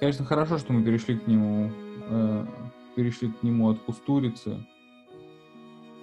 конечно, 0.00 0.24
хорошо, 0.24 0.58
что 0.58 0.72
мы 0.72 0.82
перешли 0.82 1.16
к 1.16 1.28
нему, 1.28 1.70
э, 2.10 2.46
перешли 2.96 3.30
к 3.30 3.42
нему 3.44 3.70
от 3.70 3.78
Кустурицы. 3.78 4.66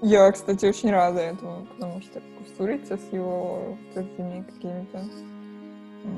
Я, 0.02 0.32
кстати, 0.32 0.66
очень 0.66 0.92
рада 0.92 1.20
этому, 1.20 1.66
потому 1.66 2.02
что 2.02 2.22
Кустурица 2.38 2.98
с 2.98 3.12
его 3.12 3.78
вот 3.94 3.98
этими 3.98 4.44
какими-то... 4.44 5.04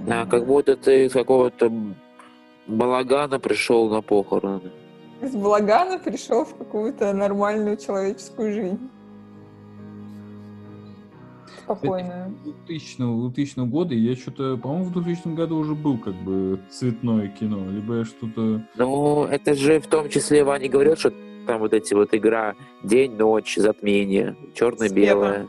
Да, 0.05 0.25
как 0.25 0.45
будто 0.45 0.75
ты 0.75 1.05
из 1.05 1.13
какого-то 1.13 1.71
балагана 2.67 3.39
пришел 3.39 3.89
на 3.89 4.01
похороны. 4.01 4.71
Из 5.21 5.35
балагана 5.35 5.97
пришел 5.99 6.45
в 6.45 6.55
какую-то 6.55 7.13
нормальную 7.13 7.77
человеческую 7.77 8.53
жизнь. 8.53 8.89
Спокойную. 11.63 12.33
2000, 12.45 12.97
2000 12.97 13.59
года, 13.67 13.93
я 13.93 14.15
что-то, 14.15 14.57
по-моему, 14.57 14.85
в 14.85 14.93
2000 14.93 15.35
году 15.35 15.57
уже 15.57 15.75
был 15.75 15.97
как 15.97 16.13
бы 16.13 16.59
цветное 16.69 17.27
кино, 17.27 17.69
либо 17.69 17.95
я 17.95 18.05
что-то... 18.05 18.61
Ну, 18.75 19.25
это 19.25 19.53
же 19.53 19.79
в 19.81 19.87
том 19.87 20.07
числе 20.09 20.43
Ваня 20.43 20.69
говорил, 20.69 20.95
что 20.95 21.11
там 21.45 21.59
вот 21.59 21.73
эти 21.73 21.93
вот 21.93 22.13
игра 22.13 22.55
день-ночь, 22.83 23.55
затмение, 23.57 24.35
черно-белое. 24.53 25.47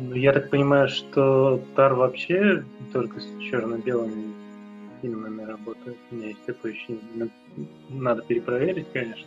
Ну, 0.00 0.14
я 0.14 0.32
так 0.32 0.50
понимаю, 0.50 0.88
что 0.88 1.62
Тар 1.74 1.94
вообще 1.94 2.64
только 2.92 3.20
с 3.20 3.26
черно-белыми 3.40 4.34
фильмами 5.02 5.42
работает. 5.42 5.96
У 6.10 6.14
меня 6.14 6.28
есть 6.28 6.44
такое 6.44 6.72
ощущение. 6.72 7.00
Ну, 7.14 7.28
Надо 7.90 8.22
перепроверить, 8.22 8.86
конечно. 8.92 9.26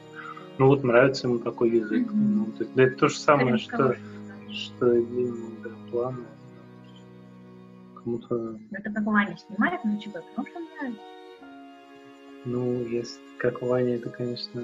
Ну 0.57 0.68
вот 0.68 0.84
нравится 0.84 1.28
ему 1.28 1.39
такой 1.39 1.70
язык. 1.70 2.07
Мгм. 2.07 2.38
Ну, 2.38 2.45
то 2.51 2.64
есть, 2.64 2.76
да 2.76 2.84
это 2.84 2.97
то 2.97 3.07
же 3.07 3.18
самое, 3.18 3.57
что, 3.57 3.78
Хорошо. 3.78 3.99
что 4.51 4.93
и 4.93 5.05
да, 5.64 5.70
планы. 5.89 6.26
Кому-то, 8.03 8.57
Это 8.72 8.91
как 8.91 9.05
Ваня 9.05 9.38
снимает 9.38 9.84
на 9.84 9.99
ЧБ, 9.99 10.14
потому 10.14 10.47
что 10.47 10.60
нравится. 10.60 11.01
ну, 12.45 12.84
если 12.88 13.20
как 13.38 13.62
Ваня, 13.62 13.95
это, 13.95 14.10
конечно... 14.10 14.62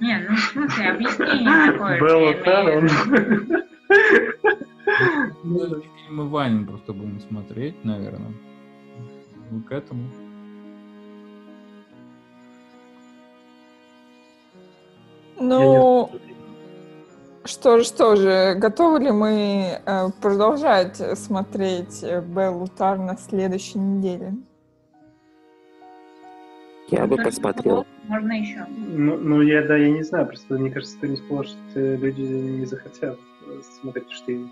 Не, 0.00 0.26
ну 0.28 0.34
в 0.34 0.40
смысле, 0.40 0.90
объяснение 0.90 1.72
такое. 1.72 2.00
Белла 2.00 2.34
Тар, 2.44 2.78
он... 2.78 2.88
Ну, 5.50 5.82
фильмы 6.06 6.28
Ванин 6.28 6.64
просто 6.64 6.92
будем 6.92 7.20
смотреть, 7.20 7.84
наверное. 7.84 8.32
Ну, 9.50 9.62
к 9.64 9.72
этому. 9.72 10.04
Ну, 15.40 16.08
что 17.44 17.78
же, 17.78 17.84
что 17.84 18.14
же, 18.14 18.54
готовы 18.54 19.00
ли 19.00 19.10
мы 19.10 19.80
э, 19.84 20.08
продолжать 20.22 20.96
смотреть 21.18 22.04
э, 22.04 22.20
Беллу 22.20 22.68
Тар 22.68 22.98
на 22.98 23.16
следующей 23.16 23.80
неделе? 23.80 24.34
Я 26.90 27.08
бы 27.08 27.16
посмотрел. 27.16 27.86
Можно 28.04 28.32
еще. 28.32 28.66
Ну, 28.68 29.16
ну, 29.16 29.42
я, 29.42 29.66
да, 29.66 29.76
я 29.76 29.90
не 29.90 30.04
знаю, 30.04 30.26
просто 30.26 30.54
мне 30.54 30.70
кажется, 30.70 30.96
ты 31.00 31.08
не 31.08 31.16
сможешь, 31.16 31.56
что 31.70 31.96
люди 31.96 32.20
не 32.20 32.66
захотят 32.66 33.18
э, 33.48 33.60
смотреть, 33.80 34.12
что, 34.12 34.30
ну, 34.30 34.48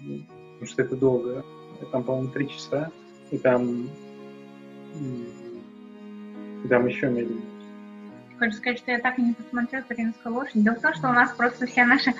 потому 0.00 0.66
что 0.66 0.82
это 0.82 0.96
долго. 0.96 1.44
Там, 1.92 2.04
по-моему, 2.04 2.28
три 2.28 2.48
часа, 2.48 2.90
и 3.30 3.38
там, 3.38 3.88
и 6.64 6.68
там 6.68 6.86
еще 6.86 7.08
медленнее. 7.08 7.42
Хочу 8.38 8.56
сказать, 8.56 8.78
что 8.78 8.90
я 8.90 8.98
так 8.98 9.18
и 9.18 9.22
не 9.22 9.32
посмотрела 9.34 9.84
«Туринскую 9.84 10.34
лошадь». 10.34 10.62
Дело 10.62 10.74
в 10.74 10.80
том, 10.80 10.94
что 10.94 11.08
у 11.08 11.12
нас 11.12 11.32
просто 11.32 11.66
вся 11.66 11.84
наша 11.84 12.12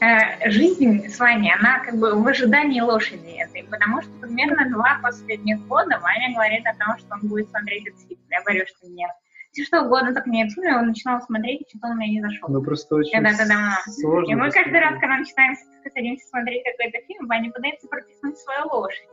э, 0.00 0.50
жизнь 0.50 1.08
с 1.08 1.18
Ваней, 1.18 1.52
она 1.54 1.80
как 1.80 1.98
бы 1.98 2.14
в 2.14 2.26
ожидании 2.26 2.80
лошади 2.80 3.30
этой, 3.38 3.64
потому 3.64 4.02
что 4.02 4.10
примерно 4.20 4.70
два 4.70 4.98
последних 5.02 5.60
года 5.66 5.98
Ваня 6.00 6.34
говорит 6.34 6.66
о 6.66 6.74
том, 6.74 6.98
что 6.98 7.14
он 7.14 7.28
будет 7.28 7.48
смотреть 7.48 7.88
этот 7.88 8.00
фильм. 8.00 8.20
Я 8.30 8.42
говорю, 8.42 8.64
что 8.66 8.88
нет. 8.88 9.10
Если 9.54 9.66
что 9.68 9.82
угодно, 9.82 10.14
только 10.14 10.30
не 10.30 10.42
фильм, 10.48 10.78
он 10.78 10.86
начинал 10.88 11.20
смотреть, 11.20 11.60
и 11.62 11.68
что-то 11.68 11.88
он 11.88 11.96
мне 11.96 12.08
не 12.08 12.22
зашел. 12.22 12.48
Ну, 12.48 12.62
просто 12.62 12.94
очень 12.96 13.12
Когда-то 13.12 13.46
давно. 13.46 13.72
сложно. 13.86 14.32
И 14.32 14.34
мы 14.34 14.50
каждый 14.50 14.80
раз, 14.80 14.92
когда 14.94 15.18
начинаем 15.18 15.54
садимся 15.92 16.26
смотреть 16.28 16.64
какой-то 16.64 17.06
фильм, 17.06 17.26
Ваня 17.28 17.52
пытается 17.52 17.86
прописать 17.86 18.38
свою 18.38 18.66
лошадь. 18.72 19.08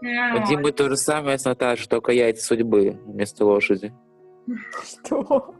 Ну, 0.00 0.42
У 0.42 0.46
Димы 0.46 0.72
то 0.72 0.88
же 0.88 0.96
самое 0.96 1.38
с 1.38 1.44
Наташей, 1.44 1.86
только 1.88 2.12
яйца 2.12 2.44
судьбы 2.46 2.98
вместо 3.04 3.44
лошади. 3.44 3.92
Что? 4.82 5.54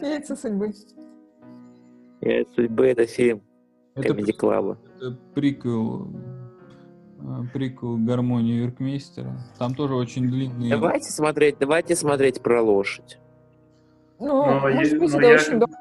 Яйца 0.00 0.36
судьбы. 0.36 0.72
Яйца 2.20 2.52
судьбы— 2.54 2.86
это 2.88 3.06
фильм 3.06 3.42
Это, 3.94 4.08
Комеди 4.08 4.32
Клаба. 4.32 4.78
это 4.96 5.12
приквел, 5.34 6.08
приквел 7.52 7.96
гармонии 7.98 8.58
Веркмейстера. 8.60 9.32
Там 9.58 9.74
тоже 9.74 9.94
очень 9.94 10.28
длинные... 10.28 10.70
Давайте 10.70 11.10
смотреть, 11.10 11.56
давайте 11.58 11.96
смотреть 11.96 12.42
про 12.42 12.62
лошадь. 12.62 13.18
Ну, 14.18 14.26
Но 14.46 14.60
может 14.60 14.92
я- 14.92 14.98
быть, 14.98 15.14
это 15.14 15.26
я- 15.26 15.34
очень 15.34 15.58
долго. 15.58 15.74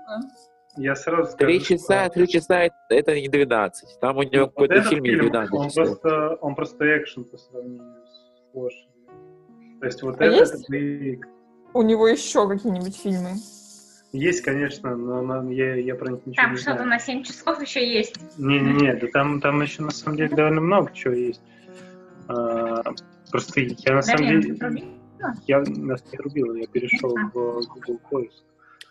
Я 0.77 0.95
сразу 0.95 1.35
Три 1.37 1.59
скажу, 1.59 1.77
часа, 1.79 2.05
что- 2.05 2.13
три 2.13 2.27
часа 2.27 2.69
это- 2.89 3.15
не 3.19 3.27
12. 3.27 3.99
Там 3.99 4.17
у 4.17 4.23
него 4.23 4.43
Вот 4.45 4.49
какой-то 4.51 4.73
этот 4.75 4.89
фильм 4.89 5.03
фильм, 5.03 5.19
12 5.29 5.53
он 5.53 5.67
часов. 5.69 5.85
просто, 6.01 6.35
он 6.41 6.55
просто 6.55 6.97
экшен 6.99 7.23
по 7.25 7.37
сравнению 7.37 7.95
лошади. 8.53 8.87
То 9.81 9.85
есть 9.85 10.03
вот 10.03 10.21
А 10.21 10.25
это, 10.25 10.35
есть? 10.35 10.69
это. 10.69 11.27
У 11.73 11.81
него 11.81 12.07
еще 12.07 12.47
какие-нибудь 12.47 12.95
фильмы? 12.95 13.31
Есть, 14.11 14.41
конечно, 14.41 14.95
но, 14.95 15.21
но 15.21 15.51
я, 15.51 15.75
я 15.75 15.93
про 15.93 16.11
них 16.11 16.25
ничего 16.25 16.41
Там 16.41 16.51
не 16.53 16.57
что-то 16.57 16.77
знаю. 16.77 16.89
на 16.89 16.99
7 16.99 17.23
часов 17.23 17.61
еще 17.61 17.87
есть. 17.87 18.15
Не-не-не, 18.39 18.95
да 18.95 19.07
там, 19.13 19.39
там 19.39 19.61
еще 19.61 19.83
на 19.83 19.91
самом 19.91 20.17
деле 20.17 20.35
довольно 20.35 20.61
много 20.61 20.91
чего 20.93 21.13
есть. 21.13 21.41
А, 22.27 22.81
просто 23.29 23.61
я 23.61 23.93
на 23.93 24.01
самом 24.01 24.25
Дарья, 24.25 24.41
деле... 24.41 24.55
ты 24.55 24.65
врубила? 24.65 24.89
Я 25.47 25.59
нас 25.59 26.03
не 26.11 26.17
рубил, 26.17 26.55
я 26.55 26.65
перешел 26.67 27.15
в 27.15 27.31
Google 27.31 27.99
поиск. 28.09 28.43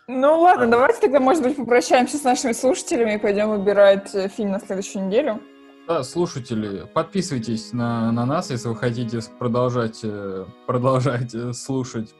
Ну 0.07 0.39
ладно, 0.39 0.67
давайте 0.67 1.01
тогда, 1.01 1.19
может 1.19 1.43
быть, 1.43 1.55
попрощаемся 1.55 2.17
с 2.17 2.23
нашими 2.23 2.53
слушателями 2.53 3.15
и 3.15 3.17
пойдем 3.17 3.49
выбирать 3.49 4.13
э, 4.15 4.27
фильм 4.29 4.51
на 4.51 4.59
следующую 4.59 5.05
неделю. 5.05 5.41
Да, 5.87 6.03
слушатели, 6.03 6.87
подписывайтесь 6.93 7.73
на, 7.73 8.11
на 8.11 8.25
нас, 8.25 8.49
если 8.51 8.69
вы 8.69 8.75
хотите 8.75 9.19
продолжать, 9.37 9.99
э, 10.03 10.45
продолжать 10.65 11.35
э, 11.35 11.53
слушать 11.53 12.13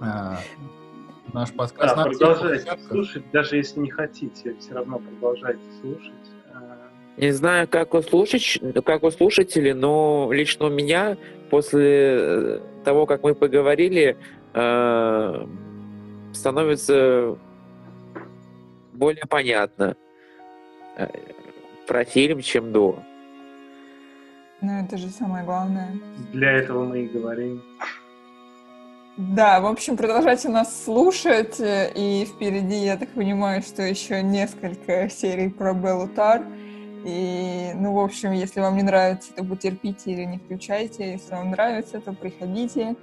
а, 0.00 0.38
наш 1.32 1.52
подкаст. 1.52 1.96
Да, 1.96 2.04
продолжайте 2.04 2.64
площадках. 2.64 2.88
слушать, 2.88 3.30
даже 3.32 3.56
если 3.56 3.80
не 3.80 3.90
хотите, 3.90 4.54
все 4.60 4.74
равно 4.74 4.98
продолжайте 4.98 5.62
слушать. 5.80 6.12
А, 6.52 6.88
Не 7.16 7.32
знаю, 7.32 7.68
как 7.68 7.94
у, 7.94 8.02
слушач... 8.02 8.60
как 8.84 9.02
у 9.02 9.10
слушателей, 9.10 9.72
но 9.72 10.30
лично 10.32 10.66
у 10.66 10.70
меня 10.70 11.16
после 11.50 12.16
э, 12.18 12.60
того, 12.84 13.06
как 13.06 13.22
мы 13.22 13.34
поговорили, 13.34 14.16
э, 14.52 15.46
становится 16.32 17.36
более 18.92 19.24
понятно 19.28 19.96
э, 20.96 21.06
про 21.86 22.04
фильм, 22.04 22.40
чем 22.40 22.72
до. 22.72 22.98
Ну, 24.60 24.72
это 24.82 24.96
же 24.96 25.08
самое 25.08 25.44
главное. 25.44 25.92
Для 26.32 26.52
этого 26.52 26.84
мы 26.84 27.02
и 27.02 27.06
говорим. 27.06 27.62
Да, 29.16 29.60
в 29.60 29.66
общем, 29.66 29.96
продолжайте 29.96 30.48
нас 30.48 30.84
слушать, 30.84 31.60
э, 31.60 31.92
и 31.94 32.24
впереди, 32.24 32.84
я 32.84 32.96
так 32.96 33.10
понимаю, 33.10 33.62
что 33.62 33.82
еще 33.82 34.22
несколько 34.22 35.08
серий 35.08 35.50
про 35.50 35.72
Беллу 35.72 36.08
Тар. 36.08 36.44
И, 37.04 37.70
ну, 37.76 37.92
в 37.92 38.00
общем, 38.00 38.32
если 38.32 38.58
вам 38.58 38.76
не 38.76 38.82
нравится, 38.82 39.32
то 39.32 39.44
потерпите 39.44 40.10
или 40.10 40.24
не 40.24 40.38
включайте. 40.38 41.12
Если 41.12 41.30
вам 41.30 41.50
нравится, 41.52 42.00
то 42.00 42.12
приходите. 42.12 42.96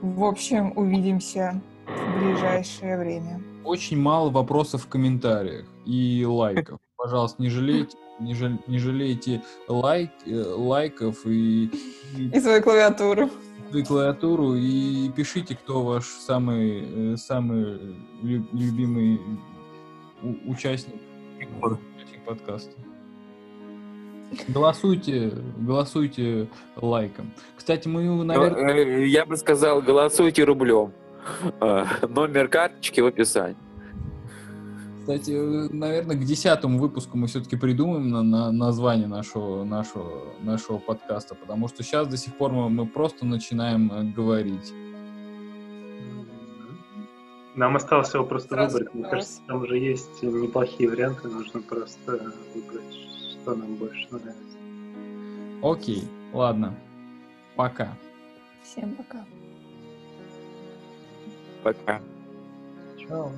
В 0.00 0.22
общем, 0.22 0.72
увидимся 0.76 1.60
в 1.86 2.20
ближайшее 2.20 2.96
время. 2.96 3.42
Очень 3.64 3.98
мало 3.98 4.30
вопросов 4.30 4.84
в 4.84 4.88
комментариях 4.88 5.66
и 5.84 6.24
лайков. 6.24 6.78
Пожалуйста, 6.96 7.42
не 7.42 7.48
жалейте, 7.48 7.96
не, 8.22 8.34
жаль- 8.34 8.58
не 8.66 8.78
жалейте 8.78 9.42
лайк, 9.68 10.10
э, 10.26 10.42
лайков 10.56 11.26
и, 11.26 11.70
и 12.16 12.28
И 12.34 12.40
свою 12.40 12.62
клавиатуру. 12.62 13.30
свою 13.70 13.84
клавиатуру 13.86 14.54
и 14.54 15.10
пишите, 15.16 15.54
кто 15.56 15.82
ваш 15.82 16.04
самый, 16.04 17.12
э, 17.14 17.16
самый 17.16 17.78
лю- 18.22 18.46
любимый 18.52 19.20
участник, 20.46 21.00
подкаста. 22.26 22.72
Голосуйте, 24.48 25.30
голосуйте 25.58 26.48
лайком. 26.76 27.32
Кстати, 27.56 27.86
мы, 27.88 28.02
наверное, 28.24 28.74
Э, 28.74 29.06
Я 29.06 29.26
бы 29.26 29.36
сказал, 29.36 29.82
голосуйте 29.82 30.44
рублем. 30.44 30.92
Э, 31.60 31.84
Номер 32.08 32.48
карточки 32.48 33.00
в 33.00 33.06
описании. 33.06 33.56
Кстати, 35.02 35.32
наверное, 35.72 36.14
к 36.16 36.24
десятому 36.24 36.78
выпуску 36.78 37.18
мы 37.18 37.26
все-таки 37.26 37.56
придумаем 37.56 38.08
на, 38.08 38.22
на- 38.22 38.52
название 38.52 39.08
нашего, 39.08 39.64
нашего, 39.64 40.22
нашего 40.42 40.78
подкаста, 40.78 41.34
потому 41.34 41.66
что 41.66 41.82
сейчас 41.82 42.06
до 42.06 42.16
сих 42.16 42.36
пор 42.36 42.52
мы, 42.52 42.70
мы 42.70 42.86
просто 42.86 43.26
начинаем 43.26 43.90
э, 43.92 44.04
говорить. 44.04 44.72
Нам 47.56 47.74
осталось 47.74 48.14
его 48.14 48.24
просто 48.24 48.50
Сразу 48.54 48.78
выбрать. 48.78 48.94
Мне 48.94 49.04
осталось. 49.04 49.26
кажется, 49.26 49.42
там 49.48 49.62
уже 49.62 49.78
есть 49.78 50.22
неплохие 50.22 50.88
варианты. 50.88 51.26
Нужно 51.28 51.60
просто 51.62 52.32
выбрать, 52.54 52.94
что 53.42 53.56
нам 53.56 53.74
больше 53.74 54.06
нравится. 54.10 54.58
Окей, 55.62 56.04
ладно, 56.32 56.74
пока. 57.56 57.88
Всем 58.62 58.94
пока. 58.94 59.24
Пока. 61.64 62.00
Чао. 63.00 63.32